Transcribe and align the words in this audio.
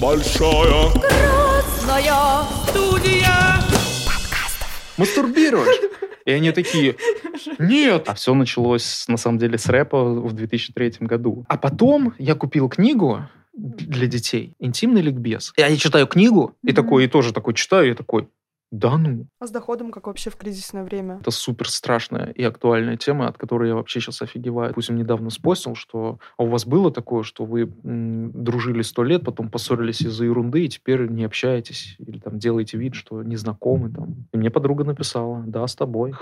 Большая 0.00 0.92
Красная 0.92 2.44
студия. 2.68 3.60
Мастурбируешь? 4.96 5.90
И 6.24 6.30
они 6.30 6.52
такие, 6.52 6.94
нет. 7.58 8.04
А 8.06 8.14
все 8.14 8.32
началось, 8.34 9.06
на 9.08 9.16
самом 9.16 9.38
деле, 9.38 9.58
с 9.58 9.66
рэпа 9.66 10.04
в 10.04 10.32
2003 10.34 10.98
году. 11.00 11.44
А 11.48 11.56
потом 11.56 12.14
я 12.18 12.36
купил 12.36 12.68
книгу 12.68 13.24
для 13.54 14.06
детей 14.06 14.54
«Интимный 14.60 15.00
ликбез». 15.00 15.52
Я 15.56 15.76
читаю 15.76 16.06
книгу, 16.06 16.54
и 16.62 16.72
такой, 16.72 17.06
и 17.06 17.08
тоже 17.08 17.32
такой 17.32 17.54
читаю, 17.54 17.90
и 17.90 17.94
такой, 17.94 18.28
да 18.70 18.98
ну. 18.98 19.26
А 19.38 19.46
с 19.46 19.50
доходом 19.50 19.90
как 19.90 20.06
вообще 20.06 20.30
в 20.30 20.36
кризисное 20.36 20.84
время? 20.84 21.18
Это 21.20 21.30
супер 21.30 21.68
страшная 21.68 22.30
и 22.30 22.42
актуальная 22.42 22.96
тема, 22.96 23.28
от 23.28 23.38
которой 23.38 23.68
я 23.68 23.74
вообще 23.74 24.00
сейчас 24.00 24.20
офигеваю. 24.20 24.74
Пусть 24.74 24.90
он 24.90 24.96
недавно 24.96 25.30
спостил, 25.30 25.74
что 25.74 26.18
а 26.36 26.42
у 26.42 26.48
вас 26.48 26.66
было 26.66 26.90
такое, 26.90 27.22
что 27.22 27.44
вы 27.44 27.72
м, 27.84 28.30
дружили 28.32 28.82
сто 28.82 29.02
лет, 29.02 29.24
потом 29.24 29.50
поссорились 29.50 30.02
из-за 30.02 30.24
ерунды, 30.24 30.66
и 30.66 30.68
теперь 30.68 31.08
не 31.08 31.24
общаетесь, 31.24 31.96
или 31.98 32.18
там 32.18 32.38
делаете 32.38 32.76
вид, 32.76 32.94
что 32.94 33.22
не 33.22 33.36
знакомы. 33.36 33.90
Там. 33.90 34.26
И 34.32 34.36
мне 34.36 34.50
подруга 34.50 34.84
написала, 34.84 35.42
да, 35.46 35.66
с 35.66 35.74
тобой. 35.74 36.12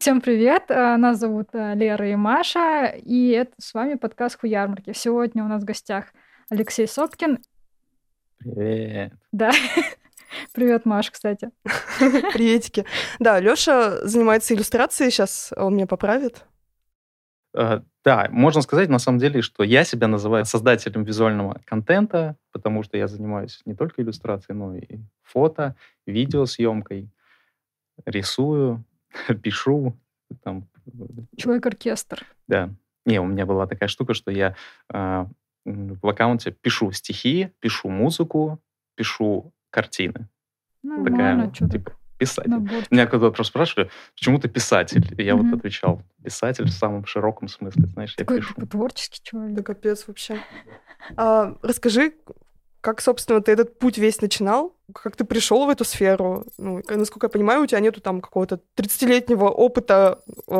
Всем 0.00 0.22
привет! 0.22 0.70
э, 0.70 0.96
Нас 0.96 1.18
зовут 1.18 1.48
э, 1.52 1.74
Лера 1.74 2.08
и 2.08 2.14
Маша, 2.16 2.86
и 2.86 3.32
это 3.32 3.52
с 3.58 3.74
вами 3.74 3.96
подкаст 3.96 4.40
Хуярмарки. 4.40 4.94
Сегодня 4.94 5.44
у 5.44 5.46
нас 5.46 5.62
в 5.62 5.66
гостях 5.66 6.06
Алексей 6.48 6.88
Сопкин. 6.88 7.38
Привет. 8.38 9.12
Да. 9.30 9.50
Привет, 10.54 10.86
Маш, 10.86 11.10
кстати. 11.10 11.50
Приветики. 12.32 12.86
Да, 13.18 13.40
Лёша 13.40 14.06
занимается 14.08 14.54
иллюстрацией 14.54 15.10
сейчас, 15.10 15.52
он 15.54 15.74
меня 15.74 15.86
поправит. 15.86 16.46
Э, 17.54 17.80
Да, 18.02 18.26
можно 18.30 18.62
сказать, 18.62 18.88
на 18.88 18.98
самом 19.00 19.18
деле, 19.18 19.42
что 19.42 19.64
я 19.64 19.84
себя 19.84 20.06
называю 20.08 20.46
создателем 20.46 21.04
визуального 21.04 21.60
контента, 21.66 22.36
потому 22.52 22.82
что 22.84 22.96
я 22.96 23.06
занимаюсь 23.06 23.60
не 23.66 23.74
только 23.74 24.00
иллюстрацией, 24.00 24.56
но 24.56 24.74
и 24.76 25.00
фото, 25.24 25.76
видеосъемкой, 26.06 27.10
рисую, 28.06 28.82
пишу. 29.42 29.96
Там, 30.44 30.68
Человек-оркестр. 31.36 32.24
да. 32.48 32.70
Не, 33.06 33.18
у 33.18 33.24
меня 33.24 33.46
была 33.46 33.66
такая 33.66 33.88
штука, 33.88 34.12
что 34.12 34.30
я 34.30 34.54
э, 34.92 35.26
в 35.64 36.06
аккаунте 36.06 36.50
пишу 36.52 36.92
стихи, 36.92 37.50
пишу 37.58 37.88
музыку, 37.88 38.60
пишу 38.94 39.52
картины. 39.70 40.28
Ну, 40.82 41.02
Такая, 41.04 41.34
Нормально, 41.34 41.54
что 41.54 41.68
типа, 41.68 41.92
писатель. 42.18 42.50
набор. 42.50 42.84
Меня 42.90 43.06
когда 43.06 43.30
просто 43.30 43.44
спрашивали, 43.50 43.90
почему 44.14 44.38
ты 44.38 44.48
писатель? 44.48 45.14
И 45.18 45.24
я 45.24 45.34
Мгм. 45.34 45.50
вот 45.50 45.58
отвечал, 45.60 46.02
писатель 46.22 46.64
в 46.66 46.70
самом 46.70 47.06
широком 47.06 47.48
смысле, 47.48 47.86
знаешь, 47.88 48.14
я 48.18 48.24
Такой 48.24 48.40
пишу. 48.40 48.54
типа, 48.54 48.66
творческий 48.66 49.20
Да 49.24 49.30
человек. 49.30 49.66
капец 49.66 50.06
вообще. 50.06 50.38
А, 51.16 51.56
расскажи, 51.62 52.12
как, 52.80 53.00
собственно, 53.00 53.40
ты 53.42 53.52
этот 53.52 53.78
путь 53.78 53.98
весь 53.98 54.20
начинал? 54.22 54.74
Как 54.94 55.14
ты 55.14 55.24
пришел 55.24 55.66
в 55.66 55.68
эту 55.68 55.84
сферу? 55.84 56.46
Ну, 56.58 56.82
насколько 56.88 57.26
я 57.26 57.28
понимаю, 57.28 57.62
у 57.62 57.66
тебя 57.66 57.80
нету 57.80 58.00
там 58.00 58.20
какого-то 58.20 58.60
30-летнего 58.76 59.48
опыта 59.48 60.20
э, 60.48 60.52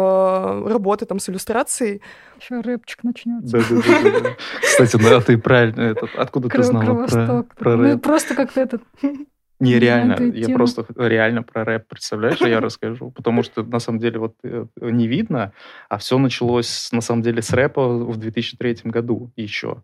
работы 0.68 1.06
там 1.06 1.18
с 1.18 1.28
иллюстрацией. 1.28 2.02
Еще 2.40 2.60
рэпчик 2.60 3.02
начнется. 3.04 3.58
Да-да-да. 3.58 4.36
Кстати, 4.60 4.96
ну 4.96 5.16
а 5.16 5.20
ты 5.20 5.38
правильно, 5.38 5.80
этот, 5.80 6.10
откуда 6.14 6.48
ты 6.48 6.62
знала 6.62 7.06
про, 7.06 7.42
про 7.56 7.76
Ну, 7.76 7.82
рэп? 7.84 8.02
просто 8.02 8.34
как-то 8.34 8.60
этот... 8.60 8.82
Не, 9.02 9.16
не 9.60 9.78
реально, 9.78 10.16
знаю, 10.16 10.34
я 10.34 10.54
просто 10.54 10.86
реально 10.96 11.42
про 11.42 11.64
рэп, 11.64 11.88
представляешь, 11.88 12.36
что 12.36 12.48
я 12.48 12.60
расскажу? 12.60 13.10
Потому 13.10 13.42
что, 13.42 13.62
на 13.62 13.78
самом 13.78 13.98
деле, 13.98 14.18
вот 14.18 14.34
э, 14.44 14.66
не 14.80 15.08
видно, 15.08 15.52
а 15.88 15.96
все 15.98 16.18
началось, 16.18 16.90
на 16.92 17.00
самом 17.00 17.22
деле, 17.22 17.40
с 17.42 17.50
рэпа 17.50 17.88
в 17.88 18.16
2003 18.16 18.78
году 18.84 19.32
еще. 19.36 19.82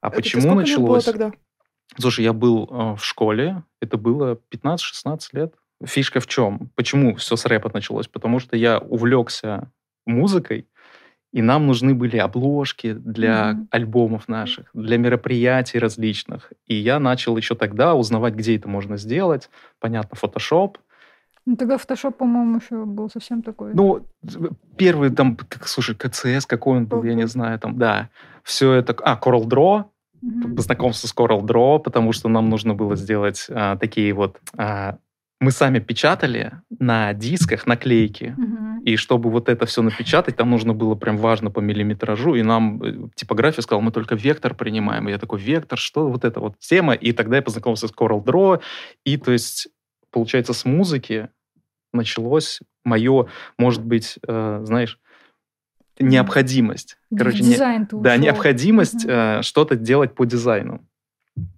А 0.00 0.08
Это 0.08 0.16
почему 0.16 0.54
началось? 0.54 1.04
тогда? 1.04 1.32
Слушай, 1.98 2.24
я 2.24 2.32
был 2.32 2.68
э, 2.70 2.96
в 2.96 3.04
школе, 3.04 3.62
это 3.80 3.96
было 3.96 4.38
15-16 4.52 5.18
лет. 5.32 5.54
Фишка 5.84 6.20
в 6.20 6.26
чем? 6.26 6.70
Почему 6.74 7.14
все 7.16 7.36
с 7.36 7.44
рэпа 7.46 7.70
началось? 7.72 8.08
Потому 8.08 8.38
что 8.38 8.56
я 8.56 8.78
увлекся 8.78 9.70
музыкой, 10.06 10.66
и 11.32 11.42
нам 11.42 11.66
нужны 11.66 11.94
были 11.94 12.16
обложки 12.16 12.92
для 12.94 13.52
Мгм. 13.52 13.68
альбомов 13.70 14.28
наших, 14.28 14.70
для 14.72 14.96
мероприятий 14.96 15.78
различных. 15.78 16.52
И 16.66 16.74
я 16.74 16.98
начал 16.98 17.36
еще 17.36 17.54
тогда 17.54 17.94
узнавать, 17.94 18.34
где 18.34 18.56
это 18.56 18.68
можно 18.68 18.96
сделать. 18.96 19.50
Понятно, 19.78 20.16
Photoshop. 20.16 20.76
Ну, 21.48 21.56
тогда 21.56 21.78
фотошоп, 21.78 22.16
по-моему, 22.16 22.58
еще 22.58 22.84
был 22.84 23.08
совсем 23.08 23.42
такой. 23.42 23.72
Ну, 23.72 24.04
первый 24.76 25.10
там, 25.10 25.36
как, 25.36 25.68
слушай, 25.68 25.94
КЦС 25.94 26.44
какой 26.44 26.78
он 26.78 26.86
был, 26.86 27.04
я 27.04 27.14
не 27.14 27.26
знаю, 27.28 27.58
там, 27.60 27.78
да. 27.78 28.08
Все 28.42 28.72
это... 28.72 28.96
А, 29.04 29.16
Coral 29.16 29.44
Draw, 29.44 29.84
Мгм. 30.22 30.56
познакомился 30.56 31.06
с 31.08 31.14
Coral 31.14 31.40
Draw, 31.42 31.80
потому 31.80 32.12
что 32.12 32.28
нам 32.28 32.48
нужно 32.48 32.74
было 32.74 32.96
сделать 32.96 33.46
а, 33.50 33.76
такие 33.76 34.12
вот... 34.12 34.38
а, 34.56 34.98
мы 35.38 35.50
сами 35.50 35.80
печатали 35.80 36.52
на 36.78 37.12
дисках 37.12 37.66
наклейки, 37.66 38.34
Мгм. 38.38 38.80
и 38.80 38.96
чтобы 38.96 39.30
вот 39.30 39.48
это 39.50 39.66
все 39.66 39.82
напечатать, 39.82 40.36
там 40.36 40.50
нужно 40.50 40.72
было 40.72 40.94
прям 40.94 41.18
важно 41.18 41.50
по 41.50 41.60
миллиметражу, 41.60 42.34
и 42.36 42.42
нам 42.42 42.82
э, 42.82 43.08
типография 43.14 43.60
сказала, 43.62 43.82
мы 43.82 43.90
только 43.90 44.14
вектор 44.14 44.54
принимаем. 44.54 45.08
И 45.08 45.12
я 45.12 45.18
такой, 45.18 45.38
вектор, 45.38 45.78
что 45.78 46.08
вот 46.08 46.24
это 46.24 46.40
вот 46.40 46.58
тема? 46.58 46.94
И 46.94 47.12
тогда 47.12 47.36
я 47.36 47.42
познакомился 47.42 47.86
с 47.88 47.92
Coral 47.92 48.24
Draw, 48.24 48.62
и 49.04 49.16
то 49.18 49.32
есть, 49.32 49.68
получается, 50.10 50.54
с 50.54 50.64
музыки 50.64 51.28
началось 51.92 52.60
мое, 52.84 53.26
может 53.58 53.84
быть, 53.84 54.18
э, 54.26 54.60
знаешь, 54.64 54.98
необходимость. 55.98 56.98
Короче, 57.16 57.42
не- 57.42 57.50
дизайн 57.52 57.88
да, 57.90 58.16
необходимость 58.16 59.04
Мгм. 59.04 59.14
э, 59.14 59.42
что-то 59.42 59.76
делать 59.76 60.14
по 60.14 60.24
дизайну. 60.24 60.80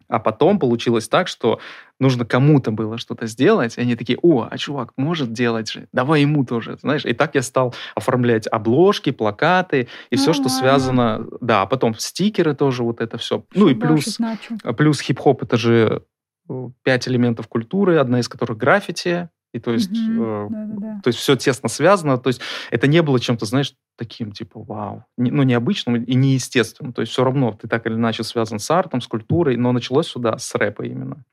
А 0.09 0.19
потом 0.21 0.59
получилось 0.59 1.07
так, 1.07 1.29
что 1.29 1.61
нужно 2.01 2.25
кому-то 2.25 2.71
было 2.71 2.97
что-то 2.97 3.27
сделать, 3.27 3.77
и 3.77 3.83
они 3.83 3.95
такие, 3.95 4.19
о, 4.23 4.49
а 4.51 4.57
чувак 4.57 4.93
может 4.97 5.33
делать 5.33 5.71
же, 5.71 5.87
давай 5.93 6.23
ему 6.23 6.45
тоже, 6.47 6.79
знаешь. 6.81 7.05
И 7.05 7.13
так 7.13 7.35
я 7.35 7.43
стал 7.43 7.75
оформлять 7.95 8.47
обложки, 8.47 9.11
плакаты 9.11 9.89
и 10.09 10.17
все, 10.17 10.33
что 10.33 10.45
Нормально. 10.45 10.59
связано, 10.59 11.27
да, 11.43 11.63
а 11.63 11.67
потом 11.67 11.95
стикеры 11.95 12.55
тоже, 12.55 12.83
вот 12.85 13.03
это 13.03 13.19
все. 13.19 13.45
Ну 13.55 13.69
и 13.69 13.75
плюс, 13.75 14.19
а 14.65 14.73
плюс 14.73 15.01
хип-хоп 15.03 15.43
это 15.43 15.59
же 15.59 16.03
э, 16.49 16.69
пять 16.83 17.07
элементов 17.07 17.47
культуры, 17.47 17.99
одна 17.99 18.21
из 18.21 18.29
которых 18.29 18.57
граффити, 18.57 19.29
и 19.53 19.59
то 19.61 19.73
есть 19.73 19.91
Мгм. 19.91 20.23
э, 20.23 20.47
Да-да-да. 20.51 21.01
то 21.03 21.09
есть 21.09 21.19
все 21.19 21.35
тесно 21.37 21.69
связано. 21.69 22.19
То 22.19 22.29
есть 22.29 22.41
это 22.71 22.87
не 22.87 23.01
было 23.03 23.19
чем-то, 23.19 23.47
знаешь, 23.47 23.75
таким 23.97 24.33
типа 24.33 24.63
вау. 24.63 25.05
Не- 25.17 25.31
ну, 25.31 25.43
необычным 25.43 25.97
и 25.97 26.15
неестественным. 26.15 26.93
То 26.93 27.01
есть 27.03 27.13
все 27.13 27.25
равно 27.25 27.53
ты 27.53 27.67
так 27.69 27.87
или 27.87 27.95
иначе 27.95 28.25
связан 28.25 28.59
с 28.59 28.71
артом, 28.71 29.01
с 29.01 29.07
культурой, 29.07 29.57
но 29.57 29.73
началось 29.73 30.07
сюда 30.09 30.37
с 30.39 30.55
рэпа 30.55 30.83
именно. 30.85 31.25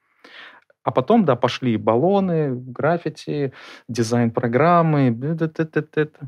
А 0.84 0.92
потом, 0.92 1.26
да, 1.26 1.36
пошли 1.36 1.78
баллоны, 1.78 2.52
граффити, 2.56 3.52
дизайн 3.90 4.30
программы. 4.32 5.12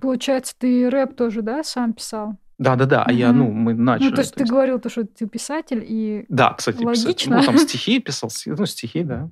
Получается, 0.02 0.56
ты 0.58 0.90
рэп 0.90 1.16
тоже, 1.16 1.42
да, 1.42 1.64
сам 1.64 1.94
писал? 1.94 2.36
Да-да-да, 2.58 3.04
а 3.04 3.12
я, 3.12 3.30
Мгм. 3.30 3.38
ну, 3.40 3.52
мы 3.52 3.74
начали. 3.76 4.10
ну, 4.10 4.16
то 4.16 4.22
есть 4.22 4.32
то 4.34 4.38
ты 4.40 4.44
есть- 4.44 4.52
говорил, 4.52 4.80
то, 4.80 4.90
что 4.90 5.06
ты 5.06 5.28
писатель, 5.28 5.86
и 5.88 6.26
Да, 6.28 6.54
кстати. 6.54 6.84
Логично. 6.84 7.38
Ну, 7.38 7.44
там 7.44 7.58
стихи 7.60 8.00
писал, 8.00 8.32
ну, 8.48 8.66
стихи, 8.66 9.04
да. 9.04 9.30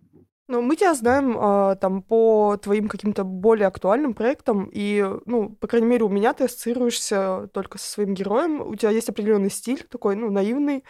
Ну, 0.47 0.61
мы 0.61 0.75
тебя 0.75 0.93
знаем 0.93 1.35
а, 1.39 1.75
там 1.75 2.03
по 2.03 2.55
твоим 2.61 2.87
каким-то 2.87 3.23
более 3.23 3.67
актуальным 3.67 4.13
проектам, 4.13 4.69
и, 4.71 5.03
ну, 5.25 5.49
по 5.49 5.67
крайней 5.67 5.87
мере, 5.87 6.03
у 6.03 6.09
меня 6.09 6.33
ты 6.33 6.43
ассоциируешься 6.43 7.49
только 7.51 7.79
со 7.79 7.89
своим 7.89 8.13
героем. 8.13 8.61
У 8.61 8.75
тебя 8.75 8.91
есть 8.91 9.09
определенный 9.09 9.49
стиль 9.49 9.83
такой, 9.89 10.15
ну, 10.15 10.29
наивный. 10.29 10.83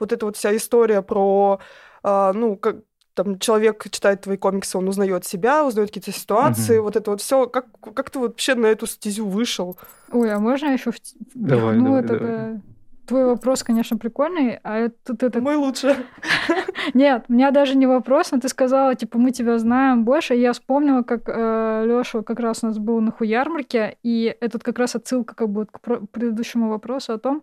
Вот 0.00 0.12
эта 0.12 0.26
вот 0.26 0.36
вся 0.36 0.54
история 0.56 1.02
про, 1.02 1.60
а, 2.02 2.32
ну, 2.32 2.56
как 2.56 2.78
там 3.14 3.38
человек 3.38 3.86
читает 3.90 4.22
твои 4.22 4.36
комиксы, 4.36 4.76
он 4.76 4.88
узнает 4.88 5.24
себя, 5.24 5.64
узнает 5.64 5.90
какие-то 5.90 6.12
ситуации, 6.12 6.76
Мгм. 6.76 6.84
вот 6.84 6.96
это 6.96 7.10
вот 7.12 7.20
все. 7.22 7.46
Как, 7.46 7.66
как 7.80 8.10
ты 8.10 8.18
вообще 8.18 8.56
на 8.56 8.66
эту 8.66 8.86
стезю 8.86 9.26
вышел? 9.26 9.78
Ой, 10.10 10.32
а 10.32 10.38
можно 10.38 10.66
еще 10.66 10.90
в... 10.90 10.96
Давай, 11.34 11.76
ну, 11.76 11.84
давай, 11.84 12.00
это, 12.00 12.18
давай. 12.18 12.60
Э, 13.06 13.08
Твой 13.08 13.24
вопрос, 13.26 13.62
конечно, 13.62 13.96
прикольный, 13.96 14.58
а 14.62 14.76
это, 14.78 14.94
тут 15.04 15.22
это... 15.22 15.40
Мой 15.40 15.56
лучше. 15.56 15.96
Нет, 16.94 17.24
у 17.28 17.32
меня 17.32 17.50
даже 17.50 17.76
не 17.76 17.86
вопрос, 17.86 18.32
но 18.32 18.38
ты 18.40 18.48
сказала, 18.48 18.94
типа, 18.94 19.18
мы 19.18 19.30
тебя 19.30 19.58
знаем 19.58 20.04
больше, 20.04 20.34
и 20.36 20.40
я 20.40 20.52
вспомнила, 20.52 21.02
как 21.02 21.28
Леша 21.28 22.22
как 22.22 22.40
раз 22.40 22.62
у 22.62 22.66
нас 22.68 22.78
был 22.78 23.00
на 23.00 23.10
хуярмарке, 23.12 23.96
и 24.02 24.36
этот 24.40 24.62
как 24.62 24.78
раз 24.78 24.94
отсылка 24.96 25.34
как 25.34 25.48
бы 25.48 25.66
к 25.66 25.80
предыдущему 26.12 26.68
вопросу 26.68 27.12
о 27.14 27.18
том, 27.18 27.42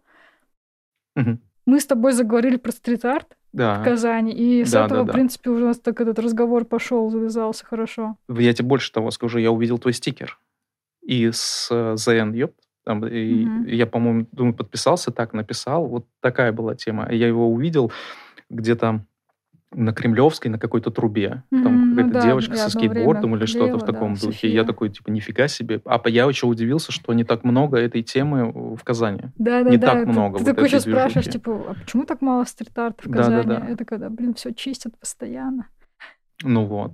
Мгм. 1.15 1.39
мы 1.65 1.79
с 1.79 1.85
тобой 1.85 2.11
заговорили 2.13 2.57
про 2.57 2.71
стрит-арт 2.71 3.37
в 3.53 3.57
Да. 3.57 3.83
Казани, 3.83 4.31
и 4.31 4.63
с 4.65 4.71
Да, 4.71 4.85
этого, 4.85 4.99
да, 4.99 5.03
в 5.03 5.07
да. 5.07 5.13
принципе, 5.13 5.49
уже 5.51 5.63
у 5.63 5.67
нас 5.67 5.79
так 5.79 6.01
этот 6.01 6.17
разговор 6.19 6.65
пошел, 6.65 7.09
завязался 7.09 7.65
хорошо. 7.65 8.17
Я 8.27 8.53
тебе 8.53 8.67
больше 8.67 8.91
того 8.91 9.11
скажу, 9.11 9.37
я 9.39 9.51
увидел 9.51 9.77
твой 9.77 9.93
стикер. 9.93 10.39
И 11.03 11.29
с 11.31 11.67
э, 11.69 11.93
The 11.95 12.49
Там, 12.85 13.05
и 13.05 13.45
Мгм. 13.45 13.65
я, 13.65 13.85
по-моему, 13.87 14.27
думаю, 14.31 14.53
подписался 14.53 15.11
так, 15.11 15.33
написал. 15.33 15.87
Вот 15.87 16.05
такая 16.19 16.51
была 16.51 16.75
тема. 16.75 17.07
Я 17.11 17.27
его 17.27 17.49
увидел 17.49 17.91
где-то 18.49 19.05
на 19.75 19.91
Кремлевской, 19.93 20.51
на 20.51 20.59
какой-то 20.59 20.91
трубе. 20.91 21.41
Мгм, 21.49 21.63
Там 21.63 21.89
ну 21.89 21.95
какая-то 21.95 22.13
да, 22.13 22.21
девочка 22.21 22.55
со 22.57 22.69
скейтбордом 22.69 23.35
или 23.35 23.45
что-то 23.45 23.63
в 23.65 23.67
клеила, 23.67 23.79
да, 23.79 23.85
таком 23.87 24.13
духе. 24.13 24.25
София. 24.33 24.51
я 24.51 24.63
такой, 24.65 24.89
типа, 24.89 25.09
нифига 25.09 25.47
себе. 25.47 25.81
А 25.85 25.99
я 26.09 26.27
очень 26.27 26.47
удивился, 26.49 26.91
что 26.91 27.11
не 27.13 27.23
так 27.23 27.43
много 27.43 27.77
этой 27.77 28.03
темы 28.03 28.51
в 28.75 28.83
Казани. 28.83 29.21
Да, 29.37 29.63
да, 29.63 29.69
Не 29.71 29.77
да. 29.77 29.87
так 29.87 30.03
ты- 30.03 30.09
много 30.11 30.37
Ты 30.39 30.43
вот 30.43 30.49
такой 30.51 30.65
еще 30.67 30.79
спрашиваешь, 30.81 31.27
типа, 31.27 31.65
а 31.69 31.73
почему 31.73 32.05
так 32.05 32.21
мало 32.21 32.43
стрит-арта 32.43 33.01
в 33.03 33.11
Да, 33.11 33.17
да, 33.17 33.23
Казани? 33.43 33.47
да. 33.47 33.67
Это 33.69 33.85
когда, 33.85 34.09
блин, 34.09 34.33
все 34.35 34.53
чистят 34.53 34.95
постоянно. 34.99 35.69
Ну 36.43 36.65
вот. 36.65 36.91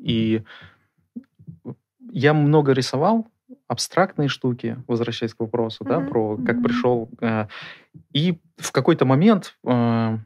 И 0.00 0.42
я 2.12 2.32
много 2.32 2.72
рисовал, 2.72 3.26
абстрактные 3.68 4.28
штуки, 4.28 4.78
возвращаясь 4.86 5.34
к 5.34 5.40
вопросу, 5.40 5.84
да, 5.84 6.00
Мгм, 6.00 6.08
про 6.08 6.36
как 6.36 6.56
мгм. 6.56 6.62
пришел. 6.64 7.08
э, 7.20 7.46
И 8.12 8.38
в 8.58 8.72
какой-то 8.72 9.04
момент, 9.04 9.56
э, 9.64 10.18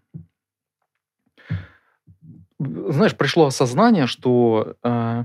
знаешь, 2.58 3.16
пришло 3.16 3.46
осознание, 3.46 4.06
что 4.06 4.75
э, 4.82 5.25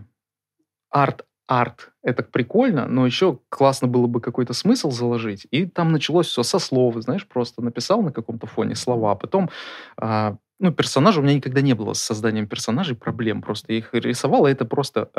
арт 0.89 1.25
арт 1.47 1.91
это 2.01 2.23
прикольно, 2.23 2.88
но 2.88 3.06
еще 3.06 3.39
классно 3.50 3.88
было 3.88 4.07
бы 4.07 4.19
какой-то 4.19 4.53
смысл 4.53 4.89
заложить. 4.89 5.45
И 5.51 5.68
там 5.68 5.91
началось 5.91 6.25
все 6.27 6.41
со 6.41 6.57
слов, 6.57 6.95
знаешь, 6.97 7.27
просто 7.27 7.61
написал 7.61 8.01
на 8.01 8.11
каком-то 8.11 8.47
фоне 8.47 8.73
слова, 8.75 9.11
а 9.11 9.15
потом 9.15 9.51
а, 9.97 10.38
ну, 10.60 10.72
персонажа 10.72 11.19
у 11.19 11.24
меня 11.24 11.36
никогда 11.36 11.62
не 11.62 11.74
было 11.74 11.94
с 11.94 12.02
созданием 12.02 12.48
персонажей 12.48 12.96
проблем. 12.96 13.42
Просто 13.42 13.74
их 13.74 13.94
рисовал, 13.94 14.48
и 14.48 14.52
это 14.52 14.66
просто 14.66 15.10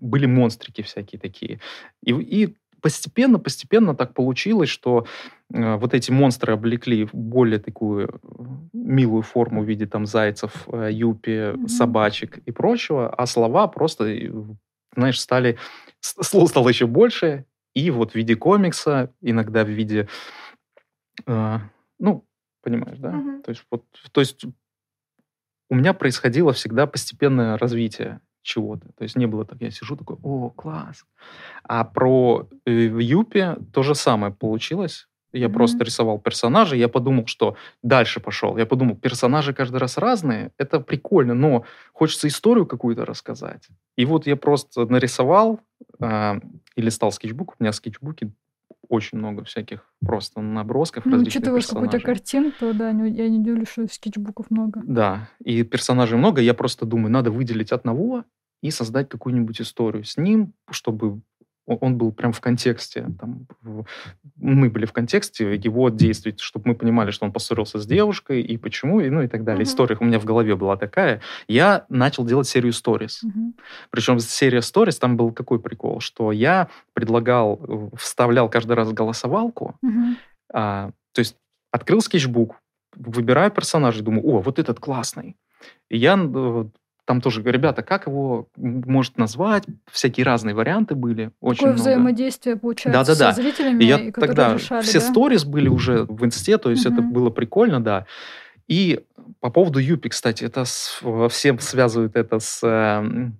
были 0.00 0.26
монстрики 0.26 0.82
всякие 0.82 1.20
такие. 1.20 1.60
И, 2.02 2.12
и 2.12 2.56
постепенно, 2.80 3.38
постепенно 3.38 3.94
так 3.94 4.12
получилось, 4.12 4.68
что 4.68 5.06
э, 5.52 5.76
вот 5.76 5.94
эти 5.94 6.10
монстры 6.10 6.52
облекли 6.52 7.08
более 7.12 7.58
такую 7.58 8.08
э, 8.08 8.08
милую 8.74 9.22
форму 9.22 9.62
в 9.62 9.66
виде 9.66 9.86
там 9.86 10.04
зайцев, 10.04 10.68
э, 10.68 10.90
юпи, 10.92 11.52
Мгм. 11.54 11.68
собачек 11.68 12.38
и 12.38 12.50
прочего, 12.50 13.08
а 13.08 13.26
слова 13.26 13.68
просто, 13.68 14.14
знаешь, 14.94 15.18
стали... 15.18 15.56
Слов 16.00 16.50
стало 16.50 16.68
еще 16.68 16.86
больше, 16.86 17.46
и 17.74 17.90
вот 17.90 18.12
в 18.12 18.14
виде 18.16 18.36
комикса, 18.36 19.10
иногда 19.22 19.64
в 19.64 19.70
виде... 19.70 20.08
э, 21.26 21.58
ну, 21.98 22.26
понимаешь, 22.60 22.98
да? 22.98 23.12
Мгм. 23.12 23.42
То 23.44 23.50
есть 23.50 23.64
вот, 23.70 23.84
то 24.12 24.20
есть 24.20 24.44
у 25.74 25.76
меня 25.76 25.92
происходило 25.92 26.52
всегда 26.52 26.86
постепенное 26.86 27.58
развитие 27.58 28.20
чего-то. 28.42 28.86
То 28.96 29.02
есть 29.02 29.16
не 29.16 29.26
было 29.26 29.44
так, 29.44 29.60
я 29.60 29.70
сижу 29.70 29.96
такой, 29.96 30.16
о, 30.22 30.50
класс. 30.50 31.04
А 31.64 31.84
про 31.84 32.48
э, 32.66 32.88
в 32.88 32.98
Юпе 33.00 33.56
то 33.72 33.82
же 33.82 33.94
самое 33.94 34.32
получилось. 34.32 35.08
Я 35.32 35.48
Мгм. 35.48 35.54
просто 35.54 35.84
рисовал 35.84 36.20
персонажей, 36.20 36.78
я 36.78 36.88
подумал, 36.88 37.26
что 37.26 37.56
дальше 37.82 38.20
пошел. 38.20 38.56
Я 38.56 38.66
подумал, 38.66 38.94
персонажи 38.96 39.52
каждый 39.52 39.78
раз 39.78 39.98
разные, 39.98 40.52
это 40.58 40.78
прикольно, 40.78 41.34
но 41.34 41.64
хочется 41.92 42.28
историю 42.28 42.66
какую-то 42.66 43.04
рассказать. 43.04 43.68
И 43.96 44.04
вот 44.04 44.26
я 44.28 44.36
просто 44.36 44.86
нарисовал 44.86 45.58
а, 46.00 46.38
и 46.76 46.82
листал 46.82 47.10
скетчбук. 47.10 47.56
У 47.58 47.64
меня 47.64 47.72
в 47.72 47.74
скетчбуке 47.74 48.30
очень 48.88 49.18
много 49.18 49.44
всяких 49.44 49.90
просто 50.00 50.40
набросков 50.40 51.04
Ну, 51.04 51.12
различных 51.12 51.42
учитывая, 51.42 51.60
тебя 51.60 51.68
персонажей. 51.74 52.00
картин, 52.00 52.52
то 52.58 52.72
да, 52.72 52.88
я 52.88 53.28
не 53.28 53.38
удивлюсь, 53.40 53.68
что 53.68 53.86
скетчбуков 53.88 54.50
много. 54.50 54.82
Да, 54.84 55.28
и 55.44 55.62
персонажей 55.62 56.18
много, 56.18 56.40
я 56.40 56.54
просто 56.54 56.86
думаю, 56.86 57.10
надо 57.12 57.30
выделить 57.30 57.72
одного 57.72 58.24
и 58.62 58.70
создать 58.70 59.08
какую-нибудь 59.08 59.60
историю 59.60 60.04
с 60.04 60.16
ним, 60.16 60.54
чтобы 60.70 61.20
он 61.66 61.96
был 61.96 62.12
прям 62.12 62.32
в 62.32 62.40
контексте. 62.40 63.06
Там, 63.18 63.46
мы 64.36 64.68
были 64.68 64.86
в 64.86 64.92
контексте 64.92 65.54
его 65.54 65.88
действий, 65.88 66.34
чтобы 66.38 66.68
мы 66.68 66.74
понимали, 66.74 67.10
что 67.10 67.24
он 67.24 67.32
поссорился 67.32 67.78
с 67.78 67.86
девушкой 67.86 68.42
и 68.42 68.56
почему, 68.56 69.00
и, 69.00 69.08
ну 69.08 69.22
и 69.22 69.28
так 69.28 69.44
далее. 69.44 69.62
Мгм. 69.62 69.70
История 69.70 69.96
у 69.98 70.04
меня 70.04 70.18
в 70.18 70.24
голове 70.24 70.56
была 70.56 70.76
такая. 70.76 71.20
Я 71.48 71.86
начал 71.88 72.24
делать 72.24 72.46
серию 72.48 72.72
сторис. 72.72 73.22
Мгм. 73.22 73.54
Причем 73.90 74.18
серия 74.18 74.62
сторис, 74.62 74.98
там 74.98 75.16
был 75.16 75.32
какой 75.32 75.58
прикол, 75.60 76.00
что 76.00 76.32
я 76.32 76.68
предлагал, 76.92 77.60
э, 77.66 77.96
вставлял 77.96 78.48
каждый 78.50 78.72
раз 78.76 78.92
голосовалку, 78.92 79.76
Мгм. 79.82 80.16
а, 80.52 80.90
то 81.12 81.20
есть 81.20 81.36
открыл 81.70 82.00
скетчбук, 82.00 82.56
выбираю 82.94 83.50
персонажей, 83.50 84.02
думаю, 84.02 84.26
о, 84.26 84.40
вот 84.40 84.58
этот 84.58 84.78
классный. 84.80 85.36
И 85.88 85.96
я 85.96 86.16
э, 86.16 86.64
там 87.06 87.20
тоже 87.20 87.42
ребята, 87.42 87.82
как 87.82 88.06
его 88.06 88.48
может 88.56 89.18
назвать? 89.18 89.64
Всякие 89.90 90.24
разные 90.24 90.54
варианты 90.54 90.94
были, 90.94 91.30
очень 91.40 91.58
Такое 91.60 91.72
много. 91.74 91.82
взаимодействие 91.82 92.56
получается 92.56 93.12
Да-да-да. 93.12 93.34
со 93.34 93.42
зрителями, 93.42 93.82
И 93.82 93.86
я 93.86 93.98
и 93.98 94.10
тогда 94.10 94.54
решали, 94.54 94.82
все 94.82 95.00
да? 95.00 95.06
сторис 95.06 95.44
были 95.44 95.68
уже 95.68 96.04
в 96.08 96.24
инсте, 96.24 96.56
то 96.58 96.70
есть 96.70 96.86
это 96.86 97.02
Мгм. 97.02 97.12
было 97.12 97.30
прикольно, 97.30 97.82
да. 97.82 98.06
И 98.68 99.00
по 99.40 99.50
поводу 99.50 99.78
Юпи, 99.78 100.08
кстати, 100.08 100.44
это 100.44 100.64
с- 100.64 101.02
всем 101.30 101.58
связывают 101.58 102.16
это 102.16 102.38
с 102.38 102.60
э, 102.62 103.30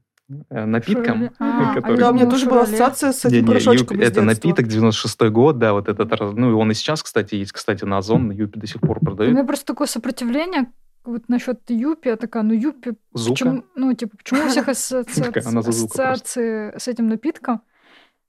э, 0.50 0.64
напитком. 0.66 1.04
Шурале. 1.04 1.32
А, 1.38 1.74
который- 1.74 1.98
Да, 1.98 2.10
у 2.10 2.14
меня 2.14 2.28
тоже 2.28 2.46
была 2.46 2.62
ассоциация 2.62 3.12
с 3.12 3.24
этим 3.24 3.36
Не-не, 3.36 3.46
порошочком 3.46 3.96
Юпи- 3.96 4.02
из 4.02 4.08
это 4.08 4.20
детства. 4.20 4.22
напиток 4.50 4.66
96 4.68 5.30
год, 5.30 5.58
да, 5.58 5.72
вот 5.72 5.88
этот, 5.88 6.12
раз- 6.12 6.34
ну 6.34 6.50
и 6.50 6.52
он 6.52 6.70
и 6.70 6.74
сейчас, 6.74 7.02
кстати, 7.02 7.36
есть, 7.36 7.52
кстати, 7.52 7.84
на 7.84 7.96
Озон, 7.98 8.28
на 8.28 8.32
Юпи 8.32 8.58
до 8.58 8.66
сих 8.66 8.80
пор 8.82 8.98
У 9.00 9.04
продают. 9.06 9.32
меня 9.34 9.44
просто 9.44 9.64
такое 9.66 9.86
сопротивление 9.86 10.66
вот 11.04 11.28
насчет 11.28 11.60
Юпи, 11.68 12.08
я 12.08 12.16
такая, 12.16 12.42
ну 12.42 12.54
Юпи, 12.54 12.94
Зука. 13.12 13.32
почему, 13.32 13.64
ну 13.74 13.92
типа, 13.92 14.16
почему 14.16 14.44
у 14.44 14.48
всех 14.48 14.68
ассоциации 15.68 16.76
с 16.76 16.88
этим 16.88 17.08
напитком, 17.08 17.62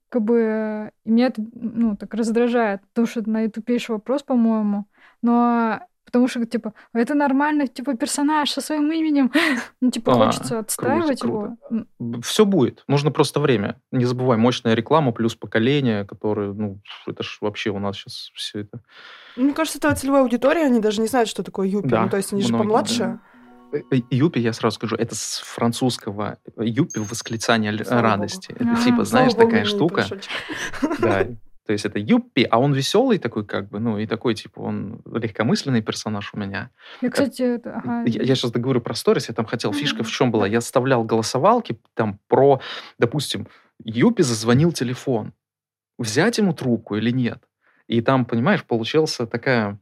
как 0.08 0.22
бы, 0.22 0.92
и 1.04 1.10
меня 1.10 1.26
это, 1.26 1.44
ну, 1.52 1.96
так 1.96 2.14
раздражает, 2.14 2.82
потому 2.88 3.06
что 3.06 3.20
это 3.20 3.30
наитупейший 3.30 3.94
вопрос, 3.94 4.22
по-моему, 4.22 4.86
но 5.22 5.80
потому 6.06 6.28
что, 6.28 6.44
типа, 6.46 6.72
это 6.94 7.14
нормально, 7.14 7.66
типа, 7.66 7.94
персонаж 7.94 8.50
со 8.50 8.60
своим 8.60 8.90
именем, 8.90 9.30
ну, 9.82 9.90
типа, 9.90 10.12
А, 10.12 10.14
хочется 10.26 10.58
отстаивать 10.58 11.22
его. 11.22 11.56
М, 11.70 12.22
Все 12.22 12.44
будет, 12.46 12.84
нужно 12.88 13.10
просто 13.10 13.40
время. 13.40 13.74
Не 13.92 14.06
забывай, 14.06 14.38
мощная 14.38 14.74
реклама 14.74 15.12
плюс 15.12 15.34
поколение, 15.34 16.04
которое, 16.04 16.52
ну, 16.54 16.80
это 17.06 17.22
ж 17.22 17.38
вообще 17.40 17.70
у 17.70 17.78
нас 17.78 17.96
сейчас 17.96 18.30
все 18.34 18.60
это... 18.60 18.80
Мне 19.36 19.52
кажется, 19.52 19.78
это 19.78 19.94
целевая 19.94 20.22
аудитория, 20.22 20.64
они 20.64 20.80
даже 20.80 21.00
не 21.02 21.08
знают, 21.08 21.28
что 21.28 21.42
такое 21.42 21.68
юпи. 21.68 21.88
Да, 21.88 22.02
ну, 22.04 22.08
то 22.08 22.16
есть 22.16 22.32
они 22.32 22.42
же 22.42 22.48
многие, 22.48 22.62
помладше. 22.62 23.18
Э, 23.72 23.78
э, 23.90 24.00
Юпи, 24.10 24.38
я 24.38 24.52
сразу 24.52 24.76
скажу, 24.76 24.96
это 24.96 25.14
с 25.14 25.40
французского 25.44 26.38
юпи 26.56 26.98
восклицание 27.00 27.84
Слава 27.84 28.02
радости. 28.02 28.52
богу. 28.52 28.70
Это 28.70 28.80
А, 28.80 28.84
типа, 28.84 29.04
знаешь, 29.04 29.34
богу, 29.34 29.44
такая 29.46 29.64
штука. 29.64 30.06
Да. 31.00 31.26
То 31.66 31.72
есть 31.72 31.84
это 31.84 31.98
юпи, 31.98 32.46
а 32.48 32.60
он 32.60 32.72
веселый 32.72 33.18
такой, 33.18 33.44
как 33.44 33.68
бы, 33.68 33.80
ну, 33.80 33.98
и 33.98 34.06
такой, 34.06 34.34
типа, 34.34 34.60
он 34.60 35.00
легкомысленный 35.04 35.82
персонаж 35.82 36.32
у 36.32 36.38
меня. 36.38 36.70
Я, 37.00 37.10
кстати, 37.10 37.42
это, 37.42 37.74
ага, 37.76 38.04
Я, 38.06 38.34
сейчас 38.36 38.52
договорю 38.52 38.80
про 38.80 38.94
сторис, 38.94 39.28
я 39.28 39.34
там 39.34 39.46
хотел, 39.46 39.72
фишка 39.72 40.04
в 40.04 40.10
чем 40.10 40.30
была? 40.30 40.46
Я 40.46 40.60
вставлял 40.60 41.02
голосовалки 41.02 41.78
там 41.94 42.20
про, 42.28 42.60
допустим, 42.98 43.48
Юпи 43.84 44.22
зазвонил 44.22 44.72
телефон. 44.72 45.32
Взять 45.98 46.38
ему 46.38 46.52
трубку 46.52 46.96
или 46.96 47.10
нет? 47.10 47.42
И 47.88 48.00
там, 48.00 48.24
понимаешь, 48.24 48.64
получился 48.64 49.26
такая 49.26 49.78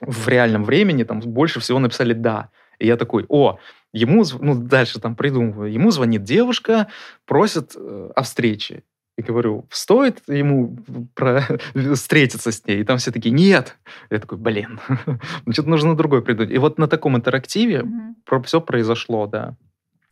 в 0.00 0.28
реальном 0.28 0.64
времени, 0.64 1.04
там 1.04 1.20
больше 1.20 1.60
всего 1.60 1.78
написали 1.78 2.12
«да». 2.12 2.50
И 2.78 2.86
я 2.86 2.96
такой, 2.96 3.26
о, 3.28 3.58
ему, 3.92 4.24
ну, 4.40 4.54
дальше 4.54 5.00
там 5.00 5.16
придумываю, 5.16 5.72
ему 5.72 5.90
звонит 5.90 6.22
девушка, 6.22 6.86
просит 7.26 7.72
э, 7.76 8.10
о 8.14 8.22
встрече. 8.22 8.84
И 9.18 9.22
говорю, 9.22 9.66
стоит 9.70 10.22
ему 10.28 10.78
про- 11.14 11.42
встретиться 11.94 12.52
с 12.52 12.64
ней? 12.64 12.80
И 12.80 12.84
там 12.84 12.98
все 12.98 13.10
такие, 13.10 13.32
нет. 13.34 13.76
Я 14.10 14.20
такой, 14.20 14.38
блин, 14.38 14.78
значит, 15.44 15.66
нужно 15.66 15.96
другой 15.96 16.22
придумать. 16.22 16.52
И 16.52 16.58
вот 16.58 16.78
на 16.78 16.86
таком 16.86 17.16
интерактиве 17.16 17.82
мгм, 17.82 18.16
все 18.44 18.60
произошло, 18.60 19.26
да. 19.26 19.56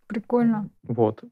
прикольно. 0.09 0.69
Вот. 0.83 1.23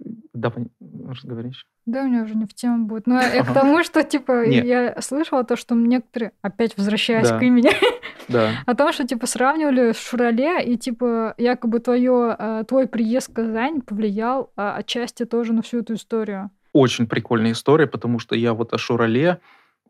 А, 0.00 0.08
Давай, 0.32 0.66
разговоришь. 1.06 1.66
Да, 1.86 2.02
у 2.02 2.06
меня 2.06 2.22
уже 2.22 2.34
не 2.34 2.46
в 2.46 2.54
тему 2.54 2.86
будет. 2.86 3.06
Но 3.06 3.20
я 3.20 3.44
к 3.44 3.52
тому, 3.52 3.82
что, 3.82 4.02
типа, 4.02 4.44
я 4.44 5.00
слышала 5.00 5.44
то, 5.44 5.56
что 5.56 5.74
некоторые, 5.74 6.32
опять 6.40 6.76
возвращаясь 6.76 7.28
Да. 7.28 7.38
к 7.38 7.42
имени, 7.42 7.70
Да. 8.28 8.50
о 8.64 8.74
том, 8.74 8.92
что, 8.92 9.06
типа, 9.06 9.26
сравнивали 9.26 9.92
с 9.92 9.98
Шурале, 9.98 10.64
и, 10.64 10.76
типа, 10.78 11.34
якобы 11.36 11.80
твое, 11.80 12.36
э, 12.38 12.64
твой 12.66 12.86
приезд 12.86 13.30
в 13.30 13.34
Казань 13.34 13.80
повлиял 13.82 14.52
а, 14.56 14.76
отчасти 14.76 15.24
тоже 15.26 15.52
на 15.52 15.62
всю 15.62 15.80
эту 15.80 15.94
историю. 15.94 16.50
Очень 16.72 17.06
прикольная 17.06 17.52
история, 17.52 17.86
потому 17.88 18.18
что 18.20 18.36
я 18.36 18.54
вот 18.54 18.72
о 18.72 18.78
Шурале 18.78 19.40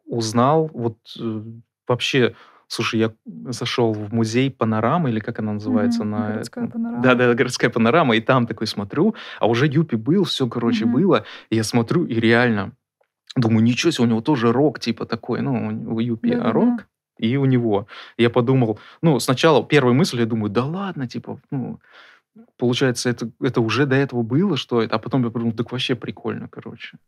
узнал 0.06 0.70
вот 0.72 0.98
э, 1.20 1.42
вообще... 1.86 2.34
Слушай, 2.70 3.00
я 3.00 3.12
зашел 3.46 3.92
в 3.92 4.14
музей 4.14 4.48
панорама, 4.48 5.10
или 5.10 5.18
как 5.18 5.40
она 5.40 5.54
называется? 5.54 6.04
Мгм, 6.04 6.10
на... 6.12 6.26
городская 6.28 6.68
панорама. 6.68 7.02
Да, 7.02 7.14
да, 7.16 7.34
городская 7.34 7.68
панорама, 7.68 8.14
и 8.14 8.20
там 8.20 8.46
такой 8.46 8.68
смотрю, 8.68 9.16
а 9.40 9.48
уже 9.48 9.66
Юпи 9.66 9.96
был, 9.96 10.22
все, 10.22 10.46
короче, 10.46 10.84
Мгм. 10.84 10.94
было, 10.94 11.24
и 11.50 11.56
я 11.56 11.64
смотрю, 11.64 12.04
и 12.04 12.14
реально 12.14 12.70
думаю, 13.34 13.64
ничего 13.64 13.90
себе, 13.90 14.04
у 14.04 14.08
него 14.10 14.20
тоже 14.20 14.52
рок, 14.52 14.78
типа 14.78 15.04
такой, 15.04 15.40
ну, 15.40 15.92
у 15.92 15.98
Юпи 15.98 16.30
Да-да-да. 16.30 16.52
рок, 16.52 16.86
и 17.18 17.36
у 17.36 17.44
него. 17.44 17.88
Я 18.16 18.30
подумал, 18.30 18.78
ну, 19.02 19.18
сначала 19.18 19.66
первая 19.66 19.92
мысль, 19.92 20.20
я 20.20 20.26
думаю, 20.26 20.50
да 20.50 20.64
ладно, 20.64 21.08
типа, 21.08 21.40
ну, 21.50 21.80
получается, 22.56 23.10
это, 23.10 23.30
это 23.40 23.60
уже 23.60 23.86
до 23.86 23.96
этого 23.96 24.22
было, 24.22 24.56
что 24.56 24.82
это, 24.82 24.94
а 24.94 24.98
потом 24.98 25.24
я 25.24 25.30
подумал, 25.30 25.52
так 25.52 25.72
вообще 25.72 25.94
прикольно, 25.94 26.48
короче. 26.48 26.98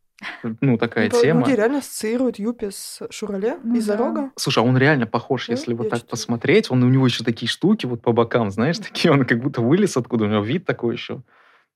Ну, 0.60 0.78
такая 0.78 1.10
Ну, 1.12 1.20
тема. 1.20 1.40
Люди 1.40 1.56
реально 1.56 1.78
ассоциируют 1.78 2.38
Юпи 2.38 2.70
с 2.70 3.00
Шурале 3.10 3.58
Ну 3.64 3.76
из-за 3.76 3.96
да. 3.96 3.98
рога. 4.04 4.30
Слушай, 4.36 4.62
а 4.62 4.66
он 4.66 4.76
реально 4.78 5.06
похож, 5.06 5.46
Да? 5.48 5.52
если 5.54 5.74
вот 5.74 5.88
так 5.90 5.98
что-то- 6.00 6.10
посмотреть. 6.10 6.70
Он, 6.70 6.82
у 6.84 6.88
него 6.88 7.06
еще 7.06 7.24
такие 7.24 7.48
штуки 7.48 7.86
вот 7.86 8.02
по 8.02 8.12
бокам, 8.12 8.50
знаешь, 8.50 8.78
такие, 8.78 9.10
он 9.12 9.24
как 9.24 9.40
будто 9.42 9.60
вылез 9.62 9.96
откуда, 9.96 10.24
у 10.24 10.28
него 10.28 10.42
вид 10.42 10.64
такой 10.64 10.94
еще. 10.94 11.22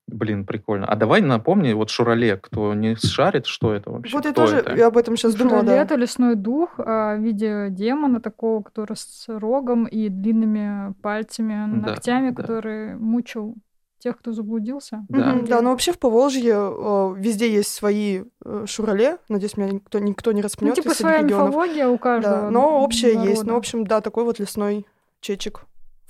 Блин, 0.07 0.45
прикольно. 0.45 0.85
А 0.87 0.95
давай 0.95 1.21
напомни, 1.21 1.73
вот 1.73 1.89
Шурале, 1.89 2.37
кто 2.37 2.73
не 2.73 2.95
шарит, 2.95 3.45
что 3.45 3.73
это 3.73 3.91
вообще? 3.91 4.15
Вот 4.15 4.23
я 4.25 4.31
Кто 4.31 4.43
тоже 4.45 4.57
это? 4.57 4.73
я 4.75 4.87
об 4.87 4.97
этом 4.97 5.17
сейчас 5.17 5.35
думала, 5.35 5.59
Шурале 5.59 5.75
да. 5.77 5.81
это 5.83 5.95
лесной 5.95 6.35
дух 6.35 6.75
а, 6.77 7.15
в 7.17 7.19
виде 7.19 7.67
демона 7.71 8.21
такого, 8.21 8.61
который 8.63 8.95
с 8.95 9.25
рогом 9.27 9.85
и 9.85 10.07
длинными 10.07 10.93
пальцами, 11.01 11.81
Да, 11.81 11.89
ногтями, 11.91 12.29
да. 12.29 12.41
который 12.41 12.95
мучил 12.95 13.55
тех, 13.99 14.17
кто 14.17 14.31
заблудился. 14.31 15.05
Да. 15.09 15.33
Мгм, 15.33 15.45
да, 15.45 15.61
но 15.61 15.71
вообще 15.71 15.91
в 15.91 15.99
Поволжье 15.99 16.53
э, 16.53 17.13
везде 17.17 17.51
есть 17.51 17.73
свои 17.73 18.21
э, 18.45 18.65
шурале. 18.65 19.17
Надеюсь, 19.27 19.57
меня 19.57 19.71
никто, 19.71 19.99
никто 19.99 20.31
не 20.31 20.37
Ну, 20.41 20.43
распнет 20.43 20.75
типа 20.75 20.89
из 20.89 20.97
своя 20.97 21.21
регионов. 21.23 21.47
мифология 21.49 21.87
у 21.89 21.97
каждого. 21.97 22.41
Да, 22.43 22.51
но 22.51 22.81
общее 22.83 23.13
есть. 23.13 23.43
Ну, 23.43 23.55
в 23.55 23.57
общем, 23.57 23.85
да, 23.85 23.99
такой 24.01 24.23
вот 24.23 24.39
лесной 24.39 24.85
чечек 25.19 25.65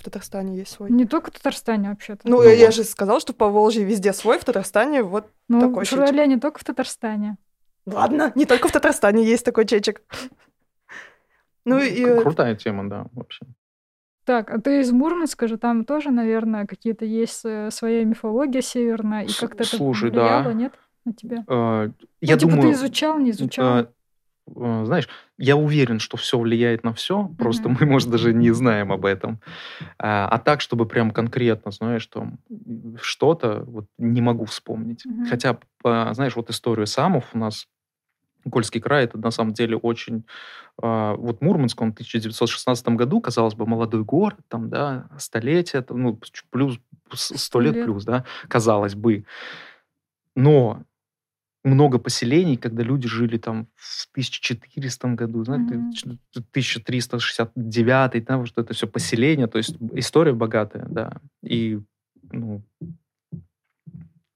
Татарстане 0.09 0.57
есть 0.57 0.71
свой. 0.71 0.91
Не 0.91 1.05
только 1.05 1.31
в 1.31 1.33
Татарстане 1.33 1.89
вообще-то. 1.89 2.21
Ну, 2.27 2.37
Ну 2.37 2.43
я 2.43 2.67
вот. 2.67 2.75
же 2.75 2.83
сказал, 2.83 3.19
что 3.19 3.33
в 3.33 3.35
Поволжье 3.35 3.83
везде 3.83 4.13
свой, 4.13 4.39
в 4.39 4.45
Татарстане 4.45 5.03
вот... 5.03 5.27
Ну, 5.47 5.61
такой 5.61 5.85
Шурале 5.85 6.25
не 6.27 6.37
только 6.37 6.59
в 6.59 6.63
Татарстане. 6.63 7.37
Ладно, 7.85 8.31
не 8.35 8.45
только 8.45 8.67
в 8.67 8.71
Татарстане 8.71 9.23
есть 9.23 9.45
такой 9.45 9.65
чечек. 9.65 10.01
Ну 11.65 11.79
и... 11.79 12.21
Крутая 12.21 12.55
тема, 12.55 12.89
да, 12.89 13.07
вообще. 13.13 13.45
Так, 14.25 14.51
а 14.51 14.59
ты 14.59 14.81
из 14.81 14.91
Мурманска 14.91 15.47
же, 15.47 15.57
там 15.57 15.85
тоже, 15.85 16.11
наверное, 16.11 16.65
какие-то 16.65 17.05
есть 17.05 17.45
э, 17.45 17.71
своя 17.71 18.03
мифология 18.03 18.61
северная, 18.61 19.23
и 19.23 19.31
как-то 19.31 19.63
это 19.63 19.77
слушай, 19.77 20.11
да. 20.11 20.51
нет, 20.51 20.73
на 21.05 21.13
тебя? 21.13 21.45
Э, 21.47 21.85
Ну, 21.87 21.93
Я 22.19 22.37
типа 22.37 22.51
думаю... 22.51 22.61
ты 22.63 22.71
изучал, 22.71 23.19
не 23.19 23.31
изучал? 23.31 23.77
э, 23.79 23.87
Знаешь, 24.47 25.09
я 25.37 25.55
уверен, 25.55 25.99
что 25.99 26.17
все 26.17 26.39
влияет 26.39 26.83
на 26.83 26.93
все, 26.93 27.29
просто 27.37 27.69
мы, 27.69 27.85
может, 27.85 28.09
даже 28.09 28.33
не 28.33 28.51
знаем 28.51 28.91
об 28.91 29.05
этом. 29.05 29.39
А, 29.99 30.27
а 30.27 30.39
так, 30.39 30.61
чтобы 30.61 30.85
прям 30.85 31.11
конкретно, 31.11 31.71
знаешь, 31.71 32.05
там 32.07 32.39
что-то, 33.01 33.63
вот 33.67 33.85
не 33.97 34.21
могу 34.21 34.45
вспомнить. 34.45 35.05
Мгм. 35.05 35.25
Хотя, 35.25 35.59
по- 35.81 36.11
знаешь, 36.13 36.35
вот 36.35 36.49
историю 36.49 36.87
самов 36.87 37.25
у 37.33 37.37
нас 37.37 37.67
Кольский 38.49 38.79
край, 38.79 39.03
это 39.05 39.17
на 39.17 39.31
самом 39.31 39.53
деле 39.53 39.75
очень... 39.75 40.25
а, 40.81 41.15
вот 41.15 41.41
Мурманск, 41.41 41.81
он 41.81 41.89
в 41.91 41.93
1916 41.93 42.87
году, 42.89 43.19
казалось 43.19 43.55
бы, 43.55 43.65
молодой 43.65 44.03
город, 44.03 44.39
там, 44.47 44.69
да, 44.69 45.09
столетие, 45.17 45.81
там, 45.81 46.01
ну, 46.01 46.19
плюс 46.49 46.79
сто 47.13 47.59
лет 47.59 47.75
лет. 47.75 47.85
плюс, 47.85 48.05
да, 48.05 48.25
казалось 48.47 48.95
бы. 48.95 49.25
Но 50.35 50.83
много 51.67 52.00
поселений, 52.00 52.57
когда 52.57 52.83
люди 52.83 53.07
жили 53.07 53.38
там 53.38 53.67
в 53.75 54.07
1400 54.12 55.07
году, 55.15 55.43
знаете, 55.43 55.75
Мгм. 55.75 56.19
1369, 56.33 58.25
да, 58.25 58.45
что 58.45 58.62
это 58.62 58.74
все 58.74 58.88
поселение, 58.88 59.47
то 59.47 59.57
есть 59.57 59.75
история 59.93 60.33
богатая, 60.33 60.86
да, 60.89 61.21
и, 61.43 61.79
ну, 62.31 62.62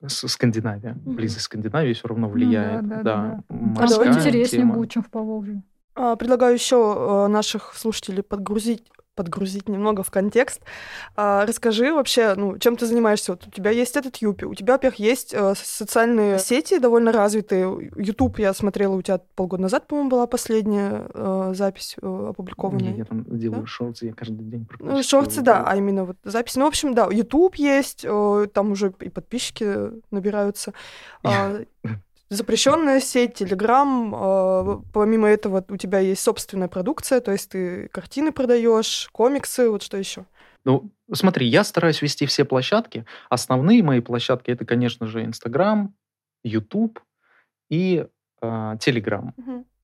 Скандинавия, 0.08 0.96
близость 1.06 1.46
Скандинавии 1.46 1.94
все 1.94 2.08
равно 2.08 2.28
Ну 2.28 2.34
влияет, 2.34 2.88
да, 2.88 2.96
да, 2.98 3.04
да, 3.04 3.22
да. 3.28 3.44
Там 3.48 3.74
морская 3.74 4.14
интереснее 4.14 4.62
тема. 4.64 4.74
будет, 4.76 4.92
чем 4.92 5.04
в 5.04 5.10
Поволжье. 5.10 5.62
А, 5.96 6.16
Предлагаю 6.16 6.54
еще 6.54 7.28
наших 7.28 7.74
слушателей 7.76 8.24
подгрузить 8.24 8.84
подгрузить 9.14 9.68
немного 9.68 10.04
в 10.04 10.10
контекст. 10.10 10.62
А, 11.16 11.46
расскажи 11.46 11.94
вообще, 11.94 12.34
ну, 12.36 12.58
чем 12.58 12.78
ты 12.78 12.86
занимаешься? 12.86 13.34
Вот 13.34 13.46
у 13.46 13.52
тебя 13.52 13.70
есть 13.70 13.98
этот 13.98 14.16
Юпи, 14.18 14.46
у 14.46 14.56
тебя, 14.56 14.74
во-первых, 14.76 15.00
есть 15.00 15.36
социальные 15.56 16.40
сети 16.40 16.80
довольно 16.80 17.12
развитые. 17.12 17.92
Ютуб 17.98 18.40
я 18.40 18.54
смотрела, 18.54 18.96
у 18.96 19.02
тебя 19.02 19.20
полгода 19.36 19.64
назад, 19.64 19.86
по-моему, 19.88 20.10
была 20.10 20.28
последняя 20.28 21.10
запись 21.54 21.98
э, 22.02 22.28
опубликованная. 22.30 22.94
Не, 22.94 22.98
я 23.00 23.06
там 23.06 23.26
делаю 23.26 23.62
Да? 23.62 23.68
шорты, 23.68 24.08
я 24.08 24.14
каждый 24.14 24.46
день 24.46 24.66
Ну, 24.80 24.86
практически 24.86 25.10
шорты, 25.10 25.42
да, 25.42 25.64
а 25.68 25.76
именно 25.76 26.06
вот 26.06 26.18
запись. 26.24 26.56
Ну, 26.56 26.66
в 26.66 26.70
общем, 26.70 26.94
да, 26.94 27.08
YouTube 27.12 27.56
есть, 27.56 28.06
э, 28.06 28.48
там 28.54 28.72
уже 28.72 28.94
и 29.02 29.10
подписчики 29.10 29.92
набираются. 30.10 30.74
А, 32.32 32.36
Запрещенная 32.36 33.00
сеть, 33.00 33.42
Telegram. 33.42 34.80
э, 34.80 34.82
Помимо 34.94 35.28
этого, 35.28 35.64
у 35.68 35.78
тебя 35.78 36.00
есть 36.00 36.24
собственная 36.24 36.68
продукция, 36.68 37.20
то 37.20 37.32
есть 37.32 37.50
ты 37.50 37.90
картины 37.90 38.32
продаешь, 38.32 39.10
комиксы, 39.12 39.70
вот 39.70 39.84
что 39.84 39.98
еще. 39.98 40.26
Ну, 40.64 40.92
смотри, 41.12 41.48
я 41.48 41.64
стараюсь 41.64 42.02
вести 42.02 42.26
все 42.26 42.46
площадки. 42.46 43.06
Основные 43.30 43.84
мои 43.84 44.00
площадки 44.00 44.52
это, 44.52 44.66
конечно 44.66 45.08
же, 45.08 45.26
Инстаграм, 45.26 45.94
Ютуб 46.44 47.00
и 47.70 48.06
э, 48.42 48.76
Телеграм. 48.80 49.34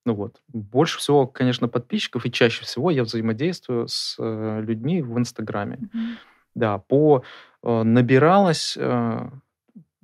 Ну 0.05 0.13
вот. 0.13 0.41
Больше 0.47 0.99
всего, 0.99 1.27
конечно, 1.27 1.67
подписчиков, 1.67 2.25
и 2.25 2.31
чаще 2.31 2.63
всего 2.63 2.91
я 2.91 3.03
взаимодействую 3.03 3.89
с 3.89 4.15
э, 4.17 4.61
людьми 4.61 5.01
в 5.01 5.17
Инстаграме. 5.17 5.79
Мгм. 5.91 6.17
Да, 6.55 6.77
по 6.77 7.23
э, 7.63 7.83
набиралось 7.83 8.77
э, 8.79 9.29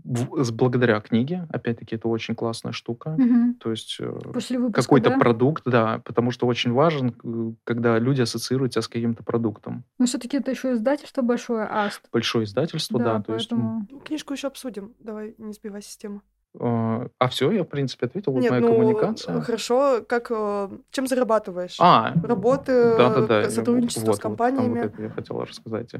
в- 0.03 0.43
с- 0.43 0.51
благодаря 0.51 0.99
книге. 1.01 1.47
Опять-таки, 1.49 1.95
это 1.95 2.07
очень 2.07 2.35
классная 2.35 2.71
штука. 2.71 3.11
Мгм. 3.17 3.55
То 3.55 3.71
есть 3.71 3.97
э, 3.99 4.11
После 4.33 4.59
выпуска, 4.59 4.81
какой-то 4.81 5.09
да? 5.11 5.17
продукт, 5.17 5.63
да, 5.65 5.99
потому 6.05 6.31
что 6.31 6.47
очень 6.47 6.71
важен, 6.73 7.15
э, 7.23 7.53
когда 7.63 7.97
люди 7.99 8.21
ассоциируют 8.21 8.73
тебя 8.73 8.81
с 8.81 8.87
каким-то 8.87 9.23
продуктом. 9.23 9.83
Но 9.99 10.05
все-таки 10.05 10.37
это 10.37 10.51
еще 10.51 10.73
издательство 10.73 11.21
большое, 11.21 11.65
АСТ. 11.65 12.01
Большое 12.11 12.45
издательство, 12.45 12.99
да, 12.99 13.21
то 13.21 13.33
есть... 13.33 13.51
м, 13.51 13.85
поэтому... 13.85 13.99
Книжку 14.01 14.33
еще 14.33 14.47
обсудим. 14.47 14.93
Давай, 14.99 15.35
не 15.37 15.53
сбивай 15.53 15.81
систему. 15.81 16.21
Э, 16.59 17.07
а 17.19 17.27
все, 17.29 17.51
я, 17.51 17.63
в 17.63 17.67
принципе, 17.67 18.05
ответил. 18.05 18.31
Вот 18.33 18.41
Нет, 18.41 18.51
моя 18.51 18.61
ну, 18.61 18.67
коммуникация. 18.69 19.41
хорошо. 19.41 20.01
Как, 20.07 20.27
э, 20.29 20.69
чем 20.91 21.07
зарабатываешь? 21.07 21.77
А, 21.79 22.13
Работы, 22.23 22.95
да-да-да, 22.97 23.41
э, 23.41 23.49
сотрудничество 23.49 24.01
вот, 24.07 24.15
с 24.15 24.17
вот, 24.17 24.21
компаниями. 24.21 24.79
вот 24.79 24.85
это 24.85 25.01
я 25.01 25.09
хотел 25.09 25.41
рассказать. 25.41 25.91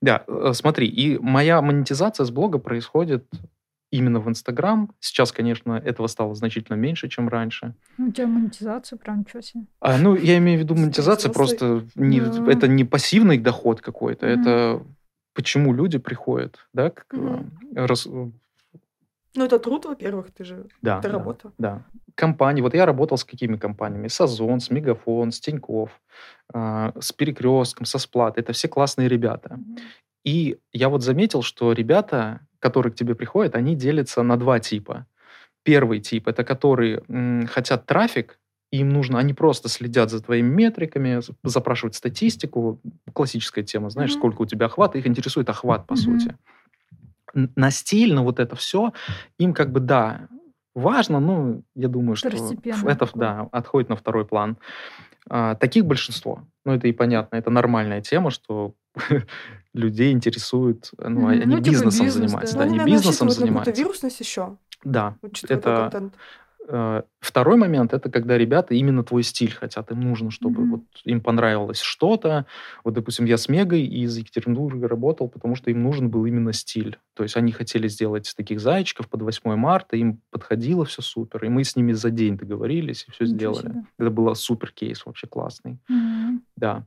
Да, 0.00 0.24
э, 0.26 0.52
смотри, 0.54 0.86
и 0.88 1.18
моя 1.18 1.60
монетизация 1.62 2.24
с 2.24 2.30
блога 2.30 2.58
происходит 2.58 3.26
именно 3.92 4.18
в 4.20 4.28
Инстаграм. 4.28 4.90
Сейчас, 5.00 5.30
конечно, 5.32 5.74
этого 5.74 6.06
стало 6.08 6.34
значительно 6.34 6.74
меньше, 6.76 7.08
чем 7.08 7.28
раньше. 7.28 7.74
Ну, 7.98 8.08
у 8.08 8.12
тебя 8.12 8.26
монетизация, 8.26 8.98
прям 8.98 9.20
ничего 9.20 9.40
себе. 9.40 9.64
А, 9.80 9.96
ну, 9.98 10.16
я 10.16 10.38
имею 10.38 10.58
в 10.58 10.62
виду 10.62 10.74
монетизация, 10.74 11.32
просто 11.32 11.84
не, 11.94 12.20
Да. 12.20 12.50
это 12.50 12.66
не 12.68 12.84
пассивный 12.84 13.38
доход 13.38 13.80
какой-то, 13.80 14.26
Мгм. 14.26 14.40
это 14.40 14.82
почему 15.34 15.72
люди 15.72 15.98
приходят, 15.98 16.58
да, 16.72 16.90
к- 16.90 17.04
э, 17.12 17.44
рас- 17.74 18.08
Ну, 19.36 19.44
это 19.44 19.58
труд, 19.58 19.84
во-первых, 19.84 20.30
ты 20.32 20.44
же... 20.44 20.66
да, 20.82 20.98
Это 20.98 21.08
да, 21.08 21.18
работа. 21.18 21.52
Да. 21.58 21.82
Компании. 22.14 22.62
Вот 22.62 22.74
я 22.74 22.86
работал 22.86 23.18
с 23.18 23.24
какими 23.24 23.56
компаниями? 23.56 24.08
С 24.08 24.20
Озон, 24.20 24.60
с 24.60 24.70
Мегафон, 24.70 25.30
с 25.32 25.40
Тинькофф, 25.40 25.90
а, 26.54 26.92
с 26.98 27.12
Перекрестком, 27.12 27.84
со 27.84 27.98
Сплат. 27.98 28.38
Это 28.38 28.52
все 28.52 28.68
классные 28.68 29.08
ребята. 29.08 29.60
И 30.24 30.58
я 30.72 30.88
вот 30.88 31.02
заметил, 31.02 31.42
что 31.42 31.72
ребята, 31.72 32.40
которые 32.58 32.92
к 32.92 32.96
тебе 32.96 33.14
приходят, 33.14 33.54
они 33.54 33.74
делятся 33.76 34.22
на 34.22 34.36
два 34.36 34.58
типа. 34.60 35.06
Первый 35.62 36.00
тип 36.00 36.28
это 36.28 36.44
которые 36.44 37.02
м, 37.08 37.46
хотят 37.46 37.86
трафик, 37.86 38.38
и 38.72 38.78
им 38.78 38.88
нужно, 38.88 39.18
они 39.18 39.34
просто 39.34 39.68
следят 39.68 40.10
за 40.10 40.22
твоими 40.22 40.48
метриками, 40.48 41.20
запрашивают 41.44 41.94
статистику, 41.94 42.80
классическая 43.12 43.62
тема, 43.62 43.90
знаешь, 43.90 44.12
Мгм. 44.12 44.18
сколько 44.20 44.42
у 44.42 44.46
тебя 44.46 44.66
охват, 44.66 44.96
их 44.96 45.06
интересует 45.06 45.48
охват, 45.48 45.86
по 45.86 45.94
Мгм. 45.94 46.00
сути. 46.02 46.36
На 47.54 47.70
стиль, 47.70 48.14
на 48.14 48.22
вот 48.22 48.40
это 48.40 48.56
все, 48.56 48.92
им 49.38 49.52
как 49.52 49.70
бы, 49.70 49.80
да, 49.80 50.28
важно, 50.74 51.20
но 51.20 51.60
я 51.74 51.88
думаю, 51.88 52.16
что 52.16 52.28
это, 52.28 53.08
да, 53.14 53.48
отходит 53.52 53.90
на 53.90 53.96
второй 53.96 54.24
план. 54.24 54.56
А, 55.28 55.54
таких 55.56 55.84
большинство. 55.84 56.46
Ну, 56.64 56.72
это 56.72 56.88
и 56.88 56.92
понятно, 56.92 57.36
это 57.36 57.50
нормальная 57.50 58.00
тема, 58.00 58.30
что 58.30 58.74
людей 59.74 60.12
интересует, 60.12 60.90
ну, 60.98 61.20
Мгм. 61.20 61.28
они 61.28 61.44
Ну, 61.46 61.56
типа 61.56 61.64
бизнесом 61.64 62.06
бизнес, 62.06 62.30
занимаются, 62.30 62.54
да. 62.54 62.60
да, 62.60 62.66
Ну, 62.66 62.70
они 62.72 62.80
они, 62.80 62.92
бизнесом 62.92 63.30
занимаются. 63.30 63.72
вирусность 63.72 64.20
еще, 64.20 64.56
Да, 64.84 65.16
это 65.48 66.10
второй 67.20 67.56
момент, 67.56 67.92
это 67.92 68.10
когда 68.10 68.36
ребята 68.36 68.74
именно 68.74 69.04
твой 69.04 69.22
стиль 69.22 69.52
хотят, 69.52 69.90
им 69.92 70.00
нужно, 70.00 70.30
чтобы 70.30 70.62
Мгм. 70.62 70.70
вот 70.70 70.82
им 71.04 71.20
понравилось 71.20 71.80
что-то. 71.80 72.46
Вот, 72.82 72.94
допустим, 72.94 73.24
я 73.24 73.36
с 73.36 73.48
Мегой 73.48 73.82
из 73.82 74.16
Екатеринбурга 74.16 74.88
работал, 74.88 75.28
потому 75.28 75.54
что 75.54 75.70
им 75.70 75.82
нужен 75.82 76.10
был 76.10 76.26
именно 76.26 76.52
стиль. 76.52 76.98
То 77.14 77.22
есть 77.22 77.36
они 77.36 77.52
хотели 77.52 77.88
сделать 77.88 78.32
таких 78.36 78.60
зайчиков 78.60 79.08
под 79.08 79.22
8 79.22 79.54
марта, 79.56 79.96
им 79.96 80.20
подходило 80.30 80.84
все 80.84 81.02
супер, 81.02 81.44
и 81.44 81.48
мы 81.48 81.62
с 81.64 81.76
ними 81.76 81.92
за 81.92 82.10
день 82.10 82.36
договорились 82.36 83.04
и 83.08 83.10
все 83.12 83.24
Ничего 83.24 83.36
сделали. 83.54 83.68
себе. 83.72 83.84
Это 83.98 84.10
было 84.10 84.34
супер 84.34 84.72
кейс 84.72 85.06
вообще 85.06 85.26
классный. 85.26 85.78
Мгм. 85.88 86.42
Да. 86.56 86.86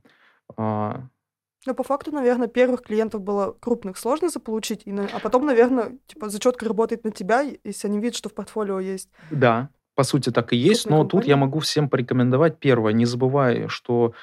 Но 1.66 1.74
по 1.74 1.82
факту, 1.82 2.10
наверное, 2.10 2.48
первых 2.48 2.82
клиентов 2.82 3.20
было 3.22 3.54
крупных 3.60 3.98
сложно 3.98 4.30
заполучить, 4.30 4.82
и 4.86 4.90
а 4.92 5.18
потом, 5.22 5.44
наверное, 5.44 5.98
типа 6.06 6.30
зачетка 6.30 6.66
работает 6.66 7.04
на 7.04 7.10
тебя, 7.10 7.42
если 7.64 7.88
они 7.88 7.98
видят, 8.00 8.16
что 8.16 8.28
в 8.30 8.34
портфолио 8.34 8.80
есть. 8.80 9.10
Да, 9.30 9.68
по 9.94 10.02
сути 10.02 10.30
так 10.30 10.52
и 10.54 10.56
есть, 10.56 10.84
Крупная 10.84 10.98
но 10.98 11.04
тут 11.04 11.24
я 11.24 11.34
компания. 11.34 11.36
могу 11.36 11.58
всем 11.60 11.88
порекомендовать. 11.90 12.58
Первое, 12.58 12.92
не 12.94 13.04
забывай, 13.04 13.68
что 13.68 14.14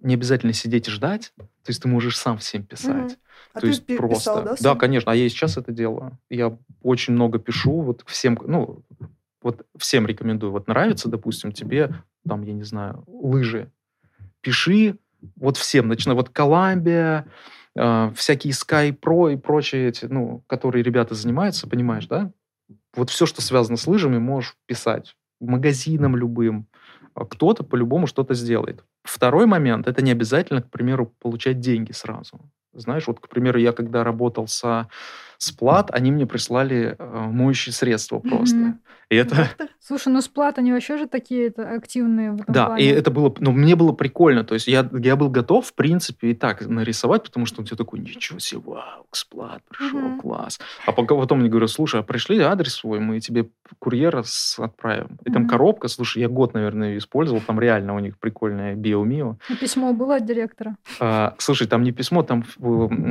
не 0.00 0.14
обязательно 0.14 0.52
сидеть 0.52 0.88
и 0.88 0.90
ждать, 0.90 1.32
то 1.36 1.68
есть 1.68 1.82
ты 1.82 1.88
можешь 1.88 2.16
сам 2.16 2.38
всем 2.38 2.64
писать. 2.64 2.94
Мгм. 2.94 3.16
А 3.52 3.60
То 3.60 3.60
ты 3.60 3.66
есть 3.68 3.86
просто. 3.98 4.14
писал, 4.16 4.36
да? 4.42 4.50
Да, 4.52 4.56
сам? 4.56 4.78
конечно. 4.78 5.12
А 5.12 5.14
я 5.14 5.26
и 5.26 5.28
сейчас 5.28 5.56
это 5.58 5.72
делаю. 5.72 6.18
Я 6.30 6.56
очень 6.82 7.12
много 7.12 7.38
пишу. 7.38 7.82
Вот 7.82 8.02
всем, 8.06 8.38
ну, 8.46 8.82
вот 9.42 9.66
всем 9.76 10.06
рекомендую. 10.06 10.52
Вот 10.52 10.68
нравится, 10.68 11.08
допустим, 11.08 11.52
тебе, 11.52 11.94
там, 12.26 12.42
я 12.42 12.52
не 12.54 12.62
знаю, 12.62 13.04
лыжи. 13.06 13.70
Пиши 14.40 14.96
вот 15.36 15.56
всем, 15.56 15.88
начиная 15.88 16.16
вот 16.16 16.30
Коламбия, 16.30 17.26
э, 17.76 18.12
всякие 18.14 18.52
Sky 18.52 18.96
Pro 18.98 19.32
и 19.32 19.36
прочие 19.36 19.88
эти, 19.88 20.06
ну, 20.06 20.44
которые 20.46 20.82
ребята 20.82 21.14
занимаются, 21.14 21.68
понимаешь, 21.68 22.06
да? 22.06 22.30
Вот 22.94 23.10
все, 23.10 23.26
что 23.26 23.40
связано 23.40 23.76
с 23.76 23.86
лыжами, 23.86 24.18
можешь 24.18 24.56
писать 24.66 25.16
магазинам 25.42 26.16
любым. 26.16 26.66
А 27.14 27.26
Кто-то 27.26 27.64
по-любому 27.64 28.06
что-то 28.06 28.34
сделает. 28.34 28.84
Второй 29.02 29.46
момент, 29.46 29.86
это 29.86 30.02
не 30.02 30.12
обязательно, 30.12 30.62
к 30.62 30.70
примеру, 30.70 31.14
получать 31.18 31.60
деньги 31.60 31.92
сразу. 31.92 32.40
Знаешь, 32.72 33.06
вот, 33.06 33.20
к 33.20 33.28
примеру, 33.28 33.58
я 33.58 33.72
когда 33.72 34.02
работал 34.02 34.48
со 34.48 34.88
Сплат, 35.46 35.90
они 35.92 36.12
мне 36.12 36.24
прислали 36.24 36.94
э, 36.96 37.26
моющие 37.28 37.72
средства 37.72 38.20
просто. 38.20 38.54
Мгм. 38.56 38.80
И 39.10 39.16
это? 39.16 39.48
Слушай, 39.80 40.12
ну 40.12 40.20
сплат, 40.20 40.58
они 40.58 40.72
вообще 40.72 40.96
же 40.96 41.06
такие 41.08 41.48
это, 41.48 41.68
активные 41.68 42.30
в 42.30 42.40
этом 42.42 42.54
да, 42.54 42.66
плане. 42.66 42.84
и 42.84 42.86
это 42.86 43.10
было, 43.10 43.34
ну, 43.40 43.50
мне 43.50 43.74
было 43.74 43.92
прикольно. 43.92 44.44
То 44.44 44.54
есть 44.54 44.68
я, 44.68 44.88
я 44.92 45.16
был 45.16 45.28
готов, 45.28 45.66
в 45.66 45.74
принципе, 45.74 46.28
и 46.30 46.34
так 46.34 46.64
нарисовать, 46.66 47.24
потому 47.24 47.44
что 47.46 47.60
он 47.60 47.66
тебе 47.66 47.76
такой, 47.76 47.98
ничего 47.98 48.38
себе, 48.38 48.62
вау, 48.64 49.06
Сплат 49.10 49.62
пришел, 49.68 49.98
Мгм. 49.98 50.20
класс. 50.20 50.60
А 50.86 50.92
пока 50.92 51.16
потом 51.16 51.40
мне 51.40 51.48
говорят, 51.50 51.70
слушай, 51.70 52.00
а 52.00 52.04
пришли 52.04 52.38
адрес 52.38 52.74
свой, 52.74 53.00
мы 53.00 53.18
тебе 53.18 53.48
курьера 53.80 54.22
с- 54.24 54.58
отправим. 54.60 55.18
И 55.24 55.30
там 55.32 55.42
Мгм. 55.42 55.50
коробка, 55.50 55.88
слушай, 55.88 56.20
я 56.22 56.28
год, 56.28 56.54
наверное, 56.54 56.90
ее 56.90 56.98
использовал, 56.98 57.40
там 57.42 57.58
реально 57.58 57.96
у 57.96 57.98
них 57.98 58.16
прикольная 58.18 58.76
биомио. 58.76 59.36
А 59.50 59.56
письмо 59.56 59.92
было 59.92 60.16
от 60.16 60.24
директора. 60.24 60.76
А, 61.00 61.34
слушай, 61.38 61.66
там 61.66 61.82
не 61.82 61.90
письмо, 61.92 62.22
там 62.22 62.44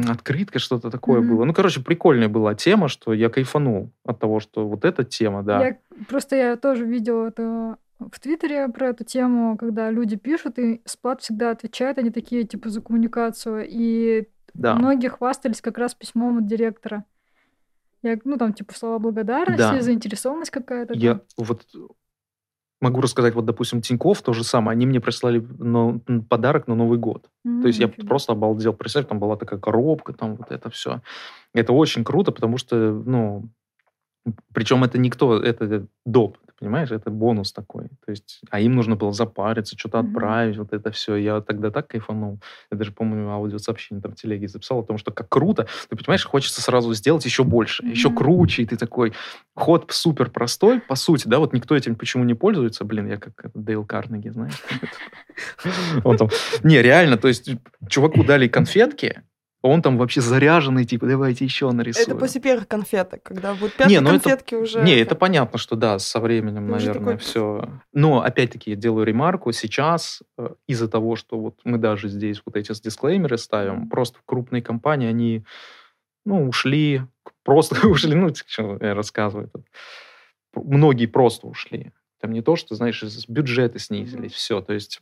открытка, 0.10 0.60
что-то 0.60 0.90
такое 0.90 1.20
Мгм. 1.20 1.30
было. 1.30 1.46
Ну, 1.46 1.54
короче, 1.54 1.82
прикольная 2.22 2.30
была 2.30 2.56
тема, 2.56 2.88
что 2.88 3.13
я 3.13 3.30
кайфанул 3.30 3.92
от 4.06 4.20
того, 4.20 4.40
что 4.40 4.68
вот 4.68 4.86
эта 4.86 5.04
тема, 5.04 5.44
да. 5.44 5.66
Я, 5.66 5.78
просто 6.08 6.36
я 6.36 6.58
тоже 6.58 6.86
видела 6.86 7.28
это 7.28 7.78
в 8.00 8.20
Твиттере 8.20 8.68
про 8.70 8.90
эту 8.90 9.04
тему, 9.04 9.58
когда 9.58 9.92
люди 9.92 10.18
пишут, 10.18 10.60
и 10.60 10.82
сплат 10.86 11.22
всегда 11.22 11.51
отвечает, 11.51 11.98
они 11.98 12.10
такие, 12.10 12.44
типа, 12.44 12.70
за 12.70 12.82
коммуникацию. 12.82 13.66
И 13.70 14.28
да. 14.54 14.75
многие 14.75 15.10
хвастались 15.10 15.62
как 15.62 15.78
раз 15.78 15.94
письмом 15.94 16.40
от 16.40 16.48
директора. 16.48 17.06
Я, 18.04 18.18
ну, 18.24 18.38
там, 18.38 18.54
типа, 18.54 18.74
слова 18.74 18.98
благодарности, 18.98 19.75
Да. 19.75 19.82
заинтересованность 19.82 20.51
какая-то. 20.51 20.96
Я 20.96 21.16
там. 21.16 21.22
вот 21.38 21.66
могу 22.82 23.02
рассказать, 23.02 23.36
вот, 23.36 23.46
допустим, 23.46 23.82
Тиньков 23.82 24.22
то 24.22 24.34
же 24.34 24.44
самое. 24.44 24.76
Они 24.76 24.86
мне 24.86 25.00
прислали 25.00 25.46
но- 25.60 26.02
м, 26.08 26.24
подарок 26.24 26.68
на 26.68 26.76
Новый 26.76 26.98
год. 26.98 27.30
То 27.62 27.68
есть 27.68 27.80
я 27.80 27.88
просто 27.88 28.34
обалдел. 28.34 28.74
Представь, 28.74 29.08
там 29.08 29.20
была 29.20 29.36
такая 29.38 29.60
коробка, 29.60 30.14
там 30.14 30.36
вот 30.36 30.52
это 30.52 30.70
все. 30.70 31.02
Это 31.54 31.74
очень 31.74 32.04
круто, 32.04 32.32
потому 32.32 32.58
что, 32.58 32.76
ну, 33.06 33.50
причем 34.54 34.84
это 34.84 34.98
никто, 34.98 35.38
это 35.42 35.86
доп, 36.06 36.38
ты 36.46 36.50
понимаешь, 36.62 36.91
это 36.91 37.10
бонус 37.10 37.51
такой. 37.51 37.89
То 38.06 38.12
есть, 38.12 38.41
а 38.51 38.60
им 38.60 38.74
нужно 38.74 38.96
было 38.96 39.12
запариться, 39.12 39.75
что-то 39.77 39.98
Мгм. 39.98 40.08
отправить, 40.08 40.58
вот 40.58 40.74
это 40.74 40.91
все. 40.91 41.15
Я 41.15 41.41
тогда 41.41 41.72
так 41.72 41.88
кайфанул. 41.88 42.39
Я 42.72 42.77
даже, 42.77 42.91
помню, 42.91 43.30
аудиосообщение 43.32 44.01
там 44.01 44.12
в 44.12 44.15
телеге 44.15 44.48
записал 44.48 44.80
о 44.80 44.84
том, 44.84 45.00
что 45.00 45.12
как 45.12 45.27
круто. 45.27 45.68
Ты 45.89 45.96
понимаешь, 45.96 46.24
хочется 46.24 46.62
сразу 46.62 46.94
сделать 46.94 47.25
еще 47.25 47.44
больше, 47.44 47.84
еще 47.84 48.10
Мгм. 48.10 48.18
круче, 48.18 48.62
и 48.62 48.65
ты 48.68 48.77
такой, 48.77 49.13
ход 49.56 49.88
супер 49.89 50.30
простой, 50.30 50.80
по 50.80 50.96
сути, 50.96 51.27
да, 51.27 51.39
вот 51.39 51.53
никто 51.53 51.75
этим 51.75 51.96
почему 51.96 52.24
не 52.24 52.36
пользуется, 52.36 52.86
блин, 52.86 53.08
я 53.08 53.18
как 53.18 53.34
Дейл 53.56 53.84
Карнеги, 53.84 54.30
знаешь. 54.30 54.53
Он 56.03 56.18
там, 56.18 56.30
не, 56.63 56.82
реально, 56.82 57.18
то 57.18 57.27
есть 57.27 57.50
чуваку 57.89 58.24
дали 58.24 58.48
конфетки, 58.48 59.24
он 59.63 59.82
там 59.82 59.98
вообще 59.98 60.22
заряженный, 60.22 60.86
типа, 60.86 61.06
давайте 61.06 61.46
еще 61.46 61.70
нарисуем. 61.72 62.08
Это 62.08 62.15
после 62.18 62.41
первых 62.41 62.68
конфеток, 62.68 63.22
когда 63.24 63.53
вот 63.53 63.72
пятые 63.74 63.96
Не, 63.98 64.01
ну 64.01 64.10
это- 64.15 64.20
конфетки 64.24 64.56
уже... 64.56 64.82
Не, 64.82 64.96
это 65.00 65.13
понятно, 65.15 65.60
что 65.60 65.75
да, 65.75 66.00
со 66.00 66.20
временем, 66.20 66.65
уже 66.72 66.88
наверное, 66.88 67.13
такой- 67.13 67.18
все. 67.18 67.70
Но 67.94 68.24
опять-таки 68.24 68.72
я 68.72 68.75
делаю 68.75 69.06
ремарку. 69.06 69.51
Сейчас 69.51 70.24
э, 70.38 70.50
из-за 70.68 70.88
того, 70.88 71.15
что 71.15 71.38
вот 71.39 71.60
мы 71.63 71.77
даже 71.77 72.08
здесь 72.10 72.41
вот 72.46 72.56
эти 72.56 72.74
дисклеймеры 72.82 73.38
ставим, 73.38 73.88
просто 73.88 74.20
крупные 74.25 74.63
компании, 74.63 75.08
они, 75.08 75.46
ну, 76.25 76.48
ушли, 76.48 77.01
просто 77.44 77.75
ушли, 77.88 78.15
ну, 78.15 78.34
что 78.34 78.77
я 78.82 78.94
рассказываю. 78.96 79.50
тут. 79.53 79.65
Многие 80.56 81.06
просто 81.06 81.47
ушли. 81.47 81.91
Там 82.19 82.34
не 82.34 82.41
то, 82.41 82.56
что, 82.56 82.76
знаешь, 82.76 83.04
бюджеты 83.28 83.80
снизились, 83.80 84.34
все. 84.34 84.62
То 84.62 84.74
есть 84.74 85.02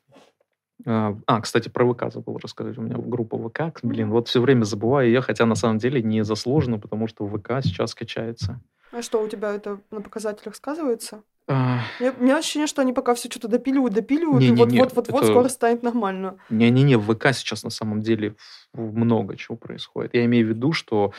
а, 0.85 1.17
а, 1.27 1.41
кстати, 1.41 1.69
про 1.69 1.91
ВК 1.93 2.11
забыл 2.11 2.37
рассказать. 2.37 2.77
У 2.77 2.81
меня 2.81 2.95
группа 2.97 3.37
ВК. 3.37 3.79
Блин, 3.83 4.09
вот 4.11 4.27
все 4.27 4.41
время 4.41 4.63
забываю 4.63 5.07
ее, 5.07 5.21
хотя 5.21 5.45
на 5.45 5.55
самом 5.55 5.77
деле 5.77 6.01
не 6.01 6.23
заслуженно, 6.23 6.79
потому 6.79 7.07
что 7.07 7.27
ВК 7.27 7.61
сейчас 7.63 7.93
качается. 7.95 8.59
А 8.91 9.01
что, 9.01 9.21
у 9.21 9.27
тебя 9.27 9.53
это 9.53 9.79
на 9.91 10.01
показателях 10.01 10.55
сказывается? 10.55 11.21
А, 11.47 11.79
У 11.99 12.23
меня 12.23 12.37
ощущение, 12.37 12.67
что 12.67 12.81
они 12.81 12.93
пока 12.93 13.13
все 13.15 13.29
что-то 13.29 13.47
допиливают, 13.47 13.93
допиливают, 13.93 14.43
и 14.43 14.49
Не-не-не, 14.51 14.79
вот-вот-вот-вот 14.79 15.23
это- 15.23 15.31
скоро 15.31 15.49
станет 15.49 15.83
нормально. 15.83 16.37
Не-не-не, 16.49 16.95
в 16.97 17.13
ВК 17.13 17.33
сейчас 17.33 17.63
на 17.63 17.71
самом 17.71 18.01
деле 18.01 18.35
много 18.73 19.35
чего 19.35 19.57
происходит. 19.57 20.13
Я 20.13 20.25
имею 20.25 20.45
в 20.45 20.49
виду, 20.49 20.73
что 20.73 21.11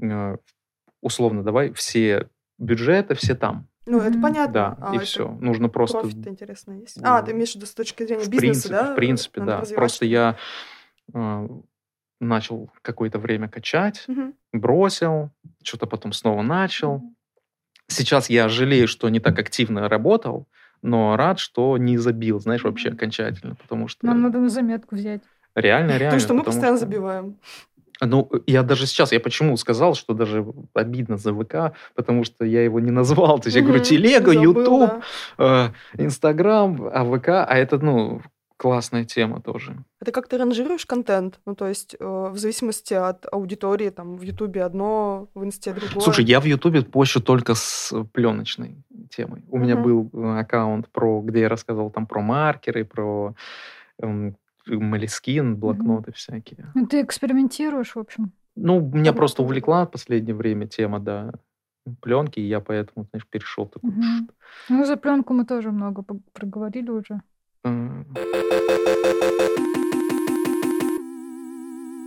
э, 0.00 0.36
условно, 1.02 1.42
давай 1.42 1.72
все 1.72 2.28
бюджеты, 2.58 3.14
все 3.14 3.34
там. 3.34 3.66
Ну, 3.88 4.00
это 4.00 4.18
понятно. 4.20 4.52
Да, 4.52 4.76
а 4.80 4.94
и 4.94 4.98
все. 4.98 5.28
Нужно 5.40 5.68
просто... 5.68 6.00
Профит 6.00 6.26
интересно 6.26 6.72
есть. 6.72 6.98
А, 7.02 7.22
ты 7.22 7.32
имеешь 7.32 7.52
в 7.52 7.54
виду 7.56 7.66
с 7.66 7.74
точки 7.74 8.04
зрения 8.04 8.22
В 8.24 8.28
бизнеса, 8.28 8.68
принципе, 8.68 8.74
да? 8.74 8.92
в 8.92 8.96
принципе, 8.96 9.40
Надо 9.40 9.52
да. 9.52 9.60
развивать 9.60 9.78
Просто 9.80 10.04
я 10.06 10.36
э, 11.14 11.48
начал 12.20 12.70
какое-то 12.82 13.18
время 13.18 13.48
качать, 13.48 14.04
Мгм. 14.08 14.34
бросил, 14.52 15.30
что-то 15.62 15.86
потом 15.86 16.12
снова 16.12 16.42
начал. 16.42 17.02
Сейчас 17.86 18.28
я 18.28 18.48
жалею, 18.48 18.86
что 18.88 19.08
не 19.08 19.20
так 19.20 19.38
активно 19.38 19.88
работал, 19.88 20.46
но 20.82 21.16
рад, 21.16 21.38
что 21.38 21.76
не 21.78 21.96
забил, 21.96 22.38
знаешь, 22.40 22.62
вообще 22.62 22.90
окончательно, 22.90 23.54
потому 23.54 23.88
что 23.88 24.04
Нам 24.06 24.20
надо 24.22 24.38
на 24.38 24.48
заметку 24.50 24.94
взять. 24.96 25.22
реально, 25.54 25.92
реально. 25.98 26.06
Потому 26.06 26.20
что 26.20 26.34
мы 26.34 26.40
потому 26.40 26.54
постоянно 26.54 26.76
что- 26.78 26.86
забиваем. 26.86 27.36
Ну, 28.00 28.30
я 28.46 28.62
даже 28.62 28.86
сейчас, 28.86 29.12
я 29.12 29.20
почему 29.20 29.56
сказал, 29.56 29.94
что 29.94 30.14
даже 30.14 30.44
обидно 30.74 31.16
за 31.16 31.32
ВК, 31.34 31.76
потому 31.94 32.24
что 32.24 32.44
я 32.44 32.62
его 32.62 32.80
не 32.80 32.90
назвал. 32.90 33.38
То 33.40 33.48
есть 33.48 33.56
я 33.56 33.62
говорю, 33.62 33.82
телега, 33.82 34.32
Ютуб, 34.32 34.90
э, 35.38 35.68
Инстаграм, 35.94 36.90
а 36.92 37.04
ВК, 37.04 37.28
а 37.28 37.56
это, 37.56 37.78
ну, 37.78 38.22
классная 38.58 39.04
тема 39.04 39.40
тоже. 39.40 39.76
А 40.00 40.04
ты 40.04 40.12
как-то 40.12 40.36
ранжируешь 40.36 40.84
контент? 40.84 41.40
Ну, 41.46 41.54
то 41.54 41.68
есть 41.68 41.96
э, 41.98 42.04
в 42.04 42.36
зависимости 42.36 42.92
от 42.92 43.26
аудитории, 43.32 43.90
там, 43.90 44.16
в 44.16 44.22
Ютубе 44.22 44.64
одно, 44.64 45.28
в 45.34 45.44
Инсте 45.44 45.72
другое. 45.72 46.00
Слушай, 46.00 46.24
я 46.24 46.40
в 46.40 46.44
Ютубе 46.44 46.82
пощу 46.82 47.20
только 47.20 47.54
с 47.54 47.94
пленочной 48.12 48.76
темой. 49.10 49.44
У 49.48 49.58
меня 49.58 49.76
был 49.76 50.10
э, 50.12 50.40
аккаунт, 50.40 50.88
про, 50.88 51.22
где 51.22 51.40
я 51.40 51.48
рассказывал 51.48 51.90
там 51.90 52.06
про 52.06 52.20
маркеры, 52.20 52.84
про 52.84 53.34
Молескин, 54.68 55.56
блокноты 55.56 56.12
всякие. 56.12 56.70
Ну, 56.74 56.86
ты 56.86 57.02
экспериментируешь, 57.02 57.94
в 57.96 57.98
общем. 57.98 58.32
Ну, 58.56 58.80
меня 58.80 59.12
просто 59.12 59.42
увлекла 59.42 59.84
в 59.86 59.90
последнее 59.90 60.34
время 60.34 60.66
тема, 60.66 60.98
да, 61.00 61.32
пленки, 62.02 62.40
и 62.40 62.48
я 62.48 62.60
поэтому, 62.60 63.06
знаешь, 63.10 63.26
перешел 63.26 63.66
такой. 63.66 63.90
Мгм. 63.90 64.28
Ну, 64.68 64.84
за 64.84 64.96
пленку 64.96 65.32
мы 65.34 65.44
тоже 65.44 65.70
много 65.70 66.04
проговорили 66.32 66.90
уже. 66.90 67.20
э, 67.64 68.04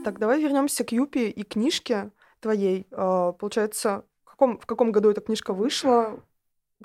Так, 0.04 0.18
давай 0.20 0.42
вернемся 0.42 0.84
к 0.84 0.92
Юпи 0.92 1.30
и 1.30 1.44
книжке 1.44 2.10
твоей. 2.40 2.88
А, 2.92 3.34
Получается, 3.34 4.04
в 4.26 4.32
каком, 4.32 4.58
в 4.60 4.66
каком 4.66 4.92
году 4.92 5.12
эта 5.12 5.22
книжка 5.22 5.54
вышла? 5.54 6.20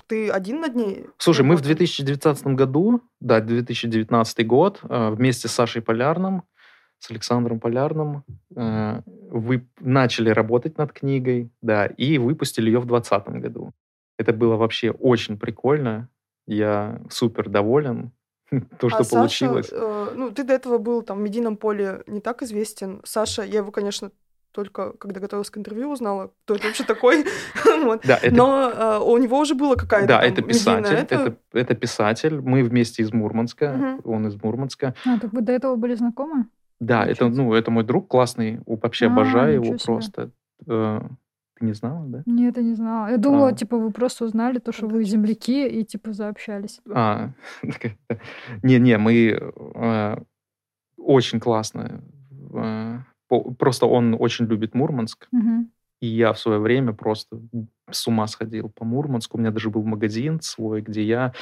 Ты 0.07 0.31
один 0.31 0.61
над 0.61 0.75
ней? 0.75 1.07
Слушай, 1.19 1.43
мы 1.43 1.57
в 1.57 1.61
работал? 1.61 1.77
2019 1.77 2.47
году, 2.49 3.03
да, 3.21 3.41
2019 3.41 4.47
год, 4.47 4.81
э, 4.83 5.11
вместе 5.11 5.49
с 5.49 5.53
Сашей 5.53 5.83
Полярным, 5.83 6.43
с 6.99 7.11
Александром 7.11 7.61
Полярным, 7.61 8.25
э, 8.55 9.03
вы 9.31 9.67
начали 9.81 10.31
работать 10.31 10.79
над 10.79 10.93
книгой, 10.93 11.51
да, 11.63 11.87
и 11.87 12.19
выпустили 12.19 12.67
ее 12.67 12.81
в 12.81 12.87
2020 12.87 13.41
году. 13.41 13.73
Это 14.19 14.33
было 14.33 14.57
вообще 14.57 14.91
очень 14.91 15.39
прикольно. 15.39 16.09
Я 16.47 17.01
супер 17.11 17.49
доволен, 17.49 18.13
то, 18.79 18.89
что 18.89 18.99
а 18.99 19.05
Саша, 19.05 19.17
получилось. 19.17 19.69
э, 19.71 20.13
ну, 20.15 20.31
ты 20.31 20.45
до 20.45 20.55
этого 20.55 20.79
был 20.79 21.03
там 21.03 21.19
в 21.19 21.21
медийном 21.21 21.57
поле 21.57 22.03
не 22.07 22.21
так 22.21 22.43
известен. 22.43 23.01
Саша, 23.05 23.43
я 23.43 23.59
его, 23.59 23.73
конечно, 23.73 24.11
только 24.57 24.93
когда 24.95 25.21
готовилась 25.21 25.51
к 25.51 25.59
интервью, 25.59 25.91
узнала, 25.93 26.33
кто 26.45 26.55
это 26.57 26.67
вообще 26.67 26.85
такой. 26.85 27.25
Вот. 27.85 28.01
Да, 28.07 28.19
это 28.23 28.35
Но 28.35 28.71
э, 28.71 28.99
у 28.99 29.17
него 29.19 29.39
уже 29.39 29.55
было 29.55 29.77
какая-то 29.77 30.09
Да, 30.09 30.21
там 30.21 30.33
это 30.33 30.43
медийная- 30.43 30.49
писатель, 30.83 30.95
это- 30.97 31.15
это, 31.15 31.37
это 31.53 31.75
писатель. 31.75 32.41
Мы 32.41 32.63
вместе 32.65 33.03
из 33.03 33.13
Мурманска, 33.13 33.99
он 34.05 34.27
из 34.27 34.43
Мурманска. 34.43 34.95
А, 35.05 35.19
так 35.21 35.33
вы 35.33 35.43
до 35.43 35.53
этого 35.53 35.77
были 35.77 35.95
знакомы? 35.95 36.47
Да, 36.81 37.05
это, 37.07 37.29
ну, 37.29 37.53
это 37.55 37.71
мой 37.71 37.85
друг 37.85 38.09
классный, 38.09 38.61
у- 38.67 38.77
вообще 38.77 39.07
А, 39.07 39.13
обожаю 39.13 39.55
его 39.55 39.65
себе. 39.77 39.85
просто. 39.85 40.31
Э, 40.67 41.01
Ты 41.59 41.65
не 41.67 41.73
знала, 41.75 42.05
да? 42.07 42.23
Нет, 42.27 42.57
я 42.59 42.63
не 42.63 42.75
знала. 42.75 43.09
Я 43.11 43.17
думала, 43.17 43.49
А. 43.49 43.53
типа, 43.53 43.77
вы 43.79 43.91
просто 43.91 44.25
узнали 44.27 44.59
то, 44.59 44.73
что 44.73 44.87
вы 44.89 45.05
земляки, 45.05 45.67
и, 45.69 45.85
типа, 45.85 46.13
заобщались. 46.13 46.81
А, 46.93 47.31
не-не, 48.63 48.99
мы... 48.99 49.39
э, 49.75 50.17
очень 50.99 51.41
классно. 51.41 52.03
Э, 52.53 52.86
Просто 53.29 53.87
он 53.87 54.17
очень 54.19 54.47
любит 54.47 54.75
Мурманск. 54.75 55.29
Мгм. 55.33 55.71
И 56.01 56.07
я 56.09 56.35
в 56.35 56.39
свое 56.39 56.59
время 56.59 56.93
просто 56.93 57.41
с 57.91 58.07
ума 58.07 58.27
сходил 58.27 58.69
по 58.69 58.85
Мурманску. 58.85 59.39
У 59.39 59.41
меня 59.41 59.51
даже 59.51 59.71
был 59.71 59.83
магазин 59.83 60.41
свой, 60.43 60.83
где 60.83 61.03
я 61.03 61.33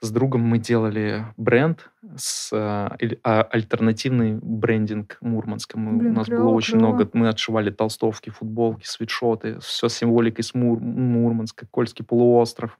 с 0.00 0.10
другом 0.10 0.40
мы 0.40 0.58
делали 0.58 1.26
бренд 1.36 1.90
с 2.16 2.50
а, 2.54 2.96
эль- 2.98 3.18
а, 3.22 3.42
альтернативный 3.42 4.38
брендинг 4.40 5.18
Мурманска. 5.20 5.78
Мы- 5.78 5.98
Блин, 5.98 6.12
у 6.12 6.14
нас 6.14 6.26
клево, 6.28 6.44
было 6.44 6.50
очень 6.54 6.78
клево. 6.78 6.88
много. 6.88 7.10
Мы 7.12 7.28
отшивали 7.28 7.70
толстовки, 7.70 8.30
футболки, 8.30 8.86
свитшоты, 8.86 9.58
все 9.60 9.88
с 9.90 9.94
символикой 9.94 10.44
с 10.44 10.54
Мур- 10.54 10.80
Мурманска, 10.80 11.66
Кольский 11.70 12.04
полуостров. 12.04 12.78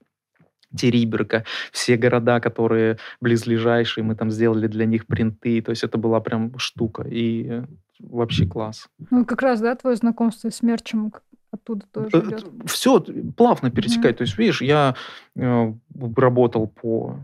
Териберка, 0.76 1.44
все 1.72 1.96
города, 1.96 2.38
которые 2.40 2.96
близлежащие, 3.20 4.04
мы 4.04 4.14
там 4.14 4.30
сделали 4.30 4.68
для 4.68 4.86
них 4.86 5.06
принты, 5.06 5.60
то 5.62 5.70
есть 5.70 5.82
это 5.82 5.98
была 5.98 6.20
прям 6.20 6.56
штука, 6.58 7.02
и 7.02 7.44
э, 7.48 7.64
вообще 8.02 8.46
класс. 8.46 8.88
Ну, 9.10 9.24
как 9.24 9.42
раз, 9.42 9.60
да, 9.60 9.74
твое 9.74 9.96
знакомство 9.96 10.50
с 10.50 10.62
мерчем 10.62 11.12
оттуда 11.50 11.86
тоже 11.92 12.08
идет. 12.10 12.46
Все 12.66 13.00
плавно 13.36 13.70
перетекает. 13.70 14.18
То 14.18 14.22
есть, 14.22 14.38
видишь, 14.38 14.62
я 14.62 14.94
э, 15.36 15.72
работал 16.16 16.68
по... 16.68 17.16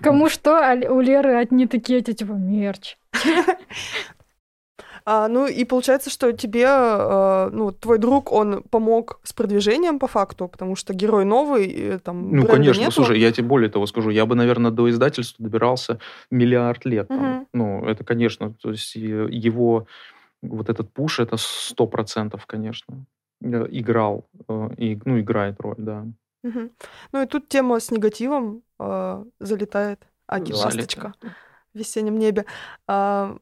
Кому 0.00 0.28
что, 0.28 0.56
а 0.56 0.74
у 0.90 1.00
Леры 1.00 1.34
одни 1.34 1.66
такие 1.66 1.98
эти, 1.98 2.12
типа, 2.12 2.32
мерч. 2.32 2.96
А, 5.08 5.28
ну 5.28 5.46
и 5.46 5.64
получается, 5.64 6.10
что 6.10 6.32
тебе, 6.32 6.66
э, 6.66 7.50
ну, 7.52 7.70
твой 7.70 7.98
друг, 7.98 8.32
он 8.32 8.64
помог 8.70 9.20
с 9.22 9.32
продвижением 9.32 10.00
по 10.00 10.08
факту, 10.08 10.48
потому 10.48 10.74
что 10.74 10.94
герой 10.94 11.24
новый, 11.24 11.66
и 11.66 11.98
там 11.98 12.34
Ну, 12.34 12.44
конечно, 12.44 12.80
нету. 12.80 12.92
слушай, 12.92 13.20
я 13.20 13.30
тебе 13.30 13.46
более 13.46 13.70
того 13.70 13.86
скажу, 13.86 14.10
я 14.10 14.26
бы, 14.26 14.34
наверное, 14.34 14.72
до 14.72 14.90
издательства 14.90 15.44
добирался 15.44 16.00
миллиард 16.30 16.84
лет. 16.84 17.06
там. 17.06 17.18
Мгм. 17.18 17.46
Ну, 17.54 17.86
это, 17.86 18.02
конечно, 18.02 18.52
то 18.52 18.70
есть 18.72 18.96
его 18.96 19.86
вот 20.42 20.68
этот 20.68 20.92
пуш, 20.92 21.20
это 21.20 21.36
сто 21.38 21.86
процентов, 21.86 22.46
конечно, 22.46 23.06
э, 23.42 23.66
играл, 23.70 24.26
э, 24.48 24.68
и, 24.76 24.98
ну, 25.04 25.20
играет 25.20 25.60
роль, 25.60 25.76
да. 25.78 26.04
Мгм. 26.42 26.70
Ну 27.12 27.22
и 27.22 27.26
тут 27.26 27.48
тема 27.48 27.78
с 27.78 27.92
негативом 27.92 28.62
э, 28.80 29.24
залетает. 29.38 30.00
Залетает. 30.28 30.64
ласточка 30.64 31.14
в 31.74 31.78
весеннем 31.78 32.18
небе. 32.18 32.44
А, 32.88 33.36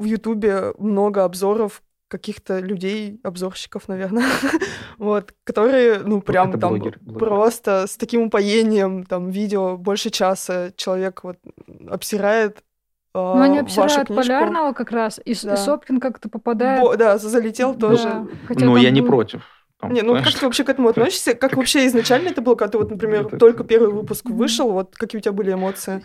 в 0.00 0.04
Ютубе 0.04 0.72
много 0.78 1.24
обзоров 1.24 1.82
каких-то 2.08 2.58
людей, 2.58 3.20
обзорщиков, 3.22 3.86
наверное, 3.86 4.26
вот, 4.98 5.32
которые, 5.44 6.00
ну, 6.00 6.20
прям 6.20 6.58
там 6.58 6.74
блогер- 6.74 6.98
блогер. 7.00 7.18
просто 7.18 7.86
с 7.86 7.96
таким 7.96 8.22
упоением, 8.22 9.04
там, 9.04 9.30
видео 9.30 9.76
больше 9.76 10.10
часа 10.10 10.72
человек 10.76 11.22
вот 11.22 11.36
обсирает 11.88 12.64
а, 13.14 13.34
Но 13.36 13.42
они 13.42 13.58
обсирают. 13.58 14.08
Полярного 14.08 14.72
как 14.72 14.90
раз, 14.92 15.20
и, 15.24 15.34
С- 15.34 15.44
и 15.44 15.48
Да. 15.48 15.56
Сопкин 15.56 16.00
как-то 16.00 16.28
попадает. 16.28 16.80
Бо- 16.80 16.96
да, 16.96 17.18
залетел 17.18 17.74
Да, 17.74 17.88
тоже. 17.88 18.26
хотя 18.46 18.64
Но 18.64 18.74
там 18.74 18.82
я 18.82 18.90
не 18.90 19.00
был- 19.00 19.08
против. 19.08 19.42
Там, 19.80 19.92
Не, 19.94 20.02
ну 20.02 20.10
знаешь, 20.10 20.26
как 20.26 20.38
ты 20.40 20.44
вообще 20.46 20.64
к 20.64 20.68
этому 20.68 20.88
относишься? 20.90 21.34
Как 21.34 21.56
вообще 21.56 21.86
изначально 21.86 22.28
это 22.28 22.42
было, 22.42 22.54
когда 22.54 22.72
ты 22.72 22.78
вот, 22.78 22.90
например, 22.90 23.26
Это- 23.26 23.38
только 23.38 23.64
первый 23.64 23.90
выпуск 23.92 24.28
вышел, 24.28 24.70
вот 24.72 24.94
какие 24.94 25.18
у 25.18 25.22
тебя 25.22 25.32
были 25.32 25.52
эмоции? 25.52 26.02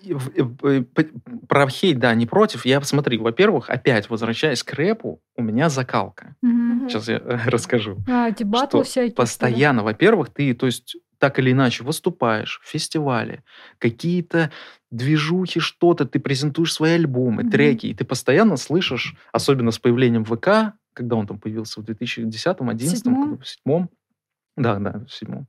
Про 1.47 1.67
хейт, 1.69 1.99
да, 1.99 2.13
не 2.15 2.25
против. 2.25 2.65
Я 2.65 2.79
посмотри, 2.79 3.17
во-первых, 3.17 3.69
опять 3.69 4.09
возвращаясь 4.09 4.63
к 4.63 4.73
рэпу, 4.73 5.21
у 5.35 5.41
меня 5.43 5.69
закалка. 5.69 6.35
Мгм. 6.41 6.89
Сейчас 6.89 7.07
я 7.07 7.15
э, 7.17 7.37
расскажу. 7.47 7.97
А, 8.07 8.29
эти 8.29 8.43
батлы 8.43 8.83
всякие. 8.83 9.13
Постоянно, 9.15 9.83
во-первых, 9.83 10.29
ты, 10.29 10.53
то 10.53 10.65
есть, 10.65 10.95
так 11.19 11.39
или 11.39 11.51
иначе 11.51 11.83
выступаешь 11.83 12.59
в 12.63 12.69
фестивале, 12.69 13.43
какие-то 13.79 14.51
движухи, 14.91 15.59
что-то, 15.59 16.05
ты 16.05 16.19
презентуешь 16.19 16.73
свои 16.73 16.93
альбомы, 16.93 17.43
Мгм. 17.43 17.51
треки, 17.51 17.87
и 17.87 17.93
ты 17.93 18.05
постоянно 18.05 18.57
слышишь, 18.57 19.15
особенно 19.31 19.71
с 19.71 19.79
появлением 19.79 20.25
ВК, 20.25 20.73
когда 20.95 21.15
он 21.15 21.27
там 21.27 21.39
появился 21.39 21.81
в 21.81 21.83
2010-2011 21.85 22.77
Седьмом? 22.87 23.31
году, 23.31 23.41
в 23.41 23.47
седьмом, 23.47 23.89
да, 24.57 24.79
да, 24.79 25.05
в 25.05 25.13
седьмом. 25.13 25.47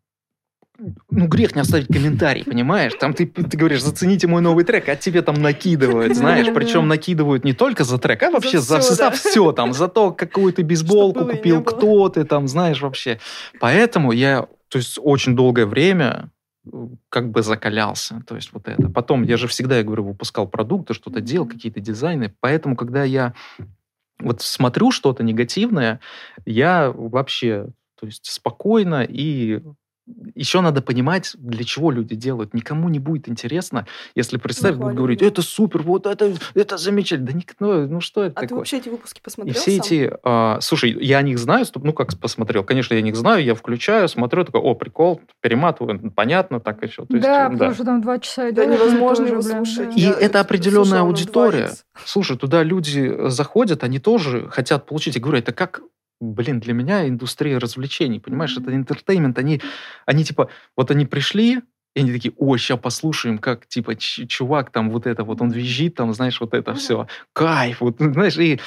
Ну, 0.78 1.26
грех 1.26 1.54
не 1.54 1.62
оставить 1.62 1.86
комментарий, 1.86 2.44
понимаешь? 2.44 2.92
Там 3.00 3.14
ты, 3.14 3.26
ты 3.26 3.56
говоришь, 3.56 3.82
зацените 3.82 4.26
мой 4.26 4.42
новый 4.42 4.64
трек, 4.64 4.88
а 4.90 4.96
тебе 4.96 5.22
там 5.22 5.36
накидывают, 5.36 6.14
знаешь. 6.14 6.48
Причем 6.54 6.86
накидывают 6.86 7.44
не 7.44 7.54
только 7.54 7.84
за 7.84 7.98
трек, 7.98 8.22
а 8.24 8.30
вообще 8.30 8.58
за, 8.58 8.80
за 8.82 8.96
да. 8.96 9.10
все 9.10 9.52
там, 9.52 9.72
за 9.72 9.88
то, 9.88 10.12
какую 10.12 10.52
ты 10.52 10.62
бейсболку 10.62 11.24
купил, 11.24 11.62
кто 11.62 12.08
ты 12.10 12.24
там, 12.24 12.46
знаешь, 12.46 12.82
вообще. 12.82 13.18
Поэтому 13.58 14.12
я, 14.12 14.48
то 14.68 14.76
есть, 14.76 14.98
очень 15.02 15.34
долгое 15.34 15.64
время 15.64 16.30
э, 16.70 16.88
как 17.08 17.30
бы 17.30 17.42
закалялся, 17.42 18.22
то 18.26 18.36
есть 18.36 18.50
вот 18.52 18.68
это. 18.68 18.90
Потом 18.90 19.22
я 19.22 19.38
же 19.38 19.48
всегда, 19.48 19.78
я 19.78 19.82
говорю, 19.82 20.04
выпускал 20.04 20.46
продукты, 20.46 20.92
что-то 20.92 21.22
делал, 21.22 21.46
какие-то 21.46 21.80
дизайны, 21.80 22.34
поэтому, 22.40 22.76
когда 22.76 23.02
я 23.02 23.32
вот 24.18 24.40
смотрю 24.42 24.90
что-то 24.90 25.22
негативное, 25.22 26.00
я 26.44 26.90
вообще, 26.90 27.68
то 27.98 28.06
есть 28.06 28.26
спокойно 28.26 29.04
и 29.08 29.62
еще 30.34 30.60
надо 30.60 30.82
понимать, 30.82 31.32
для 31.38 31.64
чего 31.64 31.90
люди 31.90 32.14
делают. 32.14 32.54
Никому 32.54 32.88
не 32.88 32.98
будет 32.98 33.28
интересно, 33.28 33.86
если 34.14 34.36
представь, 34.36 34.76
будут 34.76 34.94
говорить, 34.96 35.20
это 35.22 35.42
супер, 35.42 35.82
вот 35.82 36.06
это, 36.06 36.32
это 36.54 36.76
замечательно. 36.78 37.26
Да 37.28 37.32
ник- 37.32 37.56
ну, 37.58 37.86
ну 37.88 38.00
что 38.00 38.22
это 38.24 38.34
А 38.36 38.40
ты 38.42 38.46
такое? 38.46 38.58
вообще 38.58 38.78
эти 38.78 38.88
выпуски 38.88 39.18
И 39.18 39.22
посмотрел 39.22 39.54
все 39.54 39.70
сам? 39.72 39.86
эти... 39.86 40.12
а, 40.22 40.60
слушай, 40.60 40.96
я 41.00 41.18
о 41.18 41.22
них 41.22 41.38
знаю, 41.38 41.64
ну 41.74 41.92
как 41.92 42.16
посмотрел. 42.18 42.62
Конечно, 42.64 42.94
я 42.94 43.00
о 43.00 43.02
них 43.02 43.16
знаю, 43.16 43.42
я 43.44 43.54
включаю, 43.54 44.08
смотрю, 44.08 44.44
такой, 44.44 44.60
о, 44.60 44.74
прикол, 44.74 45.20
перематываю, 45.40 45.98
м, 45.98 46.10
понятно, 46.10 46.60
так 46.60 46.82
еще. 46.84 47.04
То 47.06 47.14
есть, 47.14 47.22
Да, 47.26 47.46
э, 47.48 47.52
потому 47.52 47.74
что 47.74 47.84
там 47.84 48.00
два 48.00 48.18
часа 48.18 48.44
идет. 48.50 48.54
Да 48.56 48.64
и 48.64 48.68
невозможно 48.68 49.26
его 49.26 49.42
блин, 49.42 49.64
слушать. 49.64 49.88
да. 49.88 49.94
И 49.96 50.00
Я 50.00 50.12
это 50.12 50.40
определенная 50.40 51.00
аудитория. 51.00 51.66
Эх. 51.66 51.84
Слушай, 52.04 52.36
туда 52.36 52.62
люди 52.62 53.08
э, 53.12 53.28
заходят, 53.30 53.82
они 53.82 53.98
тоже 53.98 54.48
хотят 54.50 54.86
получить. 54.86 55.16
Я 55.16 55.20
говорю, 55.20 55.38
это 55.38 55.52
как, 55.52 55.80
блин, 56.20 56.60
для 56.60 56.72
меня 56.72 57.08
индустрия 57.08 57.58
развлечений, 57.58 58.20
понимаешь, 58.20 58.56
это 58.56 58.74
entertainment. 58.74 59.38
Они, 59.38 59.60
они 60.06 60.24
типа, 60.24 60.50
вот 60.76 60.90
они 60.90 61.06
пришли, 61.06 61.60
и 61.94 62.00
они 62.00 62.12
такие, 62.12 62.34
о, 62.36 62.56
сейчас 62.56 62.78
послушаем, 62.78 63.38
как, 63.38 63.66
типа, 63.66 63.96
чувак 63.96 64.70
там 64.70 64.90
вот 64.90 65.06
это, 65.06 65.24
вот 65.24 65.40
он 65.40 65.50
визжит, 65.50 65.94
там, 65.94 66.12
знаешь, 66.12 66.40
вот 66.40 66.52
это 66.54 66.74
все. 66.74 67.06
Кайф, 67.32 67.80
вот, 67.80 68.00
ну, 68.00 68.12
знаешь, 68.12 68.36
и, 68.36 68.60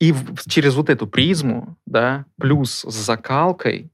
и 0.00 0.14
через 0.48 0.74
вот 0.74 0.90
эту 0.90 1.06
призму, 1.06 1.76
да, 1.86 2.24
плюс 2.36 2.84
с 2.84 2.94
закалкой, 2.94 3.90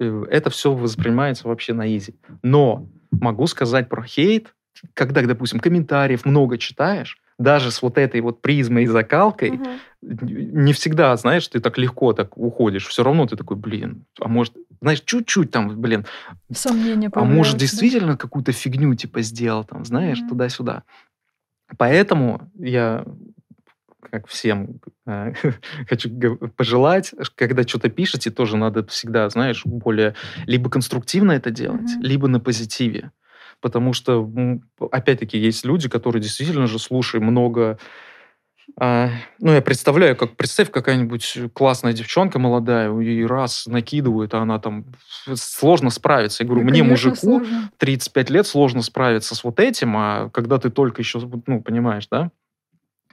э, 0.00 0.24
это 0.30 0.50
все 0.50 0.72
воспринимается 0.72 1.46
вообще 1.46 1.72
на 1.72 1.96
изи. 1.96 2.16
Но 2.42 2.88
могу 3.12 3.46
сказать 3.46 3.88
про 3.88 4.02
хейт, 4.02 4.54
когда, 4.94 5.22
допустим, 5.22 5.60
комментариев 5.60 6.24
много 6.24 6.58
читаешь, 6.58 7.18
даже 7.40 7.70
с 7.70 7.80
вот 7.82 7.96
этой 7.98 8.20
вот 8.20 8.42
призмой 8.42 8.84
и 8.84 8.86
закалкой, 8.86 9.52
Мгм. 9.52 9.80
не 10.02 10.72
всегда, 10.72 11.16
знаешь, 11.16 11.48
ты 11.48 11.58
так 11.60 11.78
легко 11.78 12.12
так 12.12 12.36
уходишь. 12.36 12.86
Все 12.86 13.02
равно 13.02 13.26
ты 13.26 13.36
такой, 13.36 13.56
блин, 13.56 14.04
а 14.20 14.28
может, 14.28 14.54
знаешь, 14.80 15.00
чуть-чуть 15.00 15.50
там, 15.50 15.80
блин, 15.80 16.04
Сомнения 16.52 17.10
а 17.12 17.20
может, 17.24 17.54
появляются, 17.54 17.54
да. 17.54 17.58
действительно 17.58 18.16
какую-то 18.16 18.52
фигню 18.52 18.94
типа 18.94 19.22
сделал 19.22 19.64
там, 19.64 19.84
знаешь, 19.84 20.18
Мгм. 20.20 20.28
туда-сюда. 20.28 20.82
Поэтому 21.78 22.50
я, 22.58 23.04
как 24.10 24.26
всем, 24.28 24.80
э, 25.06 25.32
хочу 25.88 26.10
пожелать, 26.56 27.14
когда 27.36 27.62
что-то 27.62 27.88
пишете, 27.88 28.30
тоже 28.30 28.56
надо 28.58 28.86
всегда, 28.86 29.28
знаешь, 29.30 29.62
более 29.64 30.14
либо 30.46 30.68
конструктивно 30.68 31.32
это 31.32 31.50
делать, 31.50 31.94
Мгм. 31.94 32.02
либо 32.02 32.28
на 32.28 32.38
позитиве. 32.40 33.12
Потому 33.60 33.92
что, 33.92 34.30
опять-таки, 34.90 35.38
есть 35.38 35.64
люди, 35.64 35.88
которые 35.88 36.22
действительно 36.22 36.66
же, 36.66 36.78
слушай, 36.78 37.20
много... 37.20 37.78
а, 38.78 39.10
ну, 39.38 39.52
я 39.52 39.60
представляю, 39.60 40.16
как 40.16 40.36
представь, 40.36 40.70
какая-нибудь 40.70 41.38
классная 41.52 41.92
девчонка 41.92 42.38
молодая, 42.38 42.90
и 43.00 43.24
раз 43.24 43.66
накидывают, 43.66 44.32
а 44.34 44.38
она 44.40 44.58
там 44.58 44.86
сложно 45.34 45.90
справиться. 45.90 46.42
Я 46.42 46.48
говорю, 46.48 46.64
Ну, 46.64 46.70
мне, 46.70 46.80
конечно, 46.82 47.10
мужику, 47.10 47.40
сложно. 47.40 47.70
35 47.78 48.30
лет 48.30 48.46
сложно 48.46 48.82
справиться 48.82 49.34
с 49.34 49.44
вот 49.44 49.60
этим, 49.60 49.96
а 49.96 50.30
когда 50.30 50.58
ты 50.58 50.70
только 50.70 51.02
еще, 51.02 51.20
ну, 51.46 51.62
понимаешь, 51.62 52.06
да? 52.10 52.30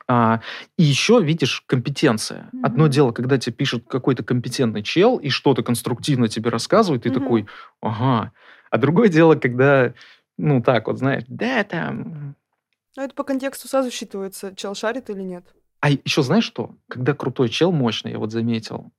А, 0.09 0.39
и 0.77 0.83
еще, 0.83 1.21
видишь, 1.21 1.63
компетенция. 1.67 2.49
Одно 2.63 2.83
Мгм. 2.85 2.91
дело, 2.91 3.11
когда 3.11 3.37
тебе 3.37 3.53
пишет 3.53 3.83
какой-то 3.89 4.23
компетентный 4.23 4.81
чел 4.81 5.17
и 5.17 5.27
что-то 5.29 5.63
конструктивно 5.63 6.29
тебе 6.29 6.49
рассказывает, 6.49 7.03
ты 7.03 7.09
Мгм. 7.09 7.19
такой, 7.19 7.45
ага. 7.81 8.31
А 8.69 8.77
другое 8.77 9.09
дело, 9.09 9.35
когда, 9.35 9.93
ну, 10.37 10.61
так 10.61 10.87
вот, 10.87 10.97
знаешь, 10.97 11.23
да, 11.27 11.63
там... 11.63 12.35
Ну, 12.95 13.03
это 13.03 13.13
по 13.13 13.23
контексту 13.23 13.67
сразу 13.67 13.89
считывается, 13.89 14.55
чел 14.55 14.73
шарит 14.73 15.09
или 15.09 15.21
нет. 15.21 15.45
А 15.81 15.89
еще 15.91 16.23
знаешь 16.23 16.43
что? 16.45 16.75
Когда 16.87 17.13
крутой 17.13 17.49
чел 17.49 17.71
мощный, 17.71 18.11
я 18.13 18.17
вот 18.19 18.31
заметил, 18.31 18.91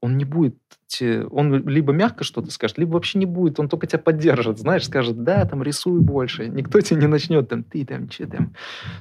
он 0.00 0.16
не 0.18 0.24
будет, 0.24 0.56
те- 0.86 1.24
он 1.24 1.66
либо 1.66 1.92
мягко 1.92 2.24
что-то 2.24 2.50
скажет, 2.50 2.78
либо 2.78 2.92
вообще 2.92 3.18
не 3.18 3.26
будет, 3.26 3.58
он 3.58 3.68
только 3.68 3.86
тебя 3.86 3.98
поддержит, 4.00 4.58
знаешь, 4.58 4.84
скажет, 4.86 5.22
да, 5.24 5.44
там 5.46 5.62
рисуй 5.62 6.00
больше, 6.00 6.48
никто 6.48 6.80
тебе 6.80 7.00
не 7.00 7.06
начнет, 7.06 7.48
там, 7.48 7.64
ты 7.64 7.84
там, 7.86 8.10
что 8.10 8.26
там, 8.26 8.54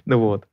ну 0.06 0.20
вот. 0.20 0.48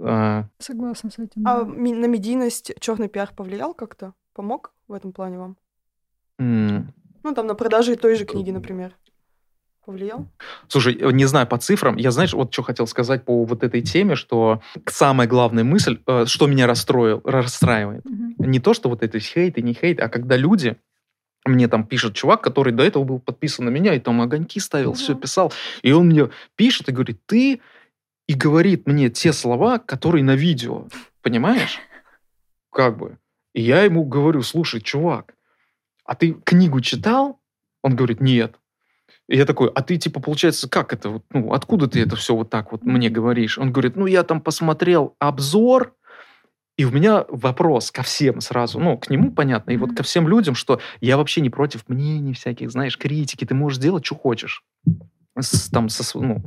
А, 0.00 0.48
Согласна 0.58 1.10
с 1.10 1.18
этим. 1.18 1.46
А 1.46 1.62
да. 1.62 1.70
ми- 1.70 1.94
на 1.94 2.06
медийность 2.06 2.72
черный 2.80 3.08
пиар 3.08 3.30
повлиял 3.36 3.74
как-то? 3.74 4.14
Помог 4.32 4.72
в 4.88 4.92
этом 4.94 5.12
плане 5.12 5.38
вам? 5.38 5.56
м, 6.38 6.92
Ну, 7.22 7.34
там, 7.34 7.46
на 7.46 7.54
продаже 7.54 7.96
той 7.96 8.16
же 8.16 8.24
книги, 8.24 8.50
например. 8.50 8.96
Повлиял? 9.84 10.26
Слушай, 10.68 10.96
э, 10.98 11.10
не 11.12 11.26
знаю 11.26 11.46
по 11.46 11.58
цифрам, 11.58 11.96
я, 11.96 12.10
знаешь, 12.10 12.32
вот 12.32 12.52
что 12.52 12.62
хотел 12.62 12.86
сказать 12.86 13.24
по 13.24 13.44
вот 13.44 13.62
этой 13.62 13.82
теме, 13.82 14.14
что 14.14 14.62
самая 14.86 15.28
главная 15.28 15.64
мысль, 15.64 16.00
э, 16.06 16.24
что 16.26 16.46
меня 16.46 16.66
расстроил, 16.66 17.20
расстраивает, 17.24 18.04
Мгм. 18.04 18.34
не 18.38 18.60
то, 18.60 18.72
что 18.72 18.88
вот 18.88 19.02
это 19.02 19.18
хейт 19.18 19.58
и 19.58 19.62
не 19.62 19.74
хейт, 19.74 20.00
а 20.00 20.08
когда 20.08 20.36
люди 20.36 20.76
мне 21.44 21.68
там 21.68 21.86
пишет 21.86 22.14
чувак, 22.14 22.40
который 22.40 22.72
до 22.72 22.82
этого 22.82 23.04
был 23.04 23.18
подписан 23.18 23.66
на 23.66 23.68
меня, 23.68 23.92
и 23.92 24.00
там 24.00 24.22
огоньки 24.22 24.58
ставил, 24.58 24.94
все 24.94 25.12
Мгм. 25.12 25.20
писал, 25.20 25.52
и 25.82 25.92
он 25.92 26.06
мне 26.06 26.30
пишет 26.56 26.88
и 26.88 26.92
говорит, 26.92 27.20
ты, 27.26 27.60
и 28.26 28.32
говорит 28.34 28.86
мне 28.86 29.10
те 29.10 29.34
слова, 29.34 29.78
которые 29.78 30.24
на 30.24 30.34
видео, 30.34 30.86
понимаешь? 31.20 31.78
Как 32.72 32.96
бы. 32.96 33.18
И 33.54 33.60
я 33.60 33.82
ему 33.82 34.04
говорю, 34.04 34.42
слушай, 34.42 34.80
чувак, 34.80 35.34
а 36.06 36.14
ты 36.14 36.32
книгу 36.32 36.80
читал? 36.80 37.38
Он 37.82 37.94
говорит, 37.94 38.20
нет. 38.22 38.58
И 39.28 39.36
я 39.36 39.46
такой, 39.46 39.70
а 39.74 39.82
ты, 39.82 39.96
типа, 39.96 40.20
получается, 40.20 40.68
как 40.68 40.92
это? 40.92 41.08
вот, 41.08 41.22
Ну, 41.32 41.52
откуда 41.52 41.86
ты 41.88 42.00
это 42.00 42.16
все 42.16 42.34
вот 42.34 42.50
так 42.50 42.72
вот 42.72 42.84
мне 42.84 43.08
говоришь? 43.08 43.58
Он 43.58 43.72
говорит, 43.72 43.96
ну, 43.96 44.06
я 44.06 44.22
там 44.22 44.40
посмотрел 44.40 45.16
обзор, 45.18 45.94
и 46.76 46.84
у 46.84 46.90
меня 46.90 47.24
вопрос 47.28 47.90
ко 47.90 48.02
всем 48.02 48.40
сразу, 48.40 48.80
ну, 48.80 48.98
к 48.98 49.08
нему, 49.08 49.30
понятно, 49.30 49.70
и 49.70 49.76
вот 49.76 49.94
ко 49.94 50.02
всем 50.02 50.28
людям, 50.28 50.54
что 50.54 50.80
я 51.00 51.16
вообще 51.16 51.40
не 51.40 51.48
против 51.48 51.88
мнений 51.88 52.34
всяких, 52.34 52.70
знаешь, 52.70 52.98
критики, 52.98 53.44
ты 53.44 53.54
можешь 53.54 53.78
делать, 53.78 54.04
что 54.04 54.16
хочешь. 54.16 54.62
С- 55.38 55.70
там, 55.70 55.88
со 55.88 56.18
ну, 56.18 56.42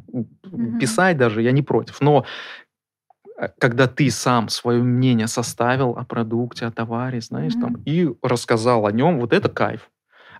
писать 0.79 1.17
даже, 1.17 1.41
я 1.41 1.51
не 1.51 1.61
против. 1.61 1.99
Но 2.01 2.25
э, 3.39 3.47
когда 3.57 3.87
ты 3.87 4.11
сам 4.11 4.49
свое 4.49 4.83
мнение 4.83 5.27
составил 5.27 5.91
о 5.91 6.03
продукте, 6.05 6.65
о 6.65 6.71
товаре, 6.71 7.21
знаешь, 7.21 7.53
там, 7.53 7.77
и 7.85 8.09
рассказал 8.21 8.85
о 8.85 8.91
нем, 8.91 9.19
вот 9.19 9.33
это 9.33 9.49
кайф. 9.49 9.89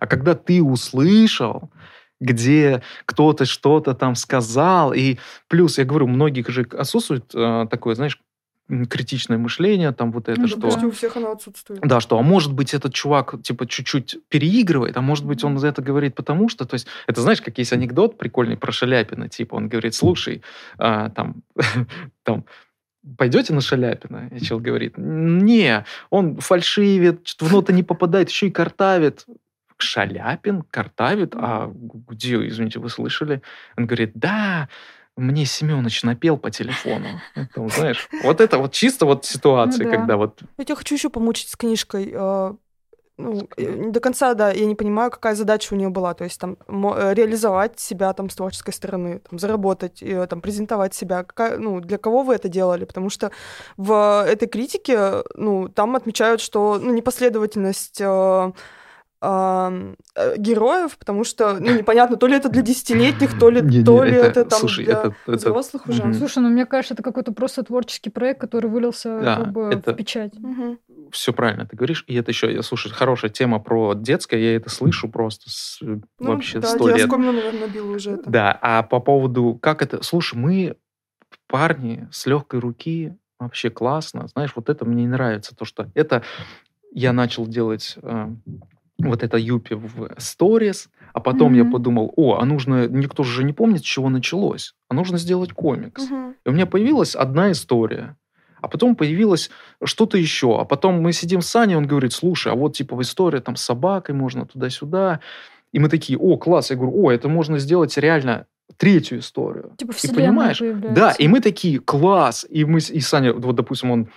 А 0.00 0.06
когда 0.06 0.34
ты 0.34 0.62
услышал, 0.62 1.70
где 2.20 2.82
кто-то 3.04 3.44
что-то 3.44 3.94
там 3.94 4.14
сказал, 4.14 4.92
и 4.92 5.18
плюс, 5.48 5.78
я 5.78 5.84
говорю, 5.84 6.06
у 6.06 6.08
многих 6.08 6.48
же 6.48 6.66
отсутствует 6.72 7.30
э, 7.34 7.66
такое, 7.70 7.94
знаешь, 7.94 8.18
критичное 8.90 9.38
мышление, 9.38 9.92
там 9.92 10.12
вот 10.12 10.28
это, 10.28 10.40
Ну, 10.40 10.46
что... 10.46 10.60
почти 10.60 10.86
у 10.86 10.90
всех 10.90 11.16
оно 11.16 11.32
отсутствует. 11.32 11.80
Да, 11.80 12.00
что, 12.00 12.18
а 12.18 12.22
может 12.22 12.52
быть, 12.52 12.74
этот 12.74 12.92
чувак, 12.92 13.40
типа, 13.42 13.66
чуть-чуть 13.66 14.18
переигрывает, 14.28 14.96
а 14.96 15.00
может 15.00 15.24
быть, 15.24 15.42
он 15.42 15.56
это 15.58 15.80
говорит 15.80 16.14
потому, 16.14 16.48
что, 16.48 16.66
то 16.66 16.74
есть, 16.74 16.86
это, 17.06 17.22
знаешь, 17.22 17.40
как 17.40 17.56
есть 17.58 17.72
анекдот 17.72 18.18
прикольный 18.18 18.56
про 18.56 18.70
Шаляпина, 18.70 19.28
типа, 19.28 19.54
он 19.54 19.68
говорит, 19.68 19.94
слушай, 19.94 20.42
а, 20.76 21.08
там, 21.10 21.42
там, 22.24 22.44
пойдете 23.16 23.54
на 23.54 23.60
Шаляпина? 23.60 24.28
И 24.32 24.40
чел 24.40 24.60
говорит, 24.60 24.94
не, 24.98 25.84
он 26.10 26.36
фальшивит, 26.36 27.26
что-то 27.26 27.50
в 27.50 27.52
ноты 27.52 27.72
не 27.72 27.82
попадает, 27.82 28.28
еще 28.28 28.48
и 28.48 28.50
картавит. 28.50 29.24
Шаляпин 29.78 30.62
картавит? 30.70 31.34
А 31.34 31.70
где, 32.08 32.46
извините, 32.46 32.78
вы 32.78 32.88
слышали? 32.90 33.42
Он 33.76 33.86
говорит, 33.86 34.12
да, 34.14 34.68
мне 35.16 35.44
Семенович 35.46 36.02
напел 36.04 36.36
по 36.36 36.50
телефону. 36.50 37.20
Там, 37.54 37.68
знаешь, 37.70 38.08
вот 38.22 38.40
это 38.40 38.58
вот 38.58 38.72
чисто 38.72 39.06
вот 39.06 39.24
ситуация, 39.24 39.84
Ну 39.84 39.90
да. 39.90 39.96
когда 39.96 40.16
вот 40.16 40.42
Я 40.58 40.64
тебя 40.64 40.76
хочу 40.76 40.94
еще 40.94 41.08
помучить 41.10 41.48
с 41.48 41.56
книжкой. 41.56 42.10
э, 42.12 42.54
Ну, 43.20 43.48
э, 43.56 43.90
до 43.90 43.98
конца, 43.98 44.34
да, 44.34 44.52
я 44.52 44.64
не 44.64 44.76
понимаю, 44.76 45.10
какая 45.10 45.34
задача 45.34 45.74
у 45.74 45.76
нее 45.76 45.88
была. 45.88 46.14
То 46.14 46.22
есть 46.22 46.38
там 46.40 46.56
э, 46.68 47.14
реализовать 47.14 47.80
себя 47.80 48.12
там 48.12 48.30
с 48.30 48.36
творческой 48.36 48.72
стороны, 48.72 49.18
там, 49.28 49.40
заработать, 49.40 50.02
и, 50.02 50.12
э, 50.12 50.26
там, 50.28 50.40
презентовать 50.40 50.94
себя. 50.94 51.24
Какая, 51.24 51.58
ну, 51.58 51.80
для 51.80 51.98
кого 51.98 52.22
вы 52.22 52.34
это 52.36 52.48
делали? 52.48 52.84
Потому 52.84 53.10
что 53.10 53.32
в 53.76 54.24
этой 54.24 54.46
критике, 54.46 55.24
ну, 55.34 55.68
там 55.68 55.96
отмечают, 55.96 56.40
что 56.40 56.78
ну, 56.80 56.92
непоследовательность 56.94 58.00
э, 58.00 58.06
ам, 58.06 58.54
э, 59.20 59.94
героев, 60.36 60.96
потому 60.98 61.24
что, 61.24 61.58
ну, 61.58 61.76
непонятно, 61.76 62.16
то 62.16 62.26
ли 62.26 62.36
это 62.36 62.48
для 62.48 62.62
десятилетних, 62.62 63.38
то 63.38 63.50
ли, 63.50 63.60
Не-не, 63.62 63.84
то 63.84 64.04
ли 64.04 64.12
это, 64.14 64.44
там 64.44 64.60
слушай, 64.60 64.84
для 64.84 64.94
это, 64.94 65.14
это- 65.26 65.36
взрослых 65.36 65.86
уже. 65.88 66.02
Мгм. 66.04 66.14
Слушай, 66.14 66.38
ну 66.42 66.48
мне 66.50 66.66
кажется, 66.66 66.94
это 66.94 67.02
какой-то 67.02 67.32
просто 67.32 67.62
творческий 67.62 68.10
проект, 68.10 68.40
который 68.40 68.70
вылился 68.70 69.20
Да, 69.20 69.36
как 69.36 69.52
бы 69.52 69.62
это- 69.72 69.92
в 69.92 69.96
печать. 69.96 70.34
Мгм. 70.38 70.78
все 71.10 71.32
правильно 71.32 71.66
ты 71.66 71.74
говоришь. 71.74 72.04
И 72.06 72.14
это 72.14 72.30
еще, 72.30 72.52
я 72.52 72.62
слушай, 72.62 72.90
хорошая 72.92 73.30
тема 73.30 73.58
про 73.60 73.94
детское, 73.94 74.38
я 74.40 74.56
это 74.56 74.68
слышу 74.70 75.08
просто 75.08 75.48
с- 75.50 75.78
Ну, 75.80 76.00
вообще 76.20 76.60
да, 76.60 76.68
сто 76.68 76.88
я 76.90 76.96
лет. 76.96 77.06
оскомину, 77.06 77.32
наверное, 77.32 77.66
набила 77.66 77.96
уже 77.96 78.10
это. 78.12 78.28
Да, 78.30 78.58
а 78.62 78.82
по 78.82 79.00
поводу, 79.00 79.58
как 79.60 79.80
это... 79.82 80.02
Слушай, 80.02 80.38
мы, 80.38 80.76
парни, 81.46 82.06
с 82.12 82.26
легкой 82.26 82.60
руки, 82.60 83.16
вообще 83.40 83.70
классно. 83.70 84.28
Знаешь, 84.28 84.52
вот 84.54 84.68
это 84.68 84.84
мне 84.84 85.02
не 85.04 85.08
нравится, 85.08 85.56
то, 85.56 85.64
что 85.64 85.90
это 85.94 86.22
я 86.92 87.12
начал 87.12 87.46
делать 87.46 87.96
э, 88.02 88.28
вот 88.98 89.22
это 89.22 89.36
Юпи 89.38 89.74
в 89.74 90.10
сторис, 90.18 90.90
а 91.12 91.20
потом 91.20 91.54
я 91.54 91.64
Мгм. 91.64 91.72
подумал, 91.72 92.12
о, 92.16 92.38
а 92.38 92.44
нужно, 92.44 92.88
никто 92.88 93.22
же 93.22 93.44
не 93.44 93.52
помнит, 93.52 93.80
с 93.80 93.84
чего 93.84 94.08
началось, 94.08 94.74
а 94.88 94.94
нужно 94.94 95.18
сделать 95.18 95.52
комикс. 95.52 96.10
Мгм. 96.10 96.34
И 96.44 96.48
у 96.48 96.52
меня 96.52 96.66
появилась 96.66 97.14
одна 97.14 97.52
история, 97.52 98.16
а 98.60 98.68
потом 98.68 98.96
появилось 98.96 99.50
что-то 99.84 100.18
еще. 100.18 100.60
А 100.60 100.64
потом 100.64 101.00
мы 101.00 101.12
сидим 101.12 101.42
с 101.42 101.48
Саней, 101.48 101.76
он 101.76 101.86
говорит, 101.86 102.12
слушай, 102.12 102.52
а 102.52 102.56
вот 102.56 102.76
типа 102.76 103.00
история 103.00 103.40
там 103.40 103.56
с 103.56 103.62
собакой, 103.62 104.14
можно 104.14 104.46
туда-сюда. 104.46 105.20
И 105.72 105.78
мы 105.78 105.88
такие, 105.88 106.18
о, 106.18 106.36
класс. 106.38 106.70
Я 106.70 106.76
говорю, 106.76 107.04
о, 107.04 107.12
это 107.12 107.28
можно 107.28 107.58
сделать 107.58 107.96
реально 107.98 108.46
третью 108.76 109.20
историю. 109.20 109.72
Типа 109.76 109.92
И 110.02 110.12
понимаешь, 110.12 110.58
появляется. 110.58 110.94
Да, 110.94 111.12
и 111.12 111.28
мы 111.28 111.40
такие, 111.40 111.78
класс. 111.78 112.46
И 112.48 112.64
мы, 112.64 112.78
и 112.78 113.00
Саня, 113.00 113.32
вот, 113.32 113.54
допустим, 113.54 113.90
он 113.90 114.08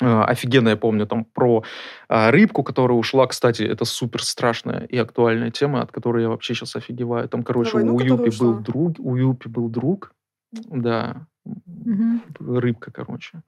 офигенно, 0.00 0.70
я 0.70 0.76
помню, 0.76 1.06
там 1.06 1.24
про 1.24 1.64
э, 2.08 2.30
рыбку, 2.30 2.62
которая 2.62 2.98
ушла, 2.98 3.26
кстати, 3.26 3.62
это 3.62 3.84
супер 3.84 4.22
страшная 4.22 4.84
и 4.84 4.98
актуальная 4.98 5.50
тема, 5.50 5.82
от 5.82 5.92
которой 5.92 6.22
я 6.22 6.28
вообще 6.28 6.54
сейчас 6.54 6.76
офигеваю. 6.76 7.28
Там, 7.28 7.42
короче, 7.42 7.72
войну, 7.74 7.94
у 7.94 8.00
Юпи 8.00 8.30
был 8.38 8.58
друг, 8.58 8.96
у 8.98 9.16
Юпи 9.16 9.48
был 9.48 9.68
друг, 9.68 10.12
да, 10.52 11.26
Мгм. 11.44 12.22
рыбка, 12.40 12.90
короче. 12.90 13.42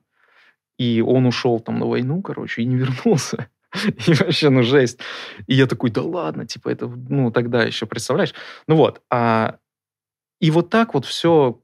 И 0.79 1.03
он 1.05 1.27
ушел 1.27 1.61
там 1.61 1.79
на 1.79 1.87
войну, 1.87 2.23
короче, 2.23 2.63
и 2.63 2.67
не 2.67 2.77
вернулся. 3.07 3.49
И 4.07 4.15
вообще, 4.15 4.49
ну, 4.49 4.63
жесть. 4.63 4.99
И 5.47 5.55
я 5.55 5.67
такой, 5.67 5.91
да 5.91 6.03
ладно, 6.03 6.47
типа, 6.47 6.71
это, 6.71 6.87
ну, 6.87 7.31
тогда 7.31 7.65
еще, 7.65 7.87
представляешь? 7.87 8.35
Ну 8.67 8.77
вот, 8.77 9.03
а, 9.11 9.59
и 10.41 10.51
вот 10.51 10.71
так 10.71 10.95
вот 10.95 11.05
все, 11.05 11.61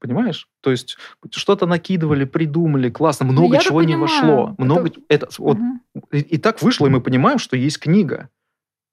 понимаешь? 0.00 0.48
То 0.60 0.70
есть 0.70 0.96
что-то 1.30 1.66
накидывали, 1.66 2.24
придумали, 2.24 2.90
классно, 2.90 3.26
много 3.26 3.48
Ну, 3.48 3.52
я-то 3.54 3.64
чего 3.66 3.82
не 3.82 3.94
понимаю. 3.94 4.00
вошло. 4.02 4.50
Это- 4.54 4.62
Много, 4.64 4.90
это, 5.08 5.28
вот, 5.38 5.58
Мгм. 5.58 5.80
и, 6.12 6.18
и 6.18 6.38
так 6.38 6.62
вышло, 6.62 6.86
и 6.86 6.90
мы 6.90 7.00
понимаем, 7.00 7.38
что 7.38 7.56
есть 7.56 7.78
книга. 7.78 8.28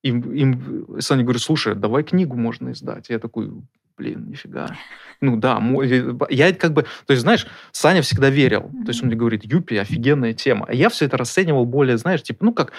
Им, 0.03 0.19
им 0.33 0.85
Саня 0.99 1.23
говорит, 1.23 1.41
слушай, 1.41 1.75
давай 1.75 2.03
книгу 2.03 2.35
можно 2.35 2.71
издать. 2.73 3.09
Я 3.09 3.19
такой, 3.19 3.51
блин, 3.97 4.29
нифига. 4.29 4.75
Ну 5.21 5.37
да, 5.37 5.61
я 6.29 6.53
как 6.53 6.73
бы, 6.73 6.83
то 7.05 7.11
есть, 7.11 7.21
знаешь, 7.21 7.47
Саня 7.71 8.01
всегда 8.01 8.29
верил. 8.29 8.63
То 8.83 8.89
есть 8.89 9.01
он 9.01 9.07
мне 9.07 9.15
говорит, 9.15 9.45
Юпи, 9.45 9.77
офигенная 9.77 10.33
тема. 10.33 10.65
А 10.67 10.73
я 10.73 10.89
все 10.89 11.05
это 11.05 11.15
расценивал 11.17 11.65
более, 11.65 11.97
знаешь, 11.97 12.21
типа, 12.21 12.43
ну 12.43 12.53
как, 12.53 12.73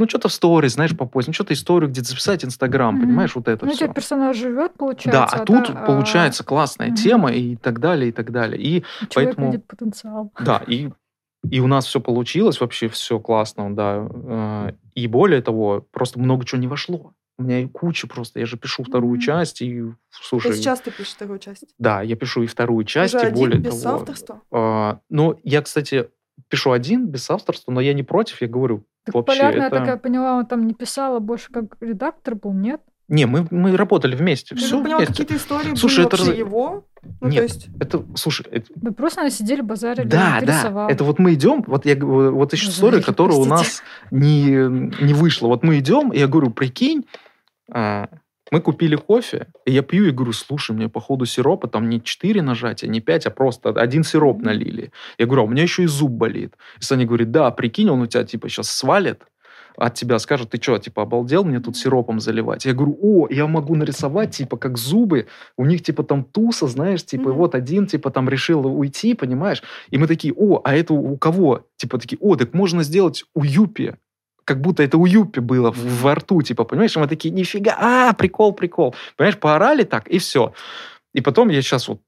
ну 0.00 0.08
что-то 0.08 0.28
в 0.28 0.32
сторис, 0.32 0.72
знаешь, 0.72 0.96
попозже, 0.96 1.28
ну 1.28 1.32
что-то 1.34 1.52
историю 1.52 1.90
где-то 1.90 2.08
записать, 2.08 2.44
Инстаграм, 2.44 2.94
Мгм. 2.94 3.04
понимаешь, 3.04 3.34
вот 3.36 3.46
это 3.48 3.66
Ну, 3.66 3.72
все. 3.72 3.86
персонаж 3.92 4.36
живет, 4.36 4.72
Да, 4.72 4.78
получается. 4.78 5.36
а 5.36 5.44
тут 5.44 5.68
да, 5.74 5.84
получается 5.86 6.42
классная 6.42 6.88
мгм. 6.88 6.96
тема 6.96 7.32
и 7.32 7.56
так 7.56 7.80
далее, 7.80 8.08
и 8.08 8.12
так 8.12 8.32
далее. 8.32 8.60
И 8.60 8.84
у 9.02 9.06
человека 9.06 9.36
поэтому- 9.36 9.52
видит 9.52 9.66
потенциал. 9.66 10.32
да, 10.40 10.62
и, 10.66 10.88
и 11.50 11.60
у 11.60 11.66
нас 11.66 11.86
все 11.86 12.00
получилось, 12.00 12.60
вообще 12.60 12.88
все 12.88 13.18
классно, 13.20 13.74
да. 13.76 14.08
Э, 14.10 14.72
И 14.94 15.06
более 15.06 15.40
того, 15.40 15.86
просто 15.92 16.18
много 16.18 16.44
чего 16.44 16.60
не 16.60 16.66
вошло. 16.66 17.12
У 17.38 17.42
меня 17.42 17.60
и 17.60 17.66
куча 17.66 18.06
просто, 18.06 18.40
я 18.40 18.44
же 18.46 18.56
пишу 18.58 18.82
вторую 18.84 19.12
Мгм. 19.12 19.20
часть, 19.20 19.62
и, 19.62 19.84
слушай, 20.10 20.48
То 20.50 20.56
сейчас 20.56 20.80
ты 20.80 20.90
пишешь 20.90 21.14
вторую 21.14 21.38
часть. 21.38 21.64
да, 21.78 22.02
я 22.02 22.16
пишу 22.16 22.42
и 22.42 22.46
вторую 22.46 22.84
часть, 22.84 23.14
Уже 23.14 23.24
и 23.24 23.28
один, 23.28 23.38
более 23.40 23.58
без 23.60 23.80
того... 23.82 23.96
авторства? 23.96 24.40
э, 24.52 24.96
ну, 25.08 25.38
я, 25.44 25.62
кстати, 25.62 26.10
пишу 26.50 26.72
один, 26.72 27.06
без 27.06 27.30
авторства, 27.30 27.72
но 27.72 27.80
я 27.80 27.94
не 27.94 28.02
против, 28.02 28.42
я 28.42 28.48
говорю, 28.48 28.84
Так 29.04 29.14
вообще 29.14 29.38
полярная 29.38 29.68
это... 29.68 29.78
такая 29.78 29.96
поняла, 29.96 30.34
он 30.34 30.46
там 30.46 30.66
не 30.66 30.74
писала, 30.74 31.20
больше 31.20 31.50
как 31.50 31.76
редактор 31.80 32.34
был, 32.34 32.52
нет? 32.52 32.80
Не, 33.08 33.26
мы, 33.26 33.46
мы 33.50 33.76
работали 33.76 34.14
вместе, 34.14 34.54
Я 34.54 34.60
все 34.60 34.76
так 34.76 34.84
поняла, 34.84 35.04
какие-то 35.06 35.34
истории 35.36 35.74
Слушай, 35.74 36.04
были 36.04 36.06
это 36.06 36.16
вообще 36.16 36.30
раз- 36.30 36.38
его? 36.38 36.84
Ну, 37.20 37.28
Нет, 37.28 37.36
то 37.36 37.42
есть... 37.42 37.68
Это, 37.80 38.04
слушай, 38.14 38.46
это, 38.50 38.66
Да 38.76 38.92
просто 38.92 39.22
они 39.22 39.30
сидели, 39.30 39.62
базарили, 39.62 40.06
Да, 40.06 40.40
да. 40.42 40.86
Это 40.88 41.02
вот 41.04 41.18
мы 41.18 41.34
идем, 41.34 41.64
вот 41.66 41.86
я 41.86 41.94
говорю, 41.96 42.36
вот 42.36 42.52
еще 42.52 42.68
история, 42.68 43.00
которая 43.02 43.36
у 43.38 43.46
простите. 43.46 43.82
нас 43.82 43.82
не, 44.12 44.50
не 45.04 45.14
вышла. 45.14 45.48
Вот 45.48 45.64
мы 45.64 45.78
идем, 45.78 46.12
и 46.12 46.18
я 46.18 46.28
говорю, 46.28 46.50
прикинь, 46.50 47.06
а, 47.72 48.08
мы 48.50 48.60
купили 48.60 48.96
кофе, 48.96 49.46
и 49.64 49.72
я 49.72 49.82
пью 49.82 50.06
и 50.06 50.10
говорю, 50.10 50.32
слушай, 50.32 50.72
мне 50.72 50.88
по 50.88 51.00
ходу 51.00 51.24
сиропа 51.24 51.68
там 51.68 51.88
не 51.88 52.02
4 52.02 52.42
нажатия, 52.42 52.88
не 52.88 53.00
5, 53.00 53.26
а 53.26 53.30
просто 53.30 53.70
один 53.70 54.04
сироп 54.04 54.42
налили. 54.42 54.92
Я 55.18 55.26
говорю, 55.26 55.42
а 55.42 55.44
у 55.44 55.48
меня 55.48 55.62
еще 55.62 55.84
и 55.84 55.86
зуб 55.86 56.10
болит. 56.10 56.54
И 56.80 56.82
Саня 56.82 57.06
говорит, 57.06 57.30
да, 57.30 57.50
прикинь, 57.50 57.88
он 57.90 58.02
у 58.02 58.06
тебя 58.06 58.24
типа 58.24 58.48
сейчас 58.48 58.70
свалит, 58.70 59.24
от 59.76 59.94
тебя 59.94 60.18
скажет, 60.18 60.50
ты 60.50 60.60
что, 60.60 60.78
типа, 60.78 61.02
обалдел 61.02 61.44
мне 61.44 61.60
тут 61.60 61.76
сиропом 61.76 62.20
заливать? 62.20 62.66
Я 62.66 62.74
говорю, 62.74 62.98
о, 63.00 63.28
я 63.30 63.46
могу 63.46 63.76
нарисовать, 63.76 64.36
типа, 64.36 64.56
как 64.56 64.76
зубы, 64.76 65.26
у 65.56 65.64
них, 65.64 65.82
типа, 65.82 66.02
там 66.02 66.24
туса, 66.24 66.66
знаешь, 66.66 67.04
типа, 67.04 67.30
Мгм. 67.30 67.38
вот 67.38 67.54
один, 67.54 67.86
типа, 67.86 68.10
там 68.10 68.28
решил 68.28 68.66
уйти, 68.66 69.14
понимаешь? 69.14 69.62
И 69.88 69.96
мы 69.96 70.06
такие, 70.06 70.34
о, 70.36 70.60
а 70.64 70.74
это 70.74 70.92
у 70.92 71.16
кого? 71.16 71.66
Типа, 71.76 71.98
такие, 71.98 72.18
о, 72.20 72.36
так 72.36 72.52
можно 72.52 72.82
сделать 72.82 73.24
у 73.34 73.42
Юпи 73.44 73.94
как 74.44 74.60
будто 74.60 74.82
это 74.82 74.98
у 74.98 75.06
Юпи 75.06 75.40
было 75.40 75.70
в- 75.70 76.02
во 76.02 76.14
рту, 76.14 76.42
типа, 76.42 76.64
понимаешь, 76.64 76.96
и 76.96 77.00
мы 77.00 77.06
такие, 77.08 77.30
нифига, 77.34 77.76
а, 77.80 78.12
прикол, 78.12 78.52
прикол. 78.52 78.94
Понимаешь, 79.16 79.38
поорали 79.38 79.84
так, 79.84 80.08
и 80.08 80.18
все. 80.18 80.52
И 81.14 81.20
потом 81.20 81.48
я 81.50 81.62
сейчас 81.62 81.88
вот 81.88 82.00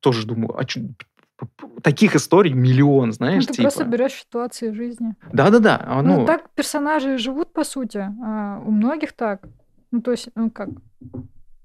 тоже 0.00 0.26
думаю, 0.26 0.58
а 0.58 0.64
чё- 0.64 0.80
таких 1.82 2.16
историй 2.16 2.52
миллион, 2.54 3.08
Ну, 3.08 3.12
знаешь, 3.12 3.46
ты 3.46 3.52
типа. 3.52 3.62
просто 3.64 3.84
берешь 3.84 4.12
ситуации 4.14 4.72
жизни. 4.72 5.14
Да-да-да, 5.32 5.82
а, 5.86 6.02
Ну, 6.02 6.20
ну, 6.20 6.26
так 6.26 6.48
персонажи 6.54 7.18
живут, 7.18 7.52
по 7.52 7.64
сути. 7.64 7.98
а 8.24 8.60
у 8.64 8.70
многих 8.70 9.12
так. 9.12 9.42
Ну, 9.92 10.00
то 10.00 10.10
есть, 10.12 10.28
ну 10.34 10.50
как? 10.50 10.68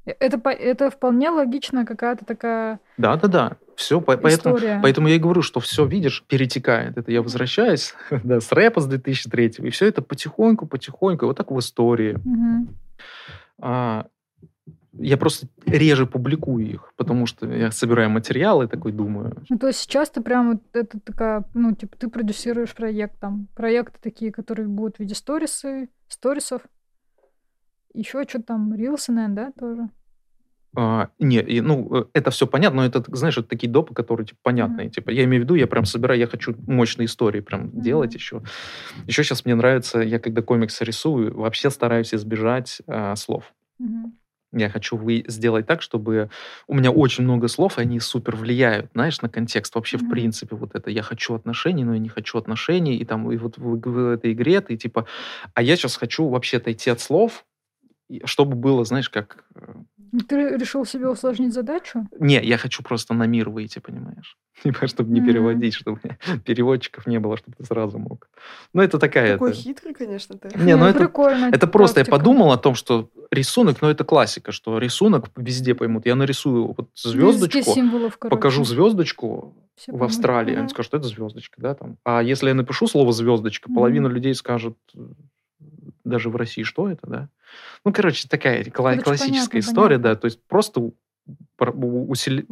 Э, 0.06 0.12
Это, 0.20 0.50
это 0.50 0.90
вполне 0.90 1.30
логичная 1.30 1.86
какая-то 1.86 2.26
такая 2.26 2.80
да-да-да, 2.98 3.58
все, 3.82 4.00
поэтому. 4.00 4.58
Поэтому 4.82 5.08
я 5.08 5.15
и 5.15 5.20
говорю, 5.20 5.41
что 5.41 5.60
все, 5.60 5.86
видишь, 5.86 6.24
перетекает. 6.28 6.98
Это 6.98 7.12
я 7.12 7.22
возвращаюсь 7.22 7.94
да, 8.24 8.39
с 8.39 8.52
рэпа 8.52 8.80
с 8.80 8.88
2003 8.88 9.54
и 9.58 9.70
все 9.70 9.88
это 9.88 10.02
потихоньку, 10.02 10.67
потихоньку, 10.67 11.26
вот 11.26 11.38
так 11.38 11.52
в 11.52 11.60
истории. 11.60 12.17
Мгм. 12.24 12.78
А, 13.60 14.06
я 14.94 15.17
просто 15.17 15.48
реже 15.65 16.06
публикую 16.06 16.70
их, 16.70 16.94
потому 16.96 17.26
что 17.26 17.48
я 17.48 17.72
собираю 17.72 18.10
материалы, 18.10 18.67
такой 18.67 18.91
думаю. 18.91 19.44
Ну, 19.50 19.58
то 19.58 19.67
есть 19.67 19.80
сейчас 19.80 20.10
ты 20.10 20.22
прям 20.22 20.52
вот 20.52 20.63
это 20.74 21.00
такая, 21.00 21.46
ну, 21.54 21.74
типа, 21.74 21.98
ты 21.98 22.10
продюсируешь 22.10 22.74
проект 22.76 23.20
там. 23.20 23.48
Проекты 23.56 23.98
такие, 24.02 24.32
которые 24.32 24.67
будут 24.67 24.98
в 24.98 25.00
виде 25.00 25.15
сторисы, 25.15 25.89
сторисов. 26.08 26.62
Еще 27.94 28.24
что-то 28.24 28.46
там, 28.46 28.74
рилсы, 28.76 29.12
наверное, 29.12 29.46
да, 29.48 29.52
тоже? 29.60 29.89
А, 30.76 31.10
не, 31.20 31.42
ну, 31.62 31.90
э, 31.94 32.06
это 32.14 32.32
все 32.32 32.48
понятно, 32.48 32.82
но 32.82 32.88
это, 32.88 33.04
знаешь, 33.16 33.38
это 33.38 33.48
такие 33.48 33.70
допы, 33.70 33.94
которые, 33.94 34.26
типа, 34.26 34.40
понятные. 34.44 34.90
Типа, 34.90 35.10
я 35.10 35.26
имею 35.26 35.42
в 35.42 35.46
виду, 35.46 35.56
я 35.56 35.68
прям 35.68 35.84
собираю, 35.86 36.20
я 36.20 36.28
хочу 36.28 36.56
мощные 36.66 37.08
истории 37.08 37.42
прям 37.42 37.68
Мгм. 37.68 37.82
делать 37.82 38.16
еще. 38.16 38.42
Еще 39.08 39.24
сейчас 39.24 39.44
мне 39.46 39.56
нравится, 39.56 40.00
я 40.00 40.20
когда 40.20 40.42
комиксы 40.42 40.86
рисую, 40.86 41.36
вообще 41.38 41.70
стараюсь 41.70 42.14
избежать 42.14 42.82
а, 42.88 43.16
слов. 43.18 43.54
Мгм. 43.80 44.14
Я 44.54 44.70
хочу 44.70 44.98
вы 44.98 45.24
сделать 45.28 45.66
так, 45.66 45.82
чтобы 45.82 46.30
у 46.68 46.74
меня 46.76 46.92
очень 46.92 47.24
много 47.24 47.48
слов, 47.48 47.78
и 47.78 47.82
они 47.82 48.00
супер 48.00 48.36
влияют, 48.36 48.92
знаешь, 48.94 49.22
на 49.22 49.30
контекст. 49.30 49.76
Вообще, 49.76 49.98
в 49.98 50.02
Мгм. 50.04 50.10
принципе, 50.12 50.56
вот 50.56 50.76
это 50.76 50.90
я 50.90 51.04
хочу 51.04 51.34
отношений, 51.36 51.84
но 51.86 51.94
я 51.94 52.00
не 52.00 52.10
хочу 52.10 52.38
отношений, 52.38 52.96
и 52.98 53.06
там, 53.06 53.32
и 53.32 53.38
вот 53.38 53.58
в, 53.58 53.80
в 53.80 54.10
этой 54.14 54.34
игре 54.34 54.60
ты 54.62 54.78
типа... 54.78 55.06
А 55.54 55.62
я 55.62 55.76
сейчас 55.76 55.96
хочу 55.98 56.28
вообще 56.30 56.58
отойти 56.58 56.90
от 56.90 57.00
слов, 57.02 57.46
чтобы 58.26 58.56
было, 58.56 58.84
знаешь, 58.86 59.10
как... 59.10 59.46
Ну, 60.12 60.19
Ты 60.19 60.58
решил 60.58 60.86
себе 60.86 61.08
усложнить 61.10 61.54
задачу? 61.54 62.06
Не, 62.19 62.41
я 62.43 62.58
хочу 62.58 62.84
просто 62.84 63.13
на 63.13 63.26
мир 63.28 63.50
выйти, 63.50 63.80
понимаешь? 63.80 64.38
Типа, 64.63 64.86
чтобы 64.88 65.12
не 65.13 65.21
Мгм. 65.21 65.30
переводить, 65.30 65.74
чтобы 65.74 66.00
переводчиков 66.45 67.08
не 67.08 67.19
было, 67.19 67.38
чтобы 67.38 67.56
ты 67.58 67.63
сразу 67.65 67.97
мог. 67.97 68.30
Ну, 68.74 68.82
это 68.82 69.00
такая... 69.00 69.34
Такой 69.34 69.52
это- 69.52 69.60
хитрый, 69.60 69.93
конечно, 69.93 70.38
ты. 70.38 70.50
Не, 70.58 70.76
ну 70.76 70.86
это 70.86 71.00
прикольно. 71.00 71.45
Это 71.54 71.67
просто 71.67 72.02
я 72.02 72.06
подумал 72.06 72.52
о 72.52 72.58
том, 72.58 72.76
что 72.76 73.10
рисунок, 73.32 73.82
ну 73.82 73.88
это 73.89 74.04
классика, 74.04 74.52
что 74.52 74.78
рисунок 74.78 75.30
везде 75.38 75.74
поймут. 75.76 76.06
Я 76.06 76.15
нарисую 76.15 76.74
вот 76.78 76.89
звездочку, 76.95 77.58
Языки 77.60 77.74
символов, 77.74 78.17
короче. 78.17 78.36
покажу 78.36 78.63
звездочку 78.65 79.56
Все 79.76 79.93
в. 79.93 80.04
Австралии, 80.04 80.56
они 80.56 80.67
скажут, 80.67 80.88
что 80.88 80.97
это 80.97 81.08
звездочка, 81.08 81.62
да, 81.62 81.74
там. 81.76 81.97
А 82.04 82.21
если 82.21 82.50
я 82.50 82.54
напишу 82.54 82.88
слово 82.88 83.13
звездочка, 83.13 83.69
Мгм. 83.69 83.76
половина 83.76 84.08
людей 84.08 84.36
скажет 84.36 84.76
э, 84.95 85.00
даже 86.12 86.30
в 86.30 86.36
России, 86.36 86.63
что 86.63 86.89
это, 86.89 87.08
да? 87.08 87.30
Ну, 87.86 87.91
короче, 87.93 88.28
такая 88.28 88.63
кла- 88.65 88.97
классическая 89.02 89.30
понятно, 89.50 89.60
история, 89.60 89.95
понятно. 89.97 90.13
да, 90.15 90.15
то 90.15 90.26
есть 90.26 90.39
просто 90.47 90.91
усили- 91.60 92.45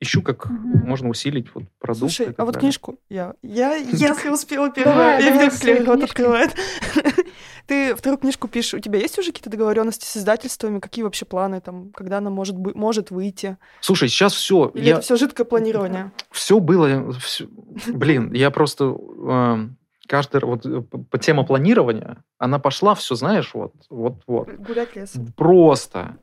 ищу, 0.00 0.22
как 0.22 0.48
Мгм. 0.48 0.86
можно 0.88 1.08
усилить 1.08 1.46
вот 1.54 1.64
продукт. 1.78 2.12
Слушай, 2.14 2.34
а 2.36 2.44
вот 2.44 2.54
далее. 2.54 2.60
книжку 2.60 2.98
я, 3.08 3.34
я, 3.42 3.74
если 3.74 4.28
успела 4.30 4.70
первая, 4.70 5.20
я 5.20 5.30
видела, 5.32 5.50
как 5.50 5.64
Лера 5.64 5.84
рот 5.84 6.04
открывает. 6.04 6.54
Ты 7.66 7.94
вторую 7.94 8.18
книжку 8.18 8.48
пишешь, 8.48 8.74
у 8.74 8.78
тебя 8.80 8.98
есть 8.98 9.16
уже 9.18 9.30
какие-то 9.30 9.50
договоренности 9.50 10.04
с 10.04 10.16
издательствами, 10.16 10.80
какие 10.80 11.04
вообще 11.04 11.24
планы 11.24 11.60
там, 11.60 11.90
когда 11.92 12.18
она 12.18 12.28
может 12.30 12.56
быть, 12.58 12.74
может 12.74 13.10
выйти? 13.12 13.58
Слушай, 13.80 14.08
сейчас 14.08 14.32
все. 14.32 14.72
Или 14.74 14.90
это 14.92 15.02
все 15.02 15.16
жидкое 15.16 15.44
планирование? 15.44 16.10
все 16.32 16.58
было, 16.58 17.12
всё- 17.20 17.46
блин, 17.86 18.32
я 18.32 18.50
просто 18.50 18.96
э, 18.96 19.68
каждый 20.10 20.40
вот 20.44 20.66
э, 20.66 21.18
тема 21.20 21.44
планирования, 21.44 22.24
она 22.38 22.58
пошла 22.58 22.96
все, 22.96 23.14
знаешь, 23.14 23.54
вот, 23.54 23.72
вот, 23.88 24.22
вот, 24.26 24.48
Гулять 24.48 24.96
лесом. 24.96 25.28
просто. 25.36 26.16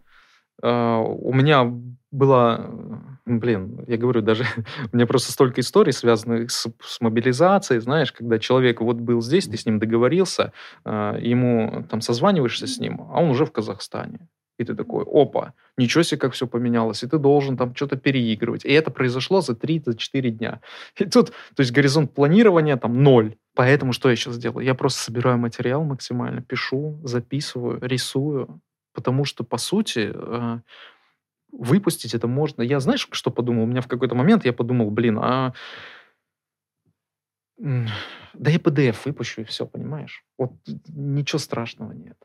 Э, 0.61 0.97
у 0.97 1.33
меня 1.33 1.63
была, 2.11 2.69
блин, 3.25 3.85
я 3.87 3.95
говорю, 3.95 4.21
даже 4.21 4.43
у 4.91 4.95
меня 4.95 5.07
просто 5.07 5.31
столько 5.31 5.61
историй, 5.61 5.93
связанных 5.93 6.51
с, 6.51 6.67
с 6.81 6.99
мобилизацией, 6.99 7.79
знаешь, 7.79 8.11
когда 8.11 8.39
человек 8.39 8.81
вот 8.81 8.97
был 8.97 9.21
здесь, 9.21 9.47
ты 9.47 9.55
с 9.55 9.65
ним 9.65 9.79
договорился, 9.79 10.51
э, 10.83 11.19
ему 11.21 11.85
там 11.89 12.01
созваниваешься 12.01 12.67
с 12.67 12.79
ним, 12.79 12.99
а 13.09 13.21
он 13.21 13.29
уже 13.29 13.45
в 13.45 13.53
Казахстане. 13.53 14.27
И 14.57 14.63
ты 14.63 14.75
такой, 14.75 15.05
опа, 15.05 15.53
ничего 15.77 16.03
себе, 16.03 16.19
как 16.19 16.33
все 16.33 16.47
поменялось. 16.47 17.03
И 17.03 17.07
ты 17.07 17.19
должен 17.19 17.57
там 17.57 17.75
что-то 17.75 17.95
переигрывать. 17.95 18.65
И 18.65 18.71
это 18.71 18.89
произошло 18.91 19.41
за 19.41 19.53
3-4 19.53 20.29
дня. 20.29 20.61
И 20.97 21.05
тут, 21.05 21.31
то 21.55 21.61
есть 21.61 21.71
горизонт 21.71 22.13
планирования 22.13 22.77
там 22.77 23.03
ноль. 23.03 23.35
Поэтому 23.53 23.93
что 23.93 24.09
я 24.09 24.15
сейчас 24.15 24.37
делаю? 24.37 24.65
Я 24.65 24.73
просто 24.73 25.01
собираю 25.01 25.37
материал 25.37 25.83
максимально, 25.83 26.41
пишу, 26.41 26.99
записываю, 27.03 27.79
рисую. 27.81 28.59
Потому 28.93 29.25
что, 29.25 29.43
по 29.43 29.57
сути, 29.57 30.11
э, 30.13 30.59
выпустить 31.51 32.15
это 32.15 32.27
можно. 32.27 32.63
Я, 32.63 32.79
знаешь, 32.79 33.07
что 33.11 33.31
подумал? 33.31 33.63
У 33.63 33.67
меня 33.67 33.81
в 33.81 33.87
какой-то 33.87 34.15
момент 34.15 34.45
я 34.45 34.53
подумал, 34.53 34.89
блин, 34.89 35.19
а... 35.19 35.53
Да 37.59 38.51
я 38.51 38.57
PDF 38.57 38.97
выпущу, 39.05 39.41
и 39.41 39.43
все, 39.43 39.65
понимаешь? 39.65 40.23
Вот 40.37 40.51
ничего 40.87 41.39
страшного 41.39 41.91
нет. 41.91 42.17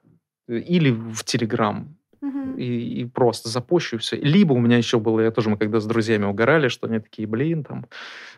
Или 0.49 0.91
в 0.91 1.25
Телеграм 1.25 1.97
И, 2.57 3.01
и 3.01 3.05
просто 3.05 3.49
запущу 3.49 3.99
все. 3.99 4.17
Либо 4.17 4.53
у 4.53 4.61
меня 4.61 4.77
еще 4.77 5.01
было, 5.01 5.21
я 5.21 5.31
тоже, 5.33 5.51
мы 5.51 5.57
когда 5.57 5.81
с 5.81 5.87
друзьями 5.87 6.25
угорали, 6.25 6.69
что 6.69 6.87
они 6.87 7.01
такие, 7.01 7.27
блин, 7.27 7.65
там, 7.65 7.87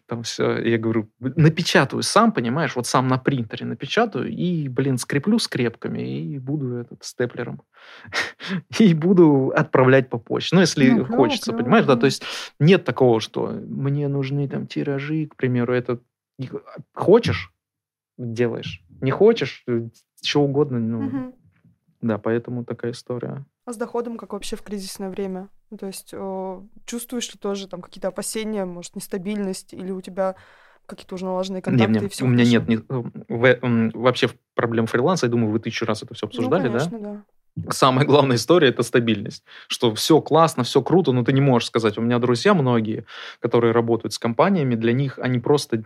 там 0.06 0.22
все. 0.22 0.58
Я 0.58 0.78
говорю, 0.78 1.10
напечатаю 1.20 2.02
сам, 2.02 2.32
понимаешь, 2.32 2.76
вот 2.76 2.86
сам 2.86 3.08
на 3.08 3.18
принтере 3.18 3.66
напечатаю 3.66 4.28
и, 4.28 4.68
блин, 4.68 4.96
скреплю 4.96 5.38
скрепками 5.38 6.00
и 6.00 6.38
буду 6.38 6.76
этот 6.76 7.04
степлером. 7.04 7.62
И 8.78 8.94
буду 8.94 9.52
отправлять 9.54 10.08
по 10.08 10.18
почте. 10.18 10.54
Ну, 10.54 10.62
если 10.62 10.90
Ну, 10.90 11.04
хочется, 11.04 11.52
клёво, 11.52 11.62
понимаешь, 11.62 11.84
да, 11.86 11.96
то 11.96 12.06
есть 12.06 12.22
нет 12.58 12.84
такого, 12.84 13.20
что 13.20 13.48
мне 13.48 14.08
нужны 14.08 14.48
там 14.48 14.66
тиражи, 14.66 15.26
к 15.26 15.36
примеру, 15.36 15.74
это 15.74 16.00
их- 16.38 16.54
хочешь, 16.94 17.52
делаешь. 18.16 18.82
Не 19.00 19.10
хочешь, 19.10 19.64
что 20.22 20.40
угодно, 20.42 20.78
ну, 20.78 21.00
Мгм. 21.02 21.34
да, 22.00 22.18
поэтому 22.18 22.64
такая 22.64 22.92
история. 22.92 23.44
А 23.66 23.72
с 23.72 23.76
доходом 23.76 24.18
как 24.18 24.32
вообще 24.34 24.56
в 24.56 24.62
кризисное 24.62 25.08
время? 25.10 25.48
Ну, 25.70 25.78
то 25.78 25.86
есть 25.86 26.10
э, 26.12 26.60
чувствуешь 26.84 27.32
ли 27.32 27.38
тоже 27.38 27.66
там 27.66 27.80
какие-то 27.80 28.08
опасения, 28.08 28.64
может, 28.66 28.94
нестабильность, 28.94 29.72
или 29.72 29.90
у 29.90 30.02
тебя 30.02 30.36
какие-то 30.86 31.14
уже 31.14 31.24
налаженные 31.24 31.60
Не, 31.60 31.62
контакты, 31.62 31.92
мне- 31.98 32.06
и 32.06 32.08
все 32.10 32.24
у 32.24 32.28
меня 32.28 32.44
нет 32.44 32.68
ни- 32.68 32.76
э, 32.76 33.10
в- 33.28 33.64
м, 33.64 33.90
вообще 33.94 34.28
проблем 34.54 34.86
фриланса. 34.86 35.26
Я 35.26 35.30
думаю, 35.30 35.50
вы 35.50 35.60
тысячу 35.60 35.86
раз 35.86 36.02
это 36.02 36.12
все 36.14 36.26
обсуждали, 36.26 36.68
ну, 36.68 36.72
конечно, 36.72 36.98
да? 37.00 37.24
да? 37.56 37.72
Самая 37.72 38.04
главная 38.04 38.36
история 38.36 38.68
это 38.68 38.82
стабильность. 38.82 39.44
Что 39.68 39.94
все 39.94 40.20
классно, 40.20 40.64
все 40.64 40.82
круто, 40.82 41.12
но 41.12 41.24
ты 41.24 41.32
не 41.32 41.40
можешь 41.40 41.68
сказать. 41.68 41.96
У 41.96 42.02
меня 42.02 42.18
друзья 42.18 42.52
многие, 42.52 43.06
которые 43.40 43.72
работают 43.72 44.12
с 44.12 44.18
компаниями, 44.18 44.74
для 44.74 44.92
них 44.92 45.18
они 45.18 45.38
просто 45.38 45.84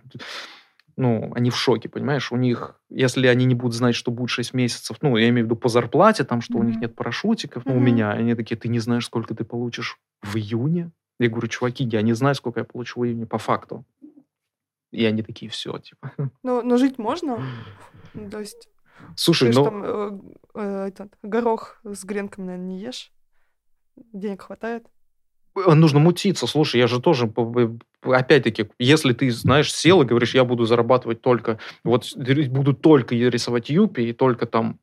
ну, 0.99 1.33
они 1.37 1.51
в 1.51 1.57
шоке, 1.57 1.89
понимаешь? 1.89 2.33
У 2.33 2.37
них, 2.37 2.75
если 2.91 3.29
они 3.29 3.45
не 3.45 3.55
будут 3.55 3.75
знать, 3.75 3.95
что 3.95 4.11
будет 4.11 4.31
6 4.31 4.53
месяцев, 4.53 4.97
ну, 5.01 5.17
я 5.17 5.29
имею 5.29 5.47
в 5.47 5.47
виду 5.47 5.57
по 5.57 5.69
зарплате, 5.69 6.25
там, 6.25 6.41
что 6.41 6.59
у 6.59 6.65
них 6.65 6.77
нет 6.81 6.97
парашютиков, 6.97 7.65
ну, 7.65 7.77
у 7.77 7.81
меня, 7.81 8.11
они 8.11 8.35
такие, 8.35 8.57
ты 8.57 8.69
не 8.69 8.81
знаешь, 8.81 9.07
сколько 9.07 9.33
ты 9.33 9.45
получишь 9.45 9.99
в 10.23 10.37
июне? 10.37 10.91
Я 11.21 11.29
говорю, 11.29 11.47
чуваки, 11.47 11.85
я 11.85 12.03
не 12.03 12.15
знаю, 12.15 12.35
сколько 12.35 12.61
я 12.61 12.65
получу 12.65 13.01
в 13.01 13.05
июне 13.07 13.27
по 13.27 13.39
факту. 13.39 13.85
И 14.91 15.05
они 15.05 15.23
такие, 15.23 15.49
все, 15.51 15.79
типа. 15.79 16.13
Но, 16.43 16.63
но 16.63 16.77
жить 16.77 16.99
можно? 16.99 17.45
Ну, 18.15 18.31
То 18.31 18.41
есть 18.41 18.69
Слушай, 19.15 19.53
ну, 19.55 19.65
там 19.65 19.85
э, 19.85 20.21
э, 20.55 20.89
этот, 20.89 21.17
горох 21.23 21.81
с 21.85 22.05
гренками, 22.05 22.47
наверное, 22.47 22.67
не 22.67 22.81
ешь? 22.81 23.13
Денег 24.13 24.43
хватает? 24.43 24.87
Э, 25.67 25.75
нужно 25.75 26.01
мутиться. 26.01 26.47
Слушай, 26.47 26.81
я 26.81 26.87
же 26.87 27.01
тоже, 27.01 27.31
опять-таки, 28.03 28.69
если 28.79 29.13
ты, 29.13 29.31
знаешь, 29.31 29.73
сел 29.73 30.03
и 30.03 30.07
говоришь, 30.07 30.35
я 30.35 30.45
буду 30.45 30.65
зарабатывать 30.65 31.21
только, 31.21 31.59
вот 31.85 32.05
буду 32.17 32.75
только 32.75 33.15
рисовать 33.15 33.71
юпи 33.71 34.01
и 34.03 34.13
только 34.13 34.47
там 34.47 34.79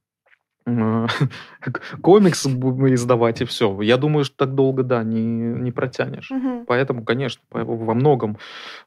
э, 0.65 1.07
комиксы 2.01 2.49
бу- 2.49 2.93
издавать 2.93 3.41
и 3.41 3.45
все. 3.45 3.81
Я 3.81 3.97
думаю, 3.97 4.25
что 4.25 4.35
так 4.37 4.55
долго, 4.55 4.83
да, 4.83 5.03
не, 5.03 5.21
не 5.21 5.71
протянешь. 5.71 6.31
Мгм. 6.31 6.65
Поэтому, 6.65 7.03
конечно, 7.03 7.41
во 7.51 7.93
многом... 7.93 8.37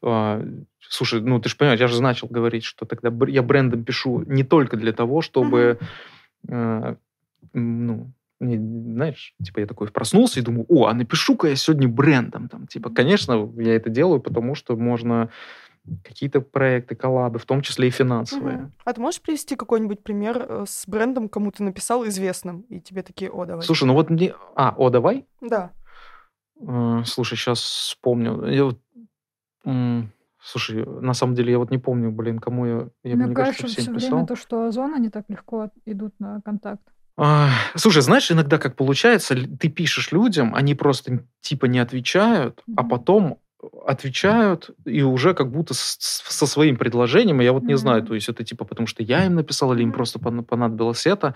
а, 0.03 0.43
слушай, 0.80 1.20
ну 1.20 1.41
ты 1.41 1.49
же 1.49 1.57
понимаешь, 1.57 1.80
я 1.80 1.89
же 1.89 2.03
начал 2.03 2.28
говорить, 2.28 2.64
что 2.64 2.86
тогда 2.86 3.12
я 3.26 3.43
брендом 3.43 3.84
пишу 3.84 4.22
не 4.26 4.45
только 4.45 4.76
для 4.76 4.93
того, 4.93 5.20
чтобы... 5.22 5.78
а, 6.49 6.97
м, 7.55 7.86
ну, 7.86 8.12
не- 8.41 8.93
знаешь, 8.93 9.34
типа 9.43 9.61
я 9.61 9.66
такой 9.66 9.89
проснулся 9.89 10.41
и 10.41 10.43
думаю, 10.43 10.66
о, 10.68 10.86
а 10.86 10.95
напишу-ка 10.95 11.49
я 11.49 11.57
сегодня 11.57 11.89
брендом. 11.89 12.49
Там, 12.49 12.66
типа, 12.66 12.91
конечно, 12.91 13.51
я 13.57 13.74
это 13.74 13.91
делаю, 13.91 14.20
потому 14.20 14.55
что 14.55 14.76
можно 14.76 15.30
какие-то 16.05 16.41
проекты, 16.41 16.95
коллабы, 16.95 17.39
в 17.39 17.47
том 17.47 17.62
числе 17.62 17.89
и 17.89 17.91
финансовые. 17.91 18.57
Мгм. 18.59 18.72
А 18.84 18.93
ты 18.93 19.01
можешь 19.01 19.22
привести 19.22 19.57
какой-нибудь 19.57 20.03
пример 20.03 20.45
э, 20.47 20.64
с 20.68 20.86
брендом, 20.86 21.28
кому 21.28 21.51
ты 21.51 21.62
написал 21.62 22.07
известным, 22.07 22.61
и 22.62 22.80
тебе 22.80 23.03
такие, 23.03 23.30
о, 23.30 23.47
давай. 23.47 23.64
Слушай, 23.64 23.84
ну 23.84 23.95
вот 23.95 24.11
мне... 24.11 24.34
А, 24.55 24.74
о, 24.76 24.91
давай. 24.91 25.26
Да. 25.41 25.72
Э, 26.61 27.03
Слушай, 27.07 27.36
сейчас 27.36 27.61
вспомню. 27.61 28.45
Я 28.47 28.64
вот, 28.64 28.80
Слушай, 30.41 30.86
на 30.86 31.14
самом 31.14 31.34
деле 31.34 31.53
я 31.53 31.59
вот 31.59 31.70
не 31.70 31.78
помню, 31.78 32.11
блин, 32.11 32.39
кому 32.39 32.64
я, 32.64 32.89
я 33.03 33.16
Мне 33.16 33.26
мне 33.26 33.34
кажется, 33.34 33.62
кажется, 33.62 33.82
все 33.82 33.91
время 33.91 34.01
писал. 34.01 34.26
то, 34.26 34.36
что 34.36 34.66
Озон, 34.66 34.95
они 34.95 35.11
так 35.11 35.24
легко 35.28 35.70
идут 35.84 36.14
на 36.20 36.41
контакт. 36.43 36.82
Слушай, 37.75 38.03
знаешь, 38.03 38.31
иногда 38.31 38.59
как 38.59 38.77
получается, 38.77 39.35
ты 39.59 39.69
пишешь 39.69 40.12
людям, 40.12 40.55
они 40.55 40.75
просто 40.75 41.25
типа 41.41 41.66
не 41.66 41.79
отвечают, 41.81 42.62
а 42.77 42.85
потом 42.85 43.39
отвечают 43.87 44.71
и 44.85 45.03
уже 45.03 45.35
как 45.35 45.51
будто 45.51 45.75
с- 45.75 45.97
с- 45.99 46.23
со 46.29 46.47
своим 46.47 46.77
предложением, 46.77 47.41
я 47.41 47.53
вот 47.53 47.64
не 47.64 47.75
знаю, 47.77 48.03
то 48.05 48.14
есть 48.14 48.29
это 48.29 48.45
типа 48.45 48.64
потому 48.64 48.87
что 48.87 49.03
я 49.03 49.27
им 49.27 49.35
написал 49.35 49.73
или 49.75 49.83
им 49.83 49.91
просто 49.93 50.21
пон- 50.21 50.45
понадобилось 50.45 51.07
это, 51.07 51.35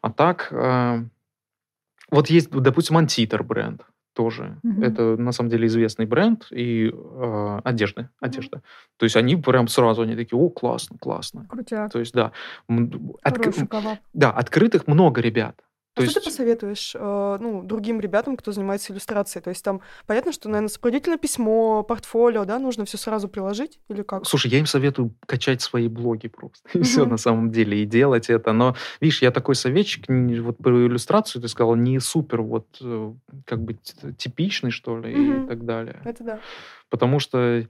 а 0.00 0.10
так 0.10 0.48
э, 0.50 1.04
вот 2.10 2.28
есть, 2.30 2.50
допустим, 2.50 2.96
Антитер 2.98 3.44
бренд 3.44 3.82
тоже, 4.14 4.58
Мгм. 4.62 4.82
это 4.82 5.16
на 5.16 5.32
самом 5.32 5.50
деле 5.50 5.66
известный 5.66 6.06
бренд 6.06 6.46
и 6.50 6.90
э, 6.92 7.60
одежды, 7.64 8.08
одежда, 8.20 8.62
то 8.96 9.04
есть 9.04 9.16
они 9.16 9.36
прям 9.36 9.68
сразу 9.68 10.02
они 10.02 10.16
такие, 10.16 10.38
о 10.38 10.50
классно, 10.50 10.98
классно, 10.98 11.46
Крутяк. 11.48 11.92
то 11.92 11.98
есть 11.98 12.12
да, 12.14 12.32
Хороший 13.22 13.66
коллаб. 13.66 13.98
да, 14.12 14.30
открытых 14.30 14.86
много 14.86 15.20
ребят. 15.20 15.60
А 15.94 16.00
То 16.00 16.06
что 16.06 16.20
ты 16.20 16.26
есть, 16.26 16.38
посоветуешь 16.38 16.92
э, 16.94 17.38
ну, 17.38 17.62
другим 17.62 18.00
ребятам, 18.00 18.38
кто 18.38 18.50
занимается 18.50 18.92
иллюстрацией? 18.92 19.42
То 19.42 19.50
есть 19.50 19.62
там 19.62 19.82
понятно, 20.06 20.32
что, 20.32 20.48
наверное, 20.48 20.70
сопроводительное 20.70 21.18
письмо, 21.18 21.82
портфолио, 21.82 22.46
да, 22.46 22.58
нужно 22.58 22.86
все 22.86 22.96
сразу 22.96 23.28
приложить 23.28 23.78
или 23.88 24.02
как? 24.02 24.26
слушай, 24.26 24.50
я 24.50 24.58
им 24.58 24.64
советую 24.64 25.14
качать 25.26 25.60
свои 25.60 25.88
блоги 25.88 26.28
просто. 26.28 26.66
И 26.78 26.82
все 26.82 27.04
на 27.04 27.18
самом 27.18 27.50
деле, 27.50 27.82
и 27.82 27.84
делать 27.84 28.30
это. 28.30 28.52
Но, 28.52 28.74
видишь, 29.02 29.20
я 29.20 29.30
такой 29.30 29.54
советчик, 29.54 30.06
вот 30.08 30.56
про 30.56 30.86
иллюстрацию 30.86 31.42
ты 31.42 31.48
сказал, 31.48 31.74
не 31.74 32.00
супер 32.00 32.40
вот 32.40 32.66
э, 32.80 33.12
как 33.44 33.62
бы 33.62 33.74
типичный, 34.16 34.70
что 34.70 34.98
ли, 34.98 35.42
и 35.42 35.46
так 35.46 35.66
далее. 35.66 36.00
Это 36.04 36.24
да. 36.24 36.40
Потому 36.88 37.18
что, 37.18 37.66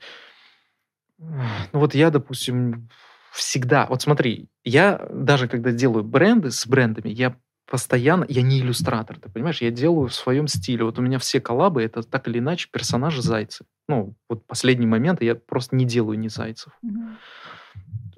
ну 1.18 1.38
вот 1.72 1.94
я, 1.96 2.10
допустим, 2.10 2.88
всегда, 3.32 3.86
вот 3.86 4.02
смотри, 4.02 4.48
я 4.62 5.08
даже 5.10 5.48
когда 5.48 5.72
делаю 5.72 6.04
бренды 6.04 6.50
с 6.50 6.66
брендами, 6.66 7.08
я 7.08 7.36
постоянно, 7.72 8.26
я 8.28 8.42
не 8.42 8.60
иллюстратор, 8.60 9.18
ты 9.18 9.30
понимаешь, 9.30 9.62
я 9.62 9.70
делаю 9.70 10.08
в 10.08 10.14
своем 10.14 10.46
стиле. 10.46 10.84
Вот 10.84 10.98
у 10.98 11.02
меня 11.02 11.18
все 11.18 11.40
коллабы, 11.40 11.82
это 11.82 12.02
так 12.02 12.28
или 12.28 12.38
иначе 12.38 12.68
персонажи 12.70 13.22
зайцы. 13.22 13.64
Ну, 13.88 14.14
вот 14.28 14.46
последний 14.46 14.86
момент 14.86 15.22
я 15.22 15.34
просто 15.34 15.74
не 15.74 15.86
делаю 15.86 16.18
ни 16.18 16.28
зайцев. 16.28 16.74
Мгм. 16.82 17.16